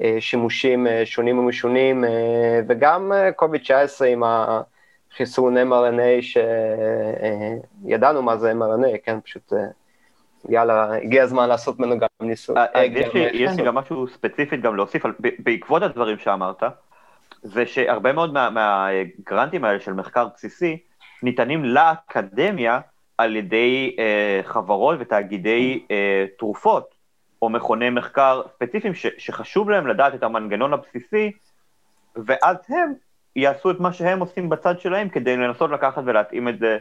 אה, 0.02 0.16
שימושים 0.20 0.86
אה, 0.86 1.06
שונים 1.06 1.38
ומשונים, 1.38 2.04
אה, 2.04 2.60
וגם 2.68 3.12
אה, 3.12 3.32
קוביד 3.32 3.60
19 3.60 4.08
עם 4.08 4.22
החיסון 5.12 5.56
mRNA, 5.56 6.22
שידענו 6.22 8.18
אה, 8.18 8.24
מה 8.24 8.36
זה 8.36 8.52
mRNA, 8.52 8.98
כן, 9.04 9.20
פשוט... 9.20 9.52
אה, 9.52 9.58
יאללה, 10.48 10.94
הגיע 11.02 11.22
הזמן 11.22 11.48
לעשות 11.48 11.78
ממנו 11.78 11.98
גם 11.98 12.08
ניסוי. 12.20 12.56
אה, 12.56 12.66
אה, 12.76 12.84
יש 13.32 13.56
לי 13.56 13.64
גם 13.64 13.74
משהו 13.74 14.08
ספציפית 14.08 14.62
גם 14.62 14.76
להוסיף, 14.76 15.02
בעקבות 15.38 15.82
הדברים 15.82 16.18
שאמרת, 16.18 16.62
זה 17.42 17.66
שהרבה 17.66 18.12
מאוד 18.12 18.32
מהגרנטים 18.32 19.64
האלה 19.64 19.80
של 19.80 19.92
מחקר 19.92 20.28
בסיסי 20.36 20.78
ניתנים 21.22 21.64
לאקדמיה 21.64 22.80
על 23.18 23.36
ידי 23.36 23.96
אה, 23.98 24.40
חברות 24.44 24.96
ותאגידי 25.00 25.86
תרופות, 26.38 26.94
או 27.42 27.48
מכוני 27.48 27.90
מחקר 27.90 28.42
ספציפיים 28.54 28.94
שחשוב 28.94 29.70
להם 29.70 29.86
לדעת 29.86 30.14
את 30.14 30.22
המנגנון 30.22 30.72
הבסיסי, 30.72 31.32
ואז 32.16 32.56
הם 32.68 32.92
יעשו 33.36 33.70
את 33.70 33.80
מה 33.80 33.92
שהם 33.92 34.20
עושים 34.20 34.48
בצד 34.48 34.80
שלהם 34.80 35.08
כדי 35.08 35.36
לנסות 35.36 35.70
לקחת 35.70 36.02
ולהתאים 36.06 36.48
את 36.48 36.58
זה 36.58 36.78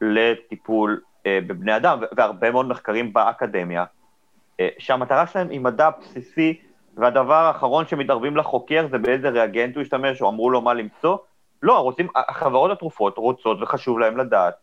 לטיפול 0.00 1.00
אה, 1.04 1.09
בבני 1.28 1.76
אדם, 1.76 1.98
והרבה 2.16 2.50
מאוד 2.50 2.66
מחקרים 2.66 3.12
באקדמיה, 3.12 3.84
אה, 4.60 4.68
שהמטרה 4.78 5.26
שלהם 5.26 5.50
היא 5.50 5.60
מדע 5.60 5.90
בסיסי, 6.00 6.60
והדבר 6.96 7.34
האחרון 7.34 7.86
שמתערבים 7.86 8.36
לחוקר 8.36 8.86
זה 8.90 8.98
באיזה 8.98 9.28
ריאגנט 9.28 9.74
הוא 9.74 9.82
השתמש, 9.82 10.22
או 10.22 10.28
אמרו 10.28 10.50
לו 10.50 10.60
מה 10.60 10.74
למצוא. 10.74 11.16
לא, 11.62 11.78
רוצים, 11.78 12.08
החברות 12.14 12.70
התרופות 12.70 13.18
רוצות 13.18 13.62
וחשוב 13.62 13.98
להם 13.98 14.16
לדעת 14.16 14.54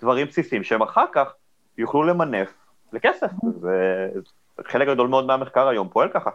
דברים 0.00 0.26
בסיסיים 0.26 0.64
שהם 0.64 0.82
אחר 0.82 1.04
כך 1.12 1.34
יוכלו 1.78 2.02
למנף 2.02 2.48
לכסף, 2.92 3.30
וחלק 4.58 4.88
גדול 4.88 5.08
מאוד 5.08 5.26
מהמחקר 5.26 5.68
היום 5.68 5.88
פועל 5.88 6.08
ככה. 6.08 6.30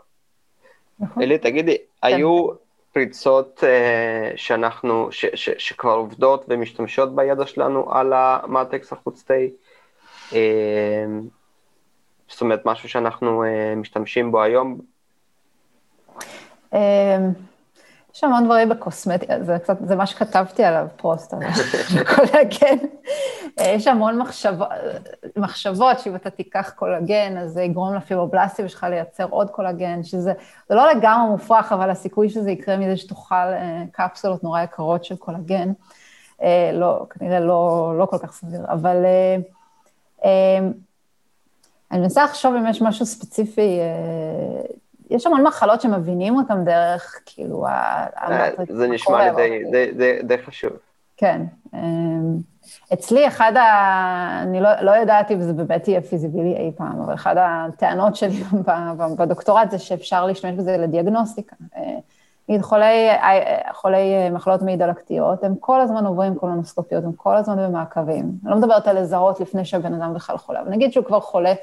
נכון. 1.00 1.24
אלי, 1.24 1.38
תגידי, 1.38 1.78
היו 2.04 2.48
פריצות 2.96 3.64
uh, 3.64 4.38
שאנחנו, 4.38 5.08
ש, 5.12 5.26
ש, 5.34 5.50
שכבר 5.58 5.92
עובדות 5.92 6.46
ומשתמשות 6.50 7.16
בידע 7.16 7.46
שלנו 7.46 7.94
על 7.94 8.14
המטריקס 8.16 8.94
החוץ-תאי. 8.94 9.52
Uh, 10.30 10.34
זאת 12.28 12.42
אומרת, 12.42 12.66
משהו 12.66 12.90
שאנחנו 12.90 13.44
uh, 13.44 13.76
משתמשים 13.76 14.32
בו 14.32 14.42
היום. 14.42 14.80
יש 18.16 18.24
המון 18.24 18.46
דברים 18.46 18.70
בקוסמטיקה, 18.70 19.44
זה 19.44 19.60
קצת, 19.60 19.78
זה 19.86 19.96
מה 19.96 20.06
שכתבתי 20.06 20.64
עליו, 20.64 20.88
פרוסט, 20.96 21.34
קולגן. 22.16 22.86
יש 23.62 23.88
המון 23.88 24.18
מחשבות, 24.18 24.68
מחשבות 25.36 26.00
שאם 26.00 26.16
אתה 26.16 26.30
תיקח 26.30 26.72
קולגן, 26.76 27.38
אז 27.38 27.52
זה 27.52 27.62
יגרום 27.62 27.96
לפיברובלסטים 27.96 28.68
שלך 28.68 28.86
לייצר 28.90 29.26
עוד 29.30 29.50
קולגן, 29.50 30.04
שזה 30.04 30.34
זה 30.70 30.76
לא 30.76 30.92
לגמרי 30.92 31.30
מופרך, 31.30 31.72
אבל 31.72 31.90
הסיכוי 31.90 32.30
שזה 32.30 32.52
יקרה 32.52 32.78
מזה 32.78 32.98
שתאכל 32.98 33.36
אה, 33.36 33.84
קפסולות 33.92 34.44
נורא 34.44 34.62
יקרות 34.62 35.06
של 35.06 35.16
קולגן, 35.16 35.72
אה, 36.42 36.72
לא, 36.74 37.06
כנראה 37.10 37.40
לא, 37.40 37.94
לא 37.98 38.06
כל 38.06 38.18
כך 38.18 38.34
סביר, 38.34 38.62
אבל 38.70 39.06
אה, 40.26 40.60
אני 41.92 42.00
מנסה 42.00 42.24
לחשוב 42.24 42.56
אם 42.56 42.68
יש 42.68 42.82
משהו 42.82 43.06
ספציפי 43.06 43.80
יש 45.10 45.28
המון 45.28 45.44
מחלות 45.44 45.82
שמבינים 45.82 46.38
אותן 46.38 46.66
דרך, 46.66 47.22
כאילו, 47.26 47.68
אה, 47.68 48.50
זה 48.70 48.88
נשמע 48.88 49.32
לי 49.32 49.94
די 50.24 50.38
חשוב. 50.38 50.72
כן. 51.18 51.42
אמ, 51.74 52.38
אצלי, 52.94 53.28
אחד 53.28 53.52
ה... 53.58 54.40
אני 54.42 54.62
לא, 54.62 54.70
לא 54.82 54.92
יודעת 54.92 55.32
אם 55.32 55.42
זה 55.42 55.54
באמת 55.54 55.88
יהיה 55.88 56.02
פיזיבילי 56.02 56.58
אי 56.58 56.72
פעם, 56.76 57.02
אבל 57.02 57.14
אחת 57.14 57.36
הטענות 57.40 58.16
שלי 58.16 58.44
בדוקטורט 59.18 59.72
זה 59.72 59.80
שאפשר 59.80 60.26
להשתמש 60.26 60.52
בזה 60.52 60.78
לדיאגנוסטיקה. 60.78 61.56
אה, 61.78 61.82
נגיד 62.50 62.62
חולי, 62.62 63.10
אה, 63.10 63.60
חולי 63.74 64.30
מחלות 64.32 64.62
מעי 64.62 64.78
דלקתיות, 64.78 65.44
הם 65.44 65.56
כל 65.60 65.82
הזמן 65.82 66.06
עוברים 66.06 66.36
קולונוסקופיות, 66.36 67.04
הם 67.04 67.12
כל 67.14 67.36
הזמן 67.36 67.58
במעקבים. 67.58 68.32
אני 68.44 68.52
לא 68.52 68.58
מדברת 68.58 68.88
על 68.88 69.00
לזהות 69.00 69.40
לפני 69.40 69.66
שהבן 69.66 69.94
אדם 69.94 70.14
בכלל 70.14 70.38
חולה, 70.38 70.62
אבל 70.62 70.70
נגיד 70.70 70.94
שהוא 70.94 71.06
כבר 71.06 71.20
חולה, 71.20 71.54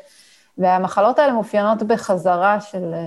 והמחלות 0.59 1.19
האלה 1.19 1.33
מאופיינות 1.33 1.83
בחזרה 1.83 2.61
של 2.61 2.95
אה, 2.95 2.99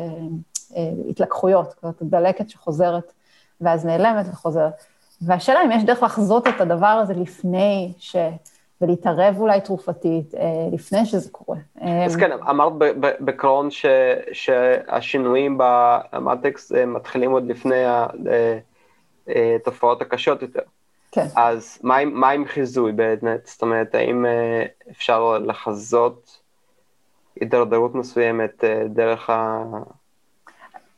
אה, 0.77 0.89
התלקחויות, 1.09 1.75
זאת 1.83 1.95
דלקת 2.01 2.49
שחוזרת 2.49 3.13
ואז 3.61 3.85
נעלמת 3.85 4.25
וחוזרת. 4.29 4.73
והשאלה 5.21 5.63
אם 5.65 5.71
יש 5.71 5.83
דרך 5.83 6.03
לחזות 6.03 6.47
את 6.47 6.61
הדבר 6.61 6.87
הזה 6.87 7.13
לפני 7.13 7.93
ש... 7.97 8.15
ולהתערב 8.81 9.35
אולי 9.39 9.61
תרופתית, 9.61 10.35
אה, 10.35 10.67
לפני 10.71 11.05
שזה 11.05 11.29
קורה. 11.31 11.57
אז 12.05 12.15
כן, 12.15 12.31
אמרת 12.49 12.73
בקרון 12.99 13.71
ש, 13.71 13.85
שהשינויים 14.31 15.57
במטקס 15.59 16.71
מתחילים 16.71 17.31
עוד 17.31 17.47
לפני 17.47 17.83
התופעות 19.27 20.01
הקשות 20.01 20.41
יותר. 20.41 20.61
כן. 21.11 21.25
אז 21.35 21.79
מה, 21.83 22.05
מה 22.05 22.29
עם 22.29 22.45
חיזוי 22.45 22.91
באמת? 22.91 23.45
זאת 23.45 23.61
אומרת, 23.61 23.95
האם 23.95 24.25
אפשר 24.91 25.37
לחזות 25.37 26.44
הידרדרות 27.39 27.95
מסוימת 27.95 28.63
אה, 28.63 28.83
דרך 28.88 29.29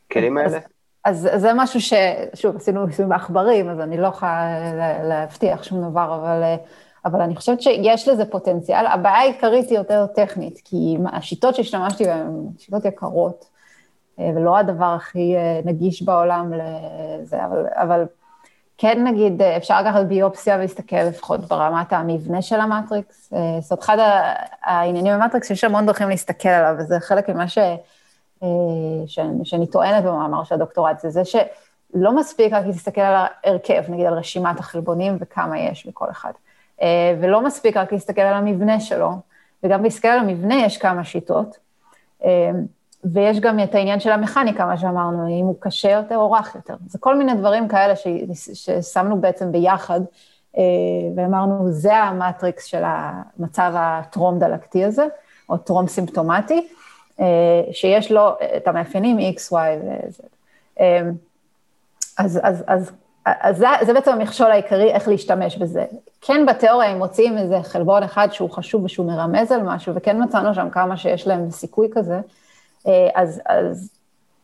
הכלים 0.06 0.38
האלה? 0.38 0.58
אז, 1.04 1.28
אז 1.32 1.40
זה 1.40 1.50
משהו 1.54 1.80
ש... 1.80 1.92
שוב, 2.34 2.56
עשינו 2.56 2.86
ניסויים 2.86 3.08
בעכברים, 3.08 3.68
אז 3.68 3.80
אני 3.80 3.96
לא 3.96 4.06
יכולה 4.06 4.58
להבטיח 5.02 5.62
שום 5.62 5.90
דבר, 5.90 6.14
אבל, 6.14 6.42
אה, 6.42 6.56
אבל 7.04 7.20
אני 7.20 7.36
חושבת 7.36 7.62
שיש 7.62 8.08
לזה 8.08 8.24
פוטנציאל. 8.24 8.86
הבעיה 8.86 9.16
העיקרית 9.16 9.68
היא 9.68 9.78
יותר 9.78 10.06
טכנית, 10.06 10.60
כי 10.64 10.96
השיטות 11.12 11.54
שהשתמשתי 11.54 12.04
בהן 12.04 12.26
הן 12.26 12.46
שיטות 12.58 12.84
יקרות, 12.84 13.44
אה, 14.18 14.30
ולא 14.36 14.58
הדבר 14.58 14.94
הכי 14.96 15.34
נגיש 15.64 16.02
בעולם 16.02 16.52
לזה, 16.52 17.44
אבל, 17.44 17.66
אבל 17.72 18.04
כן 18.78 19.04
נגיד, 19.06 19.42
אפשר 19.42 19.82
לקחת 19.82 20.06
ביופסיה 20.06 20.56
ולהסתכל 20.56 20.96
לפחות 20.96 21.40
ברמת 21.40 21.92
המבנה 21.92 22.42
של 22.42 22.60
המטריקס. 22.60 23.32
אה, 23.32 23.60
זאת 23.60 23.70
אומרת, 23.70 23.84
אחד 23.84 23.96
העניינים 24.62 25.14
במטריקס, 25.14 25.50
יש 25.50 25.64
המון 25.64 25.86
דרכים 25.86 26.08
להסתכל 26.08 26.48
עליו, 26.48 26.74
וזה 26.78 27.00
חלק 27.00 27.28
ממה 27.28 27.48
ש... 27.48 27.58
אה, 28.42 28.48
שאני, 29.06 29.44
שאני 29.44 29.66
טוענת 29.66 30.04
במאמר 30.04 30.44
של 30.44 30.54
הדוקטורט, 30.54 31.00
זה 31.00 31.10
זה 31.10 31.24
שלא 31.24 32.16
מספיק 32.16 32.52
רק 32.52 32.66
להסתכל 32.66 33.00
על 33.00 33.26
ההרכב, 33.44 33.82
נגיד 33.88 34.06
על 34.06 34.14
רשימת 34.14 34.58
החלבונים 34.58 35.16
וכמה 35.20 35.58
יש 35.58 35.86
בכל 35.86 36.10
אחד. 36.10 36.32
אה, 36.82 37.14
ולא 37.20 37.44
מספיק 37.44 37.76
רק 37.76 37.92
להסתכל 37.92 38.20
על 38.20 38.34
המבנה 38.34 38.80
שלו, 38.80 39.10
וגם 39.62 39.84
להסתכל 39.84 40.08
על 40.08 40.18
המבנה 40.18 40.54
יש 40.54 40.78
כמה 40.78 41.04
שיטות. 41.04 41.58
ויש 43.04 43.40
גם 43.40 43.60
את 43.60 43.74
העניין 43.74 44.00
של 44.00 44.10
המכניקה, 44.10 44.66
מה 44.66 44.78
שאמרנו, 44.78 45.40
אם 45.40 45.44
הוא 45.44 45.56
קשה 45.60 45.90
יותר 45.90 46.16
או 46.16 46.32
רך 46.32 46.54
יותר. 46.54 46.74
זה 46.86 46.98
כל 46.98 47.16
מיני 47.16 47.34
דברים 47.34 47.68
כאלה 47.68 47.96
ש, 47.96 48.06
ששמנו 48.54 49.20
בעצם 49.20 49.52
ביחד, 49.52 50.00
אה, 50.58 50.62
ואמרנו, 51.16 51.70
זה 51.70 51.96
המטריקס 51.96 52.64
של 52.64 52.82
המצב 52.84 53.72
הטרום-דלקתי 53.76 54.84
הזה, 54.84 55.06
או 55.48 55.56
טרום-סימפטומטי, 55.56 56.68
אה, 57.20 57.26
שיש 57.72 58.12
לו 58.12 58.30
את 58.56 58.68
המאפיינים 58.68 59.18
X, 59.18 59.52
Y 59.52 59.52
ו-Z. 59.52 60.22
אה, 60.80 61.00
אז, 62.18 62.40
אז, 62.42 62.64
אז, 62.66 62.92
אז 63.24 63.56
זה, 63.56 63.66
זה 63.86 63.94
בעצם 63.94 64.12
המכשול 64.12 64.50
העיקרי, 64.50 64.90
איך 64.90 65.08
להשתמש 65.08 65.56
בזה. 65.56 65.84
כן, 66.20 66.46
בתיאוריה, 66.46 66.92
אם 66.92 66.98
מוצאים 66.98 67.38
איזה 67.38 67.58
חלבון 67.62 68.02
אחד 68.02 68.28
שהוא 68.32 68.50
חשוב 68.50 68.84
ושהוא 68.84 69.06
מרמז 69.06 69.52
על 69.52 69.62
משהו, 69.62 69.94
וכן 69.94 70.22
מצאנו 70.22 70.54
שם 70.54 70.70
כמה 70.70 70.96
שיש 70.96 71.26
להם 71.26 71.50
סיכוי 71.50 71.88
כזה, 71.92 72.20
אז, 73.14 73.42
אז, 73.46 73.90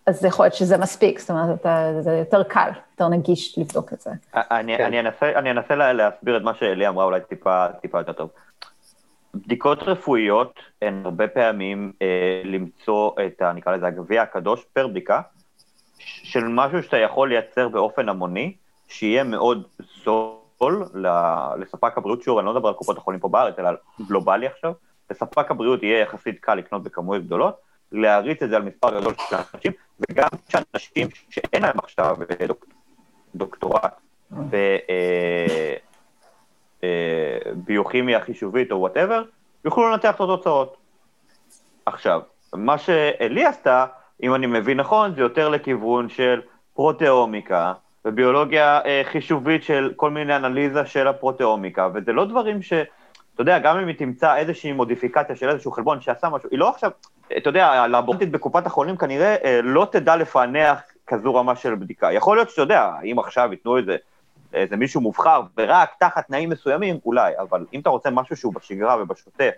אז 0.06 0.20
זה 0.20 0.28
יכול 0.28 0.44
להיות 0.44 0.54
שזה 0.54 0.78
מספיק, 0.78 1.18
זאת 1.18 1.30
אומרת, 1.30 1.60
אתה, 1.60 1.92
זה 2.00 2.16
יותר 2.16 2.42
קל, 2.42 2.70
יותר 2.90 3.08
נגיש 3.08 3.58
לבדוק 3.58 3.92
את 3.92 4.00
זה. 4.00 4.10
אני, 4.34 4.76
כן. 4.76 4.84
אני, 4.84 5.00
אנסה, 5.00 5.32
אני 5.38 5.50
אנסה 5.50 5.74
להסביר 5.74 6.36
את 6.36 6.42
מה 6.42 6.54
שאלי 6.54 6.88
אמרה 6.88 7.04
אולי 7.04 7.20
טיפה, 7.28 7.66
טיפה 7.80 7.98
יותר 7.98 8.12
טוב. 8.12 8.30
בדיקות 9.34 9.82
רפואיות 9.82 10.60
הן 10.82 11.02
הרבה 11.04 11.28
פעמים 11.28 11.92
אה, 12.02 12.42
למצוא 12.44 13.10
את, 13.26 13.42
ה, 13.42 13.52
נקרא 13.52 13.76
לזה, 13.76 13.86
הגביע 13.86 14.22
הקדוש 14.22 14.64
פר 14.72 14.86
בדיקה, 14.86 15.20
של 15.98 16.44
משהו 16.44 16.82
שאתה 16.82 16.96
יכול 16.96 17.28
לייצר 17.28 17.68
באופן 17.68 18.08
המוני, 18.08 18.54
שיהיה 18.88 19.24
מאוד 19.24 19.62
זול 20.04 20.84
לספק 21.58 21.98
הבריאות, 21.98 22.22
שוב, 22.22 22.38
אני 22.38 22.46
לא 22.46 22.54
מדבר 22.54 22.68
על 22.68 22.74
קופות 22.74 22.98
החולים 22.98 23.20
פה 23.20 23.28
בארץ, 23.28 23.58
אלא 23.58 23.70
גלובלי 24.08 24.46
עכשיו, 24.46 24.72
לספק 25.10 25.50
הבריאות 25.50 25.82
יהיה 25.82 26.00
יחסית 26.00 26.40
קל 26.40 26.54
לקנות 26.54 26.82
בכמויות 26.82 27.24
גדולות, 27.24 27.56
להריץ 27.94 28.42
את 28.42 28.50
זה 28.50 28.56
על 28.56 28.62
מספר 28.62 29.00
גדול 29.00 29.14
של 29.30 29.36
אנשים, 29.54 29.72
וגם 30.00 30.28
שאנשים 30.48 31.08
שאין 31.30 31.62
להם 31.62 31.78
עכשיו 31.78 32.16
דוק, 32.46 32.66
דוקטורט 33.34 34.00
בביוכימיה 36.82 38.16
אה, 38.16 38.20
אה, 38.20 38.26
חישובית 38.26 38.72
או 38.72 38.76
whatever, 38.76 39.22
יוכלו 39.64 39.90
לנתח 39.90 40.14
את 40.14 40.20
התוצאות. 40.20 40.76
עכשיו, 41.86 42.20
מה 42.54 42.78
שאלי 42.78 43.44
עשתה, 43.44 43.86
אם 44.22 44.34
אני 44.34 44.46
מבין 44.46 44.80
נכון, 44.80 45.14
זה 45.14 45.20
יותר 45.20 45.48
לכיוון 45.48 46.08
של 46.08 46.40
פרוטאומיקה, 46.74 47.72
וביולוגיה 48.04 48.80
אה, 48.84 49.02
חישובית 49.04 49.62
של 49.62 49.92
כל 49.96 50.10
מיני 50.10 50.36
אנליזה 50.36 50.86
של 50.86 51.08
הפרוטאומיקה, 51.08 51.88
וזה 51.94 52.12
לא 52.12 52.24
דברים 52.24 52.62
ש... 52.62 52.72
אתה 53.34 53.42
יודע, 53.42 53.58
גם 53.58 53.78
אם 53.78 53.88
היא 53.88 53.96
תמצא 53.96 54.36
איזושהי 54.36 54.72
מודיפיקציה 54.72 55.36
של 55.36 55.48
איזשהו 55.48 55.72
חלבון 55.72 56.00
שעשה 56.00 56.28
משהו, 56.28 56.48
היא 56.50 56.58
לא 56.58 56.68
עכשיו, 56.68 56.90
אתה 57.36 57.48
יודע, 57.48 57.66
הלבורנטית 57.66 58.30
בקופת 58.30 58.66
החולים 58.66 58.96
כנראה 58.96 59.36
אה, 59.44 59.60
לא 59.62 59.86
תדע 59.92 60.16
לפענח 60.16 60.82
כזו 61.06 61.34
רמה 61.34 61.56
של 61.56 61.74
בדיקה. 61.74 62.12
יכול 62.12 62.36
להיות 62.36 62.50
שאתה 62.50 62.62
יודע, 62.62 62.90
אם 63.04 63.18
עכשיו 63.18 63.48
ייתנו 63.50 63.76
איזה, 63.76 63.96
איזה 64.52 64.76
מישהו 64.76 65.00
מובחר, 65.00 65.40
ורק 65.56 65.90
תחת 66.00 66.26
תנאים 66.26 66.50
מסוימים, 66.50 66.98
אולי, 67.06 67.32
אבל 67.38 67.66
אם 67.72 67.80
אתה 67.80 67.90
רוצה 67.90 68.10
משהו 68.10 68.36
שהוא 68.36 68.54
בשגרה 68.54 69.02
ובשוטף, 69.02 69.50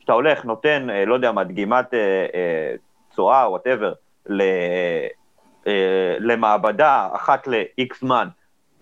שאתה 0.00 0.12
הולך, 0.12 0.44
נותן, 0.44 0.90
אה, 0.90 1.04
לא 1.04 1.14
יודע 1.14 1.32
מה, 1.32 1.44
דגימת 1.44 1.94
אה, 1.94 2.74
צואה, 3.10 3.42
אה, 3.42 3.50
whatever, 3.50 3.92
אה, 4.30 6.16
למעבדה 6.18 7.08
אחת 7.12 7.46
ל-X 7.46 7.98
זמן, 8.00 8.28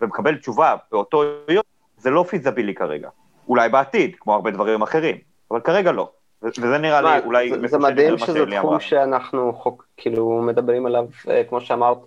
ומקבל 0.00 0.36
תשובה 0.36 0.76
באותו 0.92 1.22
יום, 1.48 1.62
זה 1.96 2.10
לא 2.10 2.24
feasible 2.28 2.74
כרגע. 2.74 3.08
אולי 3.48 3.68
בעתיד, 3.68 4.16
כמו 4.20 4.34
הרבה 4.34 4.50
דברים 4.50 4.82
אחרים, 4.82 5.16
אבל 5.50 5.60
כרגע 5.60 5.92
לא. 5.92 6.10
וזה 6.42 6.78
נראה 6.78 7.02
לי 7.02 7.24
אולי... 7.24 7.50
זה, 7.50 7.66
זה 7.66 7.78
מדהים 7.78 8.18
שזה 8.18 8.44
תחום. 8.58 8.80
שאנחנו 8.80 9.52
חוק, 9.52 9.86
כאילו 9.96 10.42
מדברים 10.42 10.86
עליו, 10.86 11.06
אה, 11.30 11.44
כמו 11.48 11.60
שאמרת, 11.60 11.98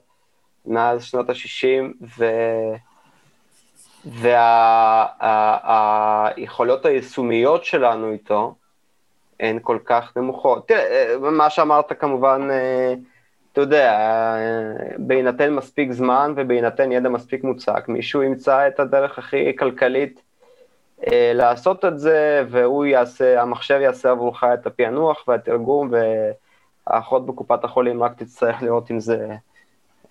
מאז 0.66 1.04
שנות 1.04 1.30
ה-60, 1.30 2.06
ו... 2.18 2.26
והיכולות 6.36 6.86
וה, 6.86 6.92
היישומיות 6.92 7.66
שלנו 7.66 8.12
איתו 8.12 8.56
הן 9.40 9.60
כל 9.62 9.78
כך 9.86 10.18
נמוכות. 10.18 10.68
תראה, 10.68 10.82
אה, 10.82 11.18
מה 11.18 11.50
שאמרת 11.50 12.00
כמובן, 12.00 12.48
אתה 13.52 13.62
יודע, 13.62 14.00
בהינתן 14.98 15.54
מספיק 15.54 15.92
זמן 15.92 16.34
ובהינתן 16.36 16.92
ידע 16.92 17.10
מספיק 17.10 17.44
מוצק, 17.44 17.86
מישהו 17.88 18.24
ימצא 18.24 18.68
את 18.68 18.80
הדרך 18.80 19.20
הכי 19.20 19.56
כלכלית 19.56 20.20
אה, 20.20 20.26
לעשות 21.34 21.86
את 21.86 22.00
זה, 22.00 22.46
והוא 22.50 22.86
יעשה, 22.86 23.42
המחשב 23.42 23.80
יעשה 23.82 24.12
עבורך 24.12 24.44
את 24.44 24.68
הפענוח 24.68 25.28
והתרגום, 25.28 25.92
והאחות 26.88 27.26
בקופת 27.26 27.64
החולים 27.64 28.04
רק 28.04 28.12
תצטרך 28.18 28.62
לראות 28.62 28.92
אם 28.92 29.00
זה 29.00 29.36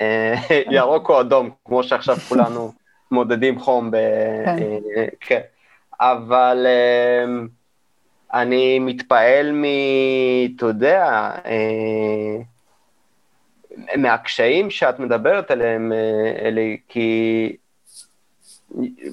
אה, 0.00 0.34
ירוק 0.70 1.08
או 1.08 1.20
אדום, 1.20 1.50
כמו 1.64 1.82
שעכשיו 1.82 2.16
כולנו 2.16 2.72
מודדים 3.10 3.58
חום. 3.58 3.90
ב... 3.90 3.96
כן. 4.44 4.58
אה, 4.96 5.06
כן. 5.20 5.40
אבל 6.00 6.66
אני 8.34 8.78
מתפעל 8.78 9.52
מ... 9.52 9.64
אתה 10.56 10.66
יודע, 10.66 11.30
מהקשיים 13.96 14.70
שאת 14.70 14.98
מדברת 14.98 15.50
עליהם, 15.50 15.92
אלי, 16.42 16.78
כי 16.88 17.56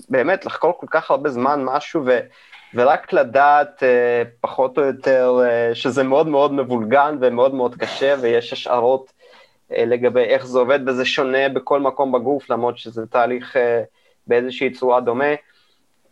באמת 0.09 0.45
לחקור 0.45 0.73
כל 0.79 0.87
כך 0.89 1.11
הרבה 1.11 1.29
זמן 1.29 1.63
משהו 1.63 2.01
ו, 2.05 2.19
ורק 2.73 3.13
לדעת 3.13 3.83
uh, 3.83 4.27
פחות 4.41 4.77
או 4.77 4.83
יותר 4.83 5.39
uh, 5.41 5.75
שזה 5.75 6.03
מאוד 6.03 6.27
מאוד 6.27 6.53
מבולגן 6.53 7.17
ומאוד 7.21 7.53
מאוד 7.53 7.75
קשה 7.75 8.15
ויש 8.21 8.53
השערות 8.53 9.09
uh, 9.09 9.73
לגבי 9.77 10.23
איך 10.23 10.45
זה 10.45 10.59
עובד 10.59 10.79
וזה 10.87 11.05
שונה 11.05 11.49
בכל 11.49 11.79
מקום 11.79 12.11
בגוף 12.11 12.49
למרות 12.49 12.77
שזה 12.77 13.05
תהליך 13.07 13.55
uh, 13.55 13.59
באיזושהי 14.27 14.71
צורה 14.71 15.01
דומה. 15.01 15.33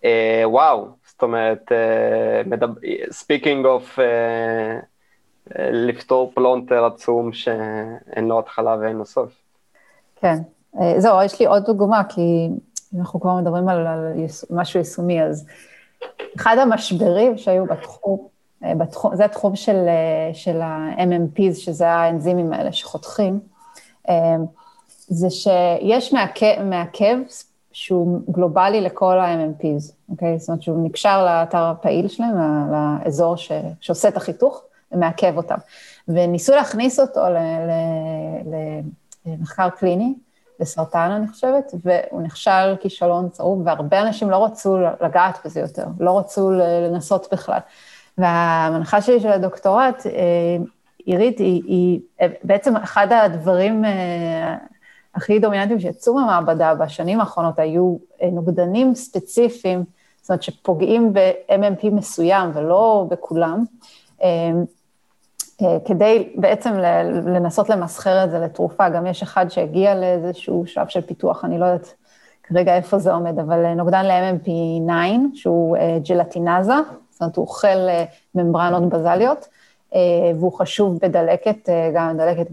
Uh, 0.01 0.05
וואו, 0.43 0.87
זאת 1.05 1.21
אומרת, 1.21 1.71
speaking 3.11 3.65
uh, 3.65 3.69
of 3.69 3.99
uh, 3.99 4.01
לפתור 5.59 6.31
פלונטר 6.35 6.85
עצום 6.85 7.33
שאין 7.33 8.27
לו 8.27 8.39
התחלה 8.39 8.77
ואין 8.81 8.97
לו 8.97 9.05
סוף. 9.05 9.31
כן, 10.21 10.35
זהו, 10.97 11.23
יש 11.23 11.39
לי 11.39 11.45
עוד 11.45 11.63
דוגמה, 11.65 12.03
כי 12.03 12.47
אם 12.93 12.99
אנחנו 12.99 13.19
כבר 13.19 13.35
מדברים 13.35 13.69
על, 13.69 13.87
על 13.87 14.13
יס, 14.15 14.45
משהו 14.49 14.79
יישומי, 14.79 15.23
אז 15.23 15.45
אחד 16.35 16.57
המשברים 16.57 17.37
שהיו 17.37 17.65
בתחום, 17.65 18.27
אה, 18.63 18.75
בתחום, 18.75 19.15
זה 19.15 19.25
התחום 19.25 19.55
של, 19.55 19.85
אה, 19.87 20.33
של 20.33 20.61
ה-MMPs, 20.61 21.53
שזה 21.53 21.89
האנזימים 21.89 22.53
האלה 22.53 22.71
שחותכים, 22.71 23.39
אה, 24.09 24.35
זה 25.07 25.29
שיש 25.29 26.13
מעכב, 26.13 26.61
מעכב 26.63 27.17
שהוא 27.71 28.21
גלובלי 28.31 28.81
לכל 28.81 29.19
ה-MMPs, 29.19 29.93
אוקיי? 30.09 30.39
זאת 30.39 30.49
אומרת 30.49 30.61
שהוא 30.61 30.85
נקשר 30.85 31.25
לאתר 31.25 31.63
הפעיל 31.63 32.07
שלהם, 32.07 32.35
לאזור 32.71 33.37
ש, 33.37 33.51
שעושה 33.79 34.07
את 34.07 34.17
החיתוך, 34.17 34.63
ומעכב 34.91 35.37
אותם. 35.37 35.57
וניסו 36.07 36.55
להכניס 36.55 36.99
אותו 36.99 37.21
למחקר 39.25 39.69
קליני, 39.69 40.13
בסרטן, 40.59 41.11
אני 41.11 41.27
חושבת, 41.27 41.73
והוא 41.83 42.21
נכשל 42.21 42.75
כישלון 42.79 43.29
צרוב, 43.29 43.61
והרבה 43.65 44.01
אנשים 44.01 44.29
לא 44.29 44.45
רצו 44.45 44.77
לגעת 45.01 45.39
בזה 45.45 45.59
יותר, 45.59 45.85
לא 45.99 46.19
רצו 46.19 46.51
לנסות 46.91 47.27
בכלל. 47.31 47.59
והמנחה 48.17 49.01
שלי 49.01 49.19
של 49.19 49.31
הדוקטורט, 49.31 50.05
אה, 50.05 50.57
עירית, 51.05 51.39
היא, 51.39 51.63
היא 51.65 51.99
בעצם 52.43 52.75
אחד 52.75 53.07
הדברים 53.11 53.85
אה, 53.85 54.55
הכי 55.15 55.39
דומיננטיים 55.39 55.79
שיצאו 55.79 56.13
מהמעבדה 56.13 56.75
בשנים 56.75 57.19
האחרונות, 57.19 57.59
היו 57.59 57.97
אה, 58.21 58.29
נוגדנים 58.31 58.95
ספציפיים, 58.95 59.83
זאת 60.21 60.29
אומרת 60.29 60.43
שפוגעים 60.43 61.13
ב-MMP 61.13 61.89
מסוים 61.91 62.51
ולא 62.53 63.07
בכולם. 63.09 63.63
אה, 65.61 65.77
כדי 65.85 66.33
בעצם 66.35 66.73
לנסות 67.25 67.69
למסחר 67.69 68.23
את 68.23 68.31
זה 68.31 68.39
לתרופה, 68.39 68.89
גם 68.89 69.05
יש 69.05 69.23
אחד 69.23 69.49
שהגיע 69.49 69.95
לאיזשהו 69.95 70.63
שלב 70.67 70.87
של 70.87 71.01
פיתוח, 71.01 71.45
אני 71.45 71.59
לא 71.59 71.65
יודעת 71.65 71.93
כרגע 72.43 72.75
איפה 72.75 72.99
זה 72.99 73.13
עומד, 73.13 73.39
אבל 73.39 73.65
אה, 73.65 73.73
נוגדן 73.73 74.05
ל-MMP9, 74.05 74.91
שהוא 75.33 75.77
אה, 75.77 75.97
ג'לטינזה, 76.09 76.73
זאת 77.09 77.21
אומרת, 77.21 77.35
הוא 77.35 77.45
אוכל 77.45 77.77
ממברנות 78.35 78.89
בזליות, 78.89 79.47
והוא 80.35 80.53
חשוב 80.53 80.97
בדלקת, 81.01 81.69
גם 81.95 82.17
דלקת 82.17 82.47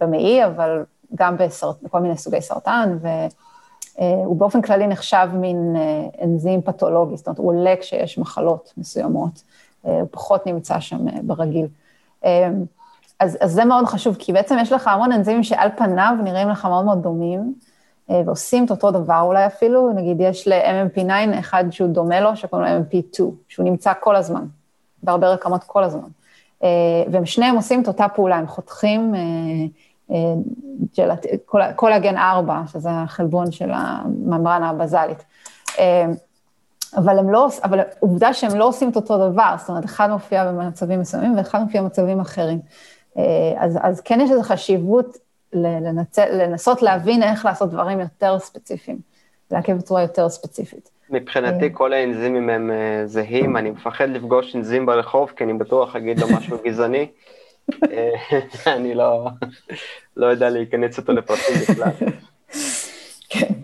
במעי, 0.00 0.46
אבל 0.46 0.84
גם 1.14 1.36
בסרט, 1.36 1.82
בכל 1.82 2.00
מיני 2.00 2.16
סוגי 2.16 2.40
סרטן, 2.40 2.98
והוא 3.98 4.36
באופן 4.36 4.62
כללי 4.62 4.86
נחשב 4.86 5.28
מין 5.34 5.76
אנזים 6.22 6.62
פתולוגי, 6.62 7.16
זאת 7.16 7.26
אומרת, 7.26 7.38
הוא 7.38 7.48
עולה 7.48 7.74
כשיש 7.80 8.18
מחלות 8.18 8.72
מסוימות, 8.76 9.42
הוא 9.82 10.06
פחות 10.10 10.46
נמצא 10.46 10.80
שם 10.80 11.26
ברגיל. 11.26 11.66
אמ, 12.24 12.64
אז, 13.20 13.38
אז 13.40 13.52
זה 13.52 13.64
מאוד 13.64 13.84
חשוב, 13.84 14.16
כי 14.18 14.32
בעצם 14.32 14.56
יש 14.60 14.72
לך 14.72 14.88
המון 14.88 15.12
אנזימים 15.12 15.42
שעל 15.42 15.68
פניו 15.76 16.14
נראים 16.24 16.48
לך 16.48 16.64
מאוד 16.64 16.84
מאוד 16.84 17.02
דומים, 17.02 17.54
אה, 18.10 18.22
ועושים 18.26 18.64
את 18.64 18.70
אותו 18.70 18.90
דבר 18.90 19.20
אולי 19.20 19.46
אפילו, 19.46 19.92
נגיד 19.92 20.20
יש 20.20 20.48
ל-MMP9 20.48 21.38
אחד 21.38 21.64
שהוא 21.70 21.88
דומה 21.88 22.20
לו, 22.20 22.36
שקוראים 22.36 22.74
לו 22.74 22.80
MMP2, 22.80 23.22
שהוא 23.48 23.64
נמצא 23.64 23.92
כל 24.00 24.16
הזמן, 24.16 24.44
בהרבה 25.02 25.28
רקמות 25.28 25.64
כל 25.64 25.84
הזמן. 25.84 26.08
אה, 26.62 26.68
והם 27.12 27.26
שניהם 27.26 27.56
עושים 27.56 27.82
את 27.82 27.88
אותה 27.88 28.08
פעולה, 28.08 28.36
הם 28.36 28.46
חותכים 28.46 29.14
אה, 30.10 30.34
ג'לט, 30.96 31.26
קולגן 31.76 32.16
4, 32.16 32.62
שזה 32.72 32.88
החלבון 32.90 33.52
של 33.52 33.70
הממברנה 33.72 34.70
הבזלית. 34.70 35.24
אבל 36.96 37.18
הם 37.18 37.30
לא, 37.30 37.48
אבל 37.64 37.80
עובדה 38.00 38.32
שהם 38.32 38.58
לא 38.58 38.68
עושים 38.68 38.90
את 38.90 38.96
אותו 38.96 39.30
דבר, 39.30 39.54
זאת 39.58 39.68
אומרת, 39.68 39.84
אחד 39.84 40.10
מופיע 40.10 40.52
במצבים 40.52 41.00
מסוימים 41.00 41.36
ואחד 41.36 41.60
מופיע 41.62 41.82
במצבים 41.82 42.20
אחרים. 42.20 42.60
אה, 43.18 43.22
אז, 43.58 43.78
אז 43.82 44.00
כן 44.00 44.20
יש 44.20 44.30
איזו 44.30 44.42
חשיבות 44.42 45.16
לנצ... 45.52 46.18
לנסות 46.18 46.82
להבין 46.82 47.22
איך 47.22 47.44
לעשות 47.44 47.70
דברים 47.70 48.00
יותר 48.00 48.38
ספציפיים, 48.38 48.98
לעכב 49.50 49.72
בצורה 49.72 50.02
יותר 50.02 50.28
ספציפית. 50.28 50.90
מבחינתי 51.10 51.64
אה. 51.64 51.70
כל 51.72 51.92
האנזימים 51.92 52.50
הם 52.50 52.70
אה, 52.70 53.06
זהים, 53.06 53.56
אני 53.56 53.70
מפחד 53.70 54.08
לפגוש 54.08 54.56
אנזים 54.56 54.86
ברחוב, 54.86 55.32
כי 55.36 55.44
אני 55.44 55.52
בטוח 55.52 55.96
אגיד 55.96 56.18
לו 56.18 56.26
משהו 56.36 56.58
גזעני. 56.64 57.06
אני 58.66 58.94
לא, 58.94 59.26
לא 60.16 60.26
יודע 60.26 60.50
להיכנס 60.50 60.98
אותו 60.98 61.12
לפרטים 61.12 61.56
בכלל. 61.68 61.90
כן, 63.32 63.54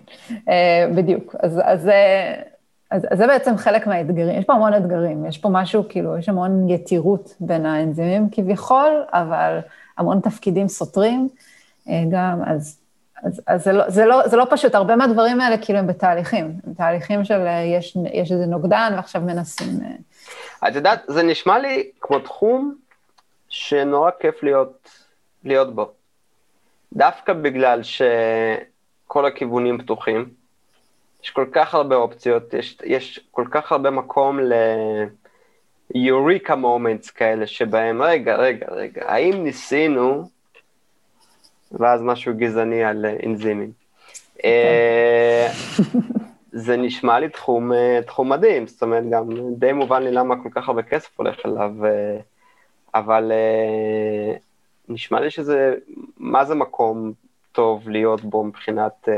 בדיוק. 0.95 1.35
אז, 1.39 1.61
אז 1.65 1.91
אז, 2.91 3.07
אז 3.11 3.19
זה 3.19 3.27
בעצם 3.27 3.57
חלק 3.57 3.87
מהאתגרים, 3.87 4.39
יש 4.39 4.45
פה 4.45 4.53
המון 4.53 4.75
אתגרים, 4.75 5.27
יש 5.27 5.39
פה 5.39 5.49
משהו, 5.49 5.85
כאילו, 5.89 6.19
יש 6.19 6.29
המון 6.29 6.69
יתירות 6.69 7.35
בין 7.41 7.67
האנזימים 7.67 8.29
כביכול, 8.33 9.05
אבל 9.13 9.59
המון 9.99 10.21
תפקידים 10.21 10.69
סותרים 10.69 11.29
אה, 11.89 12.03
גם, 12.11 12.41
אז, 12.47 12.79
אז, 13.23 13.43
אז 13.47 13.65
זה, 13.65 13.73
לא, 13.73 13.91
זה, 13.91 14.05
לא, 14.07 14.29
זה 14.29 14.37
לא 14.37 14.47
פשוט, 14.51 14.75
הרבה 14.75 14.97
מהדברים 14.97 15.41
האלה 15.41 15.59
כאילו 15.59 15.79
הם 15.79 15.87
בתהליכים, 15.87 16.53
הם 16.67 16.75
תהליכים 16.75 17.25
של 17.25 17.41
אה, 17.47 17.61
יש, 17.61 17.97
יש 18.13 18.33
איזה 18.33 18.47
נוגדן 18.47 18.93
ועכשיו 18.97 19.23
מנסים... 19.23 19.69
אה. 19.85 20.69
את 20.69 20.75
יודעת, 20.75 21.03
זה 21.09 21.23
נשמע 21.23 21.59
לי 21.59 21.91
כמו 22.01 22.19
תחום 22.19 22.75
שנורא 23.49 24.11
כיף 24.21 24.43
להיות, 24.43 24.91
להיות 25.45 25.75
בו. 25.75 25.91
דווקא 26.93 27.33
בגלל 27.33 27.81
שכל 27.83 29.27
הכיוונים 29.27 29.79
פתוחים, 29.79 30.31
יש 31.27 31.31
כל 31.31 31.47
כך 31.53 31.75
הרבה 31.75 31.97
אופציות, 31.97 32.55
יש, 32.55 32.79
יש 32.85 33.21
כל 33.31 33.45
כך 33.51 33.73
הרבה 33.73 33.91
מקום 33.91 34.41
ל-Eureka 34.41 35.93
moments 36.51 37.13
כאלה, 37.15 37.47
שבהם, 37.47 38.03
רגע, 38.03 38.37
רגע, 38.37 38.67
רגע, 38.71 39.03
האם 39.07 39.45
ניסינו, 39.45 40.29
ואז 41.73 42.03
משהו 42.03 42.35
גזעני 42.37 42.85
על 42.85 43.07
אנזימים. 43.27 43.73
Uh, 44.37 44.41
אה, 44.45 45.49
זה 46.53 46.77
נשמע 46.77 47.21
לי 47.21 47.29
תחום, 47.29 47.73
אה, 47.73 48.01
תחום 48.07 48.29
מדהים, 48.29 48.67
זאת 48.67 48.83
אומרת, 48.83 49.11
גם 49.11 49.29
די 49.57 49.73
מובן 49.73 50.03
לי 50.03 50.13
למה 50.13 50.43
כל 50.43 50.49
כך 50.55 50.69
הרבה 50.69 50.83
כסף 50.83 51.19
הולך 51.19 51.47
אליו, 51.47 51.73
אה, 51.85 52.19
אבל 52.95 53.33
נשמע 54.89 55.21
לי 55.21 55.31
שזה, 55.31 55.75
מה 56.17 56.45
זה 56.45 56.55
מקום 56.55 57.13
טוב 57.53 57.89
להיות 57.89 58.21
בו 58.21 58.45
מבחינת 58.45 59.09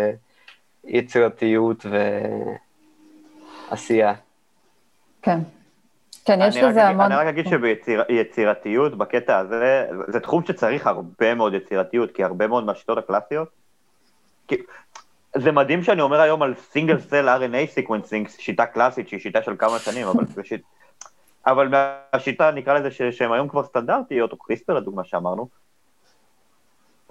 יצירתיות 0.85 1.87
ועשייה. 3.71 4.15
כן. 5.23 5.39
כן, 6.25 6.39
יש 6.49 6.57
לזה 6.57 6.69
אגיד- 6.69 6.81
המון... 7.01 7.13
אני 7.13 7.15
רק 7.15 7.27
אגיד 7.27 7.47
שביצירתיות 7.47 8.99
בקטע 8.99 9.39
הזה, 9.39 9.87
זה 10.09 10.21
תחום 10.21 10.45
שצריך 10.45 10.87
הרבה 10.87 11.35
מאוד 11.35 11.55
יצירתיות, 11.55 12.11
כי 12.13 12.25
הרבה 12.25 12.47
מאוד 12.47 12.65
מהשיטות 12.65 12.99
הקלאסיות, 12.99 13.49
כי- 14.49 14.63
זה 15.37 15.53
מדהים 15.53 15.83
שאני 15.83 16.01
אומר 16.01 16.21
היום 16.21 16.43
על 16.43 16.55
single 16.55 17.01
cell 17.01 17.29
RNA 17.29 17.71
sequencing, 17.71 18.29
שיטה 18.29 18.67
קלאסית 18.67 19.09
שהיא 19.09 19.21
שיטה 19.21 19.43
של 19.43 19.57
כמה 19.59 19.79
שנים, 19.79 20.07
אבל 20.07 20.25
זה 20.27 20.45
שיט... 20.45 20.63
אבל 21.47 21.69
מהשיטה 21.69 22.51
נקרא 22.51 22.79
לזה 22.79 22.91
ש- 22.91 23.03
שהן 23.03 23.33
היום 23.33 23.49
כבר 23.49 23.65
סטנדרטיות, 23.65 24.33
או 24.33 24.37
קריספר 24.37 24.75
לדוגמה 24.75 25.05
שאמרנו, 25.05 25.49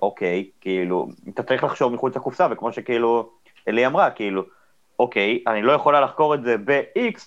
אוקיי, 0.02 0.50
כאילו, 0.62 1.08
אתה 1.30 1.44
צריך 1.44 1.64
לחשוב 1.64 1.94
מחוץ 1.94 2.16
לקופסה, 2.16 2.48
וכמו 2.52 2.74
שכאילו 2.74 3.30
אלי 3.68 3.86
אמרה, 3.86 4.10
כאילו, 4.10 4.44
אוקיי, 5.00 5.44
אני 5.48 5.62
לא 5.62 5.72
יכולה 5.72 6.02
לחקור 6.02 6.36
את 6.36 6.44
זה 6.44 6.56
ב-X, 6.66 7.22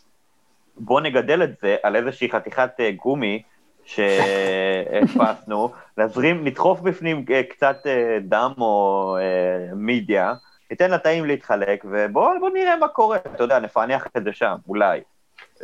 בוא 0.77 1.01
נגדל 1.01 1.43
את 1.43 1.51
זה 1.63 1.77
על 1.83 1.97
איזושהי 1.97 2.31
חתיכת 2.31 2.71
אה, 2.81 2.91
גומי 2.91 3.43
שהדפסנו, 3.85 5.73
נזרים, 5.99 6.45
נדחוף 6.45 6.81
בפנים 6.81 7.25
אה, 7.31 7.43
קצת 7.43 7.77
אה, 7.87 8.19
דם 8.21 8.53
או 8.59 9.17
מידיה, 9.75 10.35
ניתן 10.71 10.91
לתאים 10.91 11.27
להתחלק, 11.27 11.85
ובוא 11.91 12.31
בוא 12.41 12.51
נראה 12.51 12.77
מה 12.77 12.89
קורה, 12.89 13.17
אתה 13.35 13.45
יודע, 13.45 13.59
נפענח 13.59 14.07
את 14.17 14.25
זה 14.25 14.33
שם, 14.33 14.55
אולי. 14.69 15.01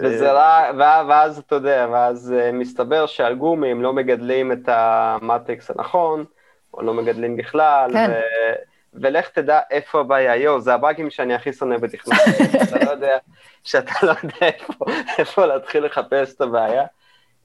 וזה 0.03 0.35
וה- 0.35 1.03
ואז 1.09 1.39
אתה 1.39 1.55
יודע, 1.55 1.87
ואז 1.93 2.35
מסתבר 2.53 3.07
שעל 3.07 3.35
גומים 3.35 3.83
לא 3.83 3.93
מגדלים 3.93 4.53
את 4.53 4.69
המטריקס 4.69 5.71
הנכון, 5.71 6.25
או 6.75 6.83
לא 6.83 6.95
מגדלים 6.95 7.37
בכלל, 7.37 7.91
כן. 7.93 8.11
ו... 8.11 8.15
ולך 9.01 9.29
תדע 9.29 9.61
איפה 9.71 10.01
הבעיה. 10.01 10.37
יואו, 10.37 10.61
זה 10.61 10.75
הבאגים 10.75 11.11
שאני 11.11 11.35
הכי 11.35 11.53
שונא 11.53 11.77
בתכנון. 11.77 12.19
אתה 12.63 12.85
לא 12.85 12.91
יודע, 12.91 13.17
שאתה 13.65 13.93
לא 14.03 14.13
יודע 14.23 14.37
איפה, 14.43 14.85
איפה 15.19 15.47
להתחיל 15.47 15.85
לחפש 15.85 16.35
את 16.35 16.41
הבעיה, 16.41 16.85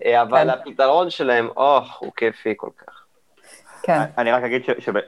אה, 0.06 0.22
אבל 0.22 0.44
כן. 0.44 0.50
הפתרון 0.50 1.10
שלהם, 1.10 1.50
אוח, 1.58 1.98
הוא 2.02 2.12
כיפי 2.16 2.54
כל 2.58 2.70
כך. 2.78 3.06
כן, 3.84 4.00
אני 4.18 4.32
רק 4.32 4.44
אגיד 4.44 4.62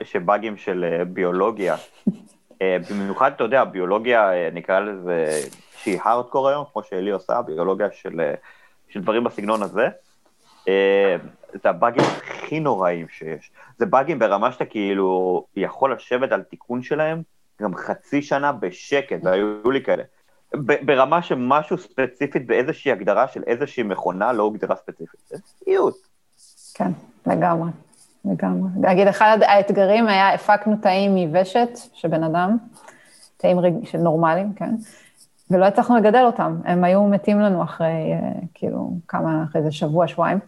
שבאגים 0.03 0.57
של 0.57 0.85
אה, 0.91 1.05
ביולוגיה, 1.05 1.75
אה, 2.61 2.77
במיוחד, 2.89 3.31
אתה 3.35 3.43
יודע, 3.43 3.63
ביולוגיה, 3.63 4.31
נקרא 4.53 4.79
לזה, 4.79 5.41
שהיא 5.77 5.99
הארדקור 6.03 6.49
היום, 6.49 6.65
כמו 6.73 6.83
שאלי 6.83 7.11
עושה, 7.11 7.41
ביולוגיה 7.41 7.87
של, 7.91 8.33
של 8.89 9.01
דברים 9.01 9.23
בסגנון 9.23 9.63
הזה, 9.63 9.87
זה 11.63 11.69
הבאגים 11.69 12.03
הכי 12.03 12.59
נוראים 12.59 13.07
שיש. 13.09 13.51
זה 13.79 13.85
באגים 13.85 14.19
ברמה 14.19 14.51
שאתה 14.51 14.65
כאילו 14.65 15.43
יכול 15.55 15.93
לשבת 15.93 16.31
על 16.31 16.41
תיקון 16.41 16.83
שלהם 16.83 17.21
גם 17.61 17.75
חצי 17.75 18.21
שנה 18.21 18.51
בשקט, 18.51 19.17
והיו 19.23 19.71
לי 19.71 19.83
כאלה. 19.83 20.03
ברמה 20.85 21.21
שמשהו 21.21 21.77
ספציפית 21.77 22.47
באיזושהי 22.47 22.91
הגדרה 22.91 23.27
של 23.27 23.43
איזושהי 23.47 23.83
מכונה 23.83 24.33
לא 24.33 24.43
הוגדרה 24.43 24.75
ספציפית. 24.75 25.19
זה 25.27 25.37
סיוט. 25.45 25.95
כן, 26.73 26.91
לגמרי, 27.27 27.69
לגמרי. 28.25 28.69
נגיד, 28.75 29.07
אחד 29.07 29.37
האתגרים 29.41 30.07
היה, 30.07 30.33
הפקנו 30.33 30.75
תאים 30.81 31.15
מוושת 31.15 31.69
של 31.93 32.07
בן 32.07 32.23
אדם, 32.23 32.57
תאים 33.37 33.59
רג... 33.59 33.73
של 33.83 33.97
נורמלים, 33.97 34.53
כן? 34.53 34.75
ולא 35.51 35.65
הצלחנו 35.65 35.97
לגדל 35.97 36.23
אותם, 36.25 36.57
הם 36.65 36.83
היו 36.83 37.03
מתים 37.03 37.39
לנו 37.39 37.63
אחרי, 37.63 38.13
אה, 38.13 38.39
כאילו, 38.53 38.91
כמה, 39.07 39.43
אחרי 39.43 39.61
איזה 39.61 39.71
שבוע, 39.71 40.07
שבועיים, 40.07 40.39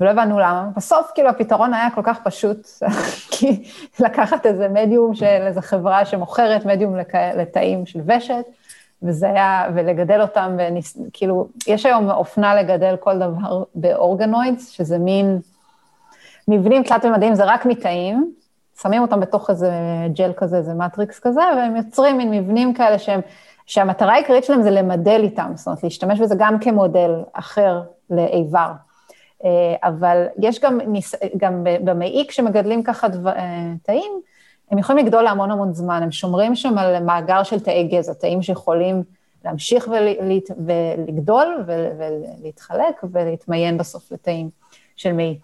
ולא 0.00 0.10
הבנו 0.10 0.38
למה. 0.38 0.68
בסוף, 0.76 1.10
כאילו, 1.14 1.28
הפתרון 1.28 1.74
היה 1.74 1.88
כל 1.94 2.00
כך 2.04 2.20
פשוט, 2.24 2.68
כי 3.32 3.62
לקחת 4.00 4.46
איזה 4.46 4.68
מדיום 4.68 5.14
של 5.14 5.24
איזו 5.46 5.60
חברה 5.60 6.04
שמוכרת 6.04 6.64
מדיום 6.66 6.96
לכ... 6.96 7.14
לתאים 7.36 7.86
של 7.86 8.00
ושת, 8.06 8.44
וזה 9.02 9.26
היה, 9.30 9.66
ולגדל 9.74 10.20
אותם, 10.20 10.56
וניס, 10.58 10.96
כאילו, 11.12 11.48
יש 11.66 11.86
היום 11.86 12.10
אופנה 12.10 12.54
לגדל 12.54 12.96
כל 13.00 13.18
דבר 13.18 13.64
באורגנוידס, 13.74 14.68
שזה 14.68 14.98
מין 14.98 15.38
מבנים 16.48 16.82
תלת-ממדיים, 16.82 17.34
זה 17.34 17.44
רק 17.44 17.66
מתאים, 17.66 18.32
שמים 18.82 19.02
אותם 19.02 19.20
בתוך 19.20 19.50
איזה 19.50 19.72
ג'ל 20.12 20.32
כזה, 20.36 20.56
איזה 20.56 20.74
מטריקס 20.74 21.18
כזה, 21.18 21.40
והם 21.56 21.76
יוצרים 21.76 22.18
מין 22.18 22.30
מבנים 22.30 22.74
כאלה 22.74 22.98
שהם, 22.98 23.20
שהמטרה 23.66 24.12
העיקרית 24.12 24.44
שלהם 24.44 24.62
זה 24.62 24.70
למדל 24.70 25.20
איתם, 25.22 25.52
זאת 25.54 25.66
אומרת, 25.66 25.84
להשתמש 25.84 26.20
בזה 26.20 26.34
גם 26.38 26.58
כמודל 26.58 27.10
אחר 27.32 27.82
לאיבר. 28.10 28.70
אה, 29.44 29.88
אבל 29.88 30.26
יש 30.38 30.60
גם, 30.60 30.78
גם 31.36 31.64
במעי, 31.64 32.24
כשמגדלים 32.28 32.82
ככה 32.82 33.08
דבר, 33.08 33.30
אה, 33.30 33.72
תאים, 33.82 34.20
הם 34.70 34.78
יכולים 34.78 35.06
לגדול 35.06 35.22
להמון 35.22 35.50
המון 35.50 35.74
זמן, 35.74 36.02
הם 36.02 36.12
שומרים 36.12 36.54
שם 36.54 36.78
על 36.78 37.02
מאגר 37.02 37.42
של 37.42 37.60
תאי 37.60 37.88
גזע, 37.92 38.12
תאים 38.12 38.42
שיכולים 38.42 39.02
להמשיך 39.44 39.88
ולהת, 39.88 40.50
ולגדול 40.66 41.64
ולהתחלק 41.66 43.04
ולהתמיין 43.12 43.78
בסוף 43.78 44.12
לתאים 44.12 44.50
של 44.96 45.12
מעי. 45.12 45.38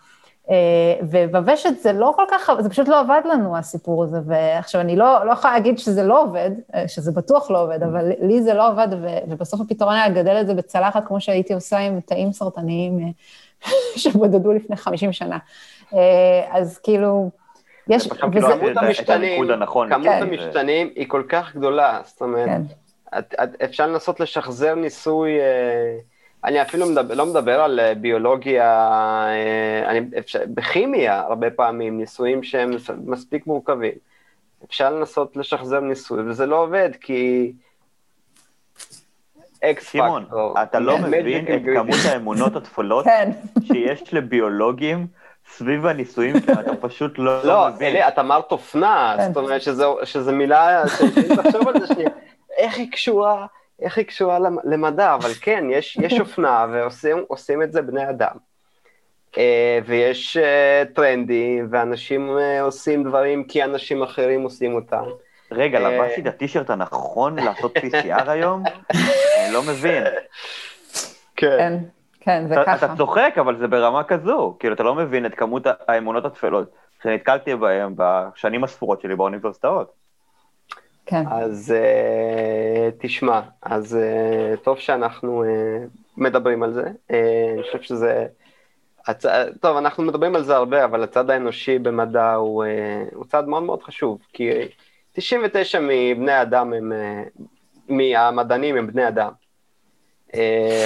ובוושת 1.03 1.70
זה 1.82 1.92
לא 1.92 2.12
כל 2.16 2.22
כך, 2.30 2.51
זה 2.61 2.70
פשוט 2.70 2.88
לא 2.88 3.01
עבד 3.01 3.20
לנו, 3.24 3.57
הסיפור 3.57 4.05
הזה. 4.05 4.18
ועכשיו, 4.26 4.80
אני 4.80 4.97
לא, 4.97 5.26
לא 5.26 5.32
יכולה 5.32 5.53
להגיד 5.53 5.78
שזה 5.78 6.03
לא 6.03 6.22
עובד, 6.22 6.51
שזה 6.86 7.12
בטוח 7.12 7.51
לא 7.51 7.62
עובד, 7.62 7.82
אבל 7.82 8.12
לי 8.20 8.42
זה 8.42 8.55
לא 8.55 8.66
עבד, 8.68 8.88
ובסוף 9.28 9.61
הפתרון 9.61 9.94
היה 9.94 10.09
לגדל 10.09 10.40
את 10.40 10.47
זה 10.47 10.55
בצלחת, 10.55 11.05
כמו 11.07 11.20
שהייתי 11.20 11.55
עושה 11.55 11.78
עם 11.78 12.01
תאים 12.01 12.32
סרטניים 12.32 13.12
שבודדו 14.02 14.52
לפני 14.52 14.76
50 14.76 15.12
שנה. 15.12 15.38
אז 16.52 16.78
כאילו, 16.82 17.30
יש... 17.88 18.09
וזה... 18.34 18.46
כמות 18.48 18.76
המשתנים, 18.76 19.44
כמות 19.66 19.88
כן. 20.04 20.22
המשתנים 20.22 20.90
היא 20.94 21.09
כל 21.09 21.22
כך 21.28 21.57
גדולה, 21.57 22.00
זאת 22.04 22.20
אומרת, 22.20 22.48
כן. 22.48 22.62
את, 23.18 23.34
את, 23.42 23.62
אפשר 23.62 23.86
לנסות 23.86 24.20
לשחזר 24.20 24.74
ניסוי, 24.74 25.40
אה, 25.40 25.96
אני 26.44 26.62
אפילו 26.62 26.86
מדבר, 26.86 27.14
לא 27.14 27.26
מדבר 27.26 27.61
על 27.61 27.80
ביולוגיה, 28.00 28.90
אה, 29.26 29.90
אני, 29.90 30.00
אפשר, 30.18 30.38
בכימיה 30.54 31.20
הרבה 31.20 31.50
פעמים, 31.50 31.98
ניסויים 31.98 32.42
שהם 32.42 32.70
מספיק 33.04 33.46
מורכבים. 33.46 33.94
אפשר 34.64 34.90
לנסות 34.90 35.36
לשחזר 35.36 35.80
ניסוי, 35.80 36.22
וזה 36.28 36.46
לא 36.46 36.62
עובד, 36.62 36.90
כי... 37.00 37.52
אקס 39.71 39.93
שמעון, 39.93 40.25
אתה 40.62 40.79
לא 40.79 40.99
מבין 40.99 41.45
את 41.45 41.62
כמות 41.75 41.99
האמונות 42.09 42.57
התפולות 42.57 43.05
כן. 43.05 43.31
שיש 43.64 44.14
לביולוגים 44.14 45.07
סביב 45.51 45.87
הניסויים, 45.87 46.41
כי 46.41 46.53
אתה 46.53 46.77
פשוט 46.81 47.19
לא 47.19 47.39
מבין. 47.39 47.49
לא, 47.49 47.69
אלי, 47.81 48.09
את 48.09 48.19
אמרת 48.19 48.53
אופנה, 48.53 49.17
זאת 49.27 49.37
אומרת 49.37 49.62
שזו 50.05 50.33
מילה, 50.33 50.83
תחשוב 51.37 51.69
על 51.69 51.81
זה 51.81 51.87
שנייה. 51.87 52.11
איך 52.57 52.79
היא 52.79 52.93
קשורה, 52.93 53.47
איך 53.83 53.99
היא 53.99 54.07
קשורה 54.07 54.39
למדע, 54.64 55.14
אבל 55.14 55.31
כן, 55.41 55.64
יש, 55.71 55.99
יש 56.03 56.21
אופנה 56.21 56.67
ועושים 56.73 57.62
את 57.62 57.73
זה 57.73 57.83
בני 57.83 58.11
אדם. 58.11 58.37
ויש 59.87 60.39
טרנדים, 60.95 61.69
ואנשים 61.71 62.37
עושים 62.61 63.05
דברים 63.05 63.45
כי 63.45 63.64
אנשים 63.64 64.03
אחרים 64.03 64.43
עושים 64.43 64.75
אותם. 64.75 65.05
רגע, 65.51 65.81
לבשתי 65.81 66.21
את 66.21 66.27
הטישרט 66.27 66.71
הנכון 66.71 67.39
לעשות 67.39 67.77
PCR 67.77 68.31
היום? 68.31 68.62
לא 69.57 69.62
מבין. 69.62 70.04
כן, 71.36 71.78
כן, 72.20 72.48
זה 72.48 72.54
ככה. 72.66 72.74
אתה 72.74 72.96
צוחק, 72.96 73.34
אבל 73.40 73.59
זה 73.59 73.68
ברמה 73.68 74.04
כזו. 74.04 74.57
כאילו, 74.59 74.74
אתה 74.74 74.82
לא 74.82 74.94
מבין 74.94 75.26
את 75.26 75.34
כמות 75.34 75.66
האמונות 75.88 76.24
התפלות 76.24 76.70
שנתקלתי 77.02 77.54
בהן 77.54 77.94
בשנים 77.96 78.64
הספורות 78.64 79.00
שלי 79.00 79.16
באוניברסיטאות. 79.16 79.92
כן. 81.07 81.24
אז 81.30 81.74
uh, 81.74 82.94
תשמע, 82.98 83.40
אז 83.62 83.98
uh, 83.98 84.57
טוב 84.64 84.78
שאנחנו 84.78 85.44
uh, 85.44 85.46
מדברים 86.16 86.62
על 86.62 86.72
זה. 86.72 86.82
Uh, 86.82 87.14
אני 87.54 87.62
חושב 87.62 87.82
שזה... 87.82 88.26
הצ... 89.07 89.26
טוב, 89.61 89.76
אנחנו 89.76 90.02
מדברים 90.02 90.36
על 90.36 90.42
זה 90.42 90.57
הרבה, 90.57 90.84
אבל 90.84 91.02
הצד 91.02 91.30
האנושי 91.30 91.78
במדע 91.78 92.32
הוא, 92.32 92.64
uh, 92.64 93.14
הוא 93.14 93.24
צד 93.24 93.48
מאוד 93.48 93.62
מאוד 93.62 93.82
חשוב, 93.82 94.18
כי 94.32 94.50
99 95.12 95.78
מבני 95.82 96.42
אדם 96.42 96.72
הם... 96.72 96.92
Uh, 96.92 97.42
מהמדענים 97.88 98.76
הם 98.76 98.86
בני 98.86 99.09
אדם. 99.09 99.32
Uh, 100.33 100.37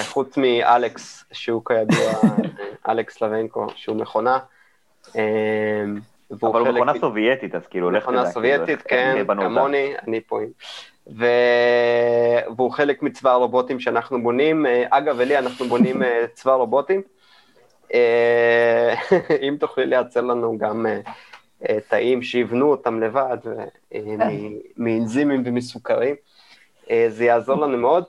חוץ 0.09 0.37
מאלכס, 0.37 1.25
שהוא 1.33 1.63
כידוע, 1.65 2.13
אלכס 2.89 3.21
לוונקו, 3.21 3.67
שהוא 3.75 3.97
מכונה. 3.97 4.39
Uh, 5.07 5.13
אבל 6.43 6.61
הוא 6.61 6.69
מכונה 6.69 6.93
סובייטית, 7.01 7.55
אז 7.55 7.67
כאילו, 7.67 7.91
לך 7.91 8.03
תדע. 8.03 8.13
מכונה 8.13 8.31
סובייטית, 8.31 8.83
כן, 8.83 9.25
כמוני, 9.27 9.93
אני 10.09 10.21
פה. 10.21 10.41
והוא 11.07 12.71
חלק 12.71 13.03
מצבא 13.03 13.31
הרובוטים 13.31 13.81
שאנחנו 13.81 14.23
בונים. 14.23 14.67
אגב, 14.91 15.21
אלי, 15.21 15.39
אנחנו 15.39 15.67
בונים 15.67 16.03
צבא 16.35 16.53
רובוטים. 16.53 17.03
אם 19.49 19.57
תוכלי 19.61 19.87
לייצר 19.87 20.21
לנו 20.21 20.59
גם 20.59 20.87
אה, 21.69 21.79
תאים 21.89 22.23
שיבנו 22.23 22.71
אותם 22.71 23.01
לבד, 23.01 23.39
מאנזימים 24.77 25.43
ומסוכרים. 25.47 26.15
זה 27.09 27.25
יעזור 27.25 27.57
לנו 27.57 27.79
מאוד. 27.79 28.05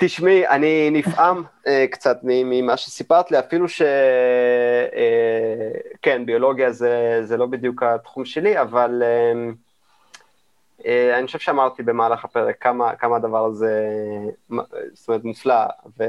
תשמעי, 0.00 0.48
אני 0.48 0.90
נפעם 0.90 1.42
קצת 1.90 2.18
ממה 2.22 2.76
שסיפרת 2.76 3.30
לי, 3.30 3.38
אפילו 3.38 3.68
ש... 3.68 3.82
כן, 6.02 6.26
ביולוגיה 6.26 6.72
זה, 6.72 7.20
זה 7.22 7.36
לא 7.36 7.46
בדיוק 7.46 7.82
התחום 7.82 8.24
שלי, 8.24 8.60
אבל 8.60 9.02
אני 10.88 11.26
חושב 11.26 11.38
שאמרתי 11.38 11.82
במהלך 11.82 12.24
הפרק 12.24 12.56
כמה, 12.60 12.94
כמה 12.94 13.16
הדבר 13.16 13.44
הזה, 13.44 13.88
זאת 14.92 15.08
אומרת, 15.08 15.24
מופלא, 15.24 15.64
ו... 15.98 16.04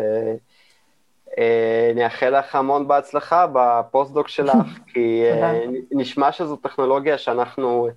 נאחל 1.96 2.40
לך 2.40 2.56
המון 2.56 2.88
בהצלחה 2.88 3.48
בפוסט-דוק 3.54 4.28
שלך, 4.28 4.68
כי 4.94 5.24
אה, 5.26 5.60
נשמע 5.92 6.32
שזו 6.32 6.56
טכנולוגיה 6.56 7.18
שאנחנו 7.18 7.88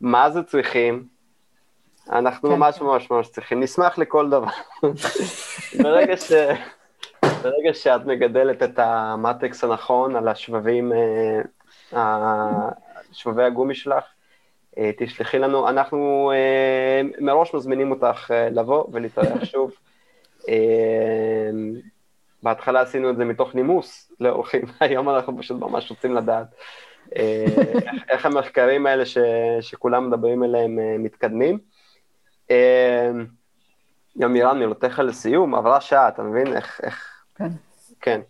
מה 0.00 0.30
זה 0.30 0.42
צריכים, 0.42 1.13
אנחנו 2.12 2.48
כן. 2.48 2.54
ממש 2.54 2.80
ממש 2.80 3.10
ממש 3.10 3.28
צריכים, 3.28 3.60
נשמח 3.60 3.98
לכל 3.98 4.30
דבר. 4.30 4.46
ברגע, 5.82 6.16
ש... 6.16 6.32
ברגע 7.22 7.74
שאת 7.74 8.04
מגדלת 8.06 8.62
את 8.62 8.78
המטריקס 8.78 9.64
הנכון 9.64 10.16
על 10.16 10.28
השבבים, 10.28 10.92
אה, 11.96 12.68
שבבי 13.12 13.44
הגומי 13.44 13.74
שלך, 13.74 14.04
אה, 14.78 14.90
תשלחי 14.96 15.38
לנו, 15.38 15.68
אנחנו 15.68 16.32
מראש 17.20 17.54
מזמינים 17.54 17.90
אותך 17.90 18.30
לבוא 18.50 18.84
ולהתארח 18.92 19.44
שוב. 19.52 19.70
בהתחלה 22.42 22.80
עשינו 22.80 23.10
את 23.10 23.16
זה 23.16 23.24
מתוך 23.24 23.54
נימוס 23.54 24.12
לאורחים, 24.20 24.62
היום 24.80 25.10
אנחנו 25.10 25.38
פשוט 25.38 25.60
ממש 25.60 25.90
רוצים 25.90 26.14
לדעת 26.14 26.46
אה, 27.16 27.44
איך, 27.74 28.02
איך 28.08 28.26
המחקרים 28.26 28.86
האלה 28.86 29.06
ש, 29.06 29.18
שכולם 29.60 30.08
מדברים 30.08 30.42
עליהם 30.42 30.78
אה, 30.78 30.96
מתקדמים. 30.98 31.58
אה, 32.50 33.10
גם 34.18 34.32
מירן, 34.32 34.58
מילותיך 34.58 34.98
לסיום, 34.98 35.54
עברה 35.54 35.80
שעה, 35.80 36.08
אתה 36.08 36.22
מבין? 36.22 36.56
איך... 36.56 36.80
איך... 36.82 37.24
כן. 37.34 37.48
כן. 38.00 38.20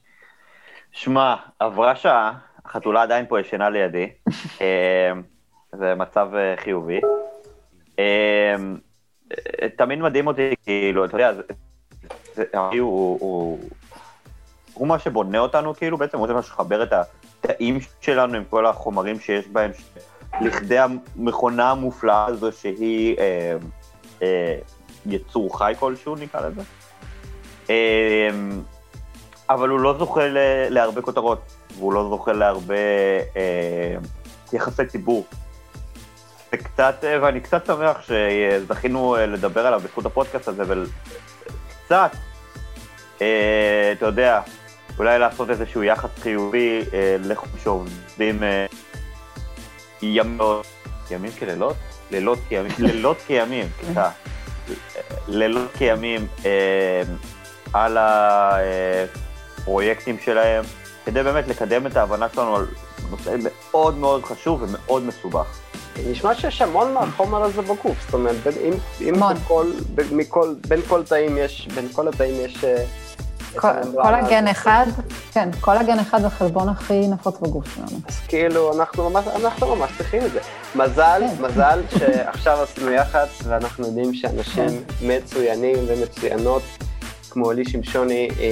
שמע, 0.92 1.36
עברה 1.58 1.96
שעה, 1.96 2.38
החתולה 2.64 3.02
עדיין 3.02 3.26
פה 3.28 3.40
ישנה 3.40 3.70
לידי, 3.70 4.08
זה 5.72 5.94
מצב 5.94 6.28
חיובי. 6.56 7.00
תמיד 9.76 9.98
מדהים 9.98 10.26
אותי, 10.26 10.54
כאילו, 10.62 11.04
אתה 11.04 11.16
יודע, 11.16 11.32
הוא, 12.78 13.18
הוא, 13.20 13.58
הוא 14.74 14.88
מה 14.88 14.98
שבונה 14.98 15.38
אותנו, 15.38 15.74
כאילו, 15.74 15.98
בעצם 15.98 16.18
הוא 16.18 16.26
זה 16.26 16.34
מה 16.34 16.42
שחבר 16.42 16.82
את 16.82 16.92
התאים 16.92 17.78
שלנו 18.00 18.36
עם 18.36 18.44
כל 18.50 18.66
החומרים 18.66 19.20
שיש 19.20 19.48
בהם, 19.48 19.70
לכדי 20.40 20.78
המכונה 20.78 21.70
המופלאה 21.70 22.26
הזו 22.26 22.52
שהיא 22.52 23.18
אה, 23.18 23.24
אה, 23.24 23.56
יצור 25.06 25.58
חי 25.58 25.72
כלשהו, 25.78 26.16
נקרא 26.16 26.40
לזה. 26.48 26.62
אה, 27.70 28.30
אבל 29.50 29.68
הוא 29.68 29.80
לא 29.80 29.98
זוכה 29.98 30.26
ל, 30.26 30.38
להרבה 30.68 31.02
כותרות, 31.02 31.38
והוא 31.78 31.92
לא 31.92 32.08
זוכה 32.10 32.32
להרבה 32.32 32.74
אה, 33.36 33.96
יחסי 34.52 34.86
ציבור. 34.86 35.26
וקצת, 36.52 36.94
אה, 37.04 37.22
ואני 37.22 37.40
קצת 37.40 37.66
שמח 37.66 38.00
שזכינו 38.02 39.16
אה, 39.16 39.26
לדבר 39.26 39.66
עליו 39.66 39.80
בזכות 39.80 40.06
הפודקאסט 40.06 40.48
הזה, 40.48 40.62
וקצת, 40.66 42.10
אה, 43.22 43.92
אתה 43.92 44.06
יודע, 44.06 44.40
אולי 44.98 45.18
לעשות 45.18 45.50
איזשהו 45.50 45.82
יחס 45.82 46.10
חיובי 46.18 46.82
אה, 46.92 47.16
לחו"ל 47.20 47.58
שעובדים 47.62 48.42
אה, 48.42 48.66
ימות, 50.02 50.66
ימים 51.10 51.32
כלילות? 51.38 51.76
לילות 52.10 52.38
כימים, 52.48 52.72
לילות 52.78 53.16
כימים, 53.26 53.66
סליחה. 53.84 54.10
לילות 55.28 55.70
כימים 55.78 56.26
אה, 56.44 57.02
על 57.72 57.98
הפרויקטים 58.00 60.16
שלהם, 60.24 60.64
כדי 61.04 61.22
באמת 61.22 61.48
לקדם 61.48 61.86
את 61.86 61.96
ההבנה 61.96 62.26
שלנו 62.34 62.56
על 62.56 62.66
נושא 63.10 63.36
מאוד 63.42 63.98
מאוד 63.98 64.24
חשוב 64.24 64.62
ומאוד 64.62 65.02
מסובך. 65.02 65.46
נשמע 66.06 66.34
שיש 66.34 66.62
המון 66.62 66.94
מהחומר 66.94 67.42
הזה 67.42 67.62
בגוף, 67.62 68.04
זאת 68.04 68.14
אומרת, 68.14 68.36
בין, 68.36 68.54
אם, 68.64 68.72
אם 69.00 69.14
בכל, 69.34 69.72
בין, 69.94 70.06
מכל, 70.10 70.54
בין 70.68 70.82
כל 70.82 71.02
תאים 71.02 71.38
יש, 71.38 71.68
בין 71.74 71.88
כל 71.92 72.08
התאים 72.08 72.34
יש... 72.44 72.64
קולגן 73.56 74.48
אחד, 74.48 74.86
כן, 75.32 75.48
קולגן 75.60 75.98
אחד 75.98 76.20
זה 76.20 76.26
החלבון 76.26 76.68
הכי 76.68 77.08
נפוץ 77.08 77.40
בגוף 77.40 77.74
שלנו. 77.74 78.00
אז 78.08 78.20
כאילו, 78.28 78.78
אנחנו 78.78 79.10
ממש, 79.10 79.24
אנחנו 79.26 79.76
ממש 79.76 79.90
צריכים 79.98 80.22
את 80.22 80.32
זה. 80.32 80.40
מזל, 80.74 81.22
כן. 81.36 81.44
מזל 81.44 81.82
שעכשיו 81.98 82.62
עשינו 82.62 82.90
יח"צ, 82.90 83.42
ואנחנו 83.44 83.86
יודעים 83.86 84.14
שאנשים 84.14 84.68
כן. 84.68 85.06
מצוינים 85.16 85.76
ומצוינות, 85.88 86.62
כמו 87.30 87.52
לי 87.52 87.64
שמשוני, 87.64 88.28
אה, 88.40 88.50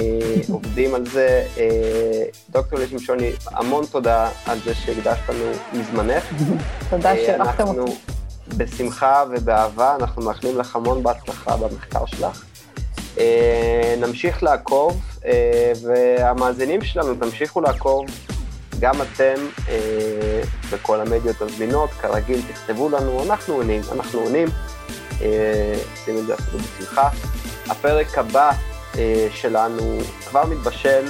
עובדים 0.51 0.95
על 0.95 1.05
זה. 1.05 1.45
אה, 1.57 2.23
דוקטור 2.49 2.79
לי 2.79 2.87
שמשוני, 2.87 3.31
המון 3.47 3.85
תודה 3.85 4.29
על 4.45 4.59
זה 4.65 4.75
שהקדשת 4.75 5.29
לנו 5.29 5.51
מזמנך. 5.73 6.23
תודה 6.89 7.11
אה, 7.11 7.15
שאירחתם 7.15 7.67
אותי. 7.67 7.91
בשמחה 8.57 9.23
ובאהבה, 9.31 9.95
אנחנו 9.95 10.21
מאחלים 10.21 10.59
לך 10.59 10.75
המון 10.75 11.03
בהצלחה 11.03 11.57
במחקר 11.57 12.05
שלך. 12.05 12.43
אה, 13.23 13.95
נמשיך 13.97 14.43
לעקוב, 14.43 15.01
אה, 15.25 15.71
והמאזינים 15.83 16.83
שלנו 16.83 17.15
תמשיכו 17.15 17.61
לעקוב, 17.61 18.05
גם 18.79 19.01
אתם 19.01 19.35
אה, 19.69 20.41
בכל 20.71 21.01
המדיות 21.01 21.41
הזמינות, 21.41 21.89
כרגיל 21.89 22.41
תכתבו 22.51 22.89
לנו, 22.89 23.23
אנחנו 23.23 23.53
עונים, 23.53 23.81
אנחנו 23.91 24.19
עונים, 24.19 24.47
עושים 25.91 26.17
את 26.17 26.25
זה 26.25 26.33
אפילו 26.33 26.59
בשמחה. 26.59 27.09
הפרק 27.69 28.17
הבא 28.17 28.51
שלנו 29.31 29.99
כבר 30.29 30.45
מתבשל, 30.45 31.03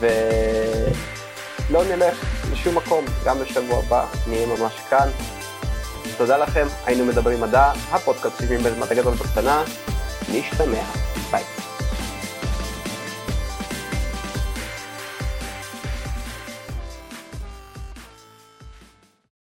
ולא 0.00 1.84
נלך 1.84 2.24
לשום 2.52 2.76
מקום, 2.76 3.04
גם 3.24 3.38
בשבוע 3.38 3.78
הבא 3.78 4.06
נהיה 4.26 4.46
ממש 4.46 4.72
כאן. 4.90 5.08
תודה 6.18 6.36
לכם, 6.36 6.66
היינו 6.86 7.04
מדברים 7.04 7.40
מדע, 7.40 7.72
הפודקאסט 7.90 8.38
70 8.38 8.62
בזמן 8.62 8.86
הגדול 8.90 9.14
בקטנה, 9.14 9.64
נשתמע. 10.32 11.11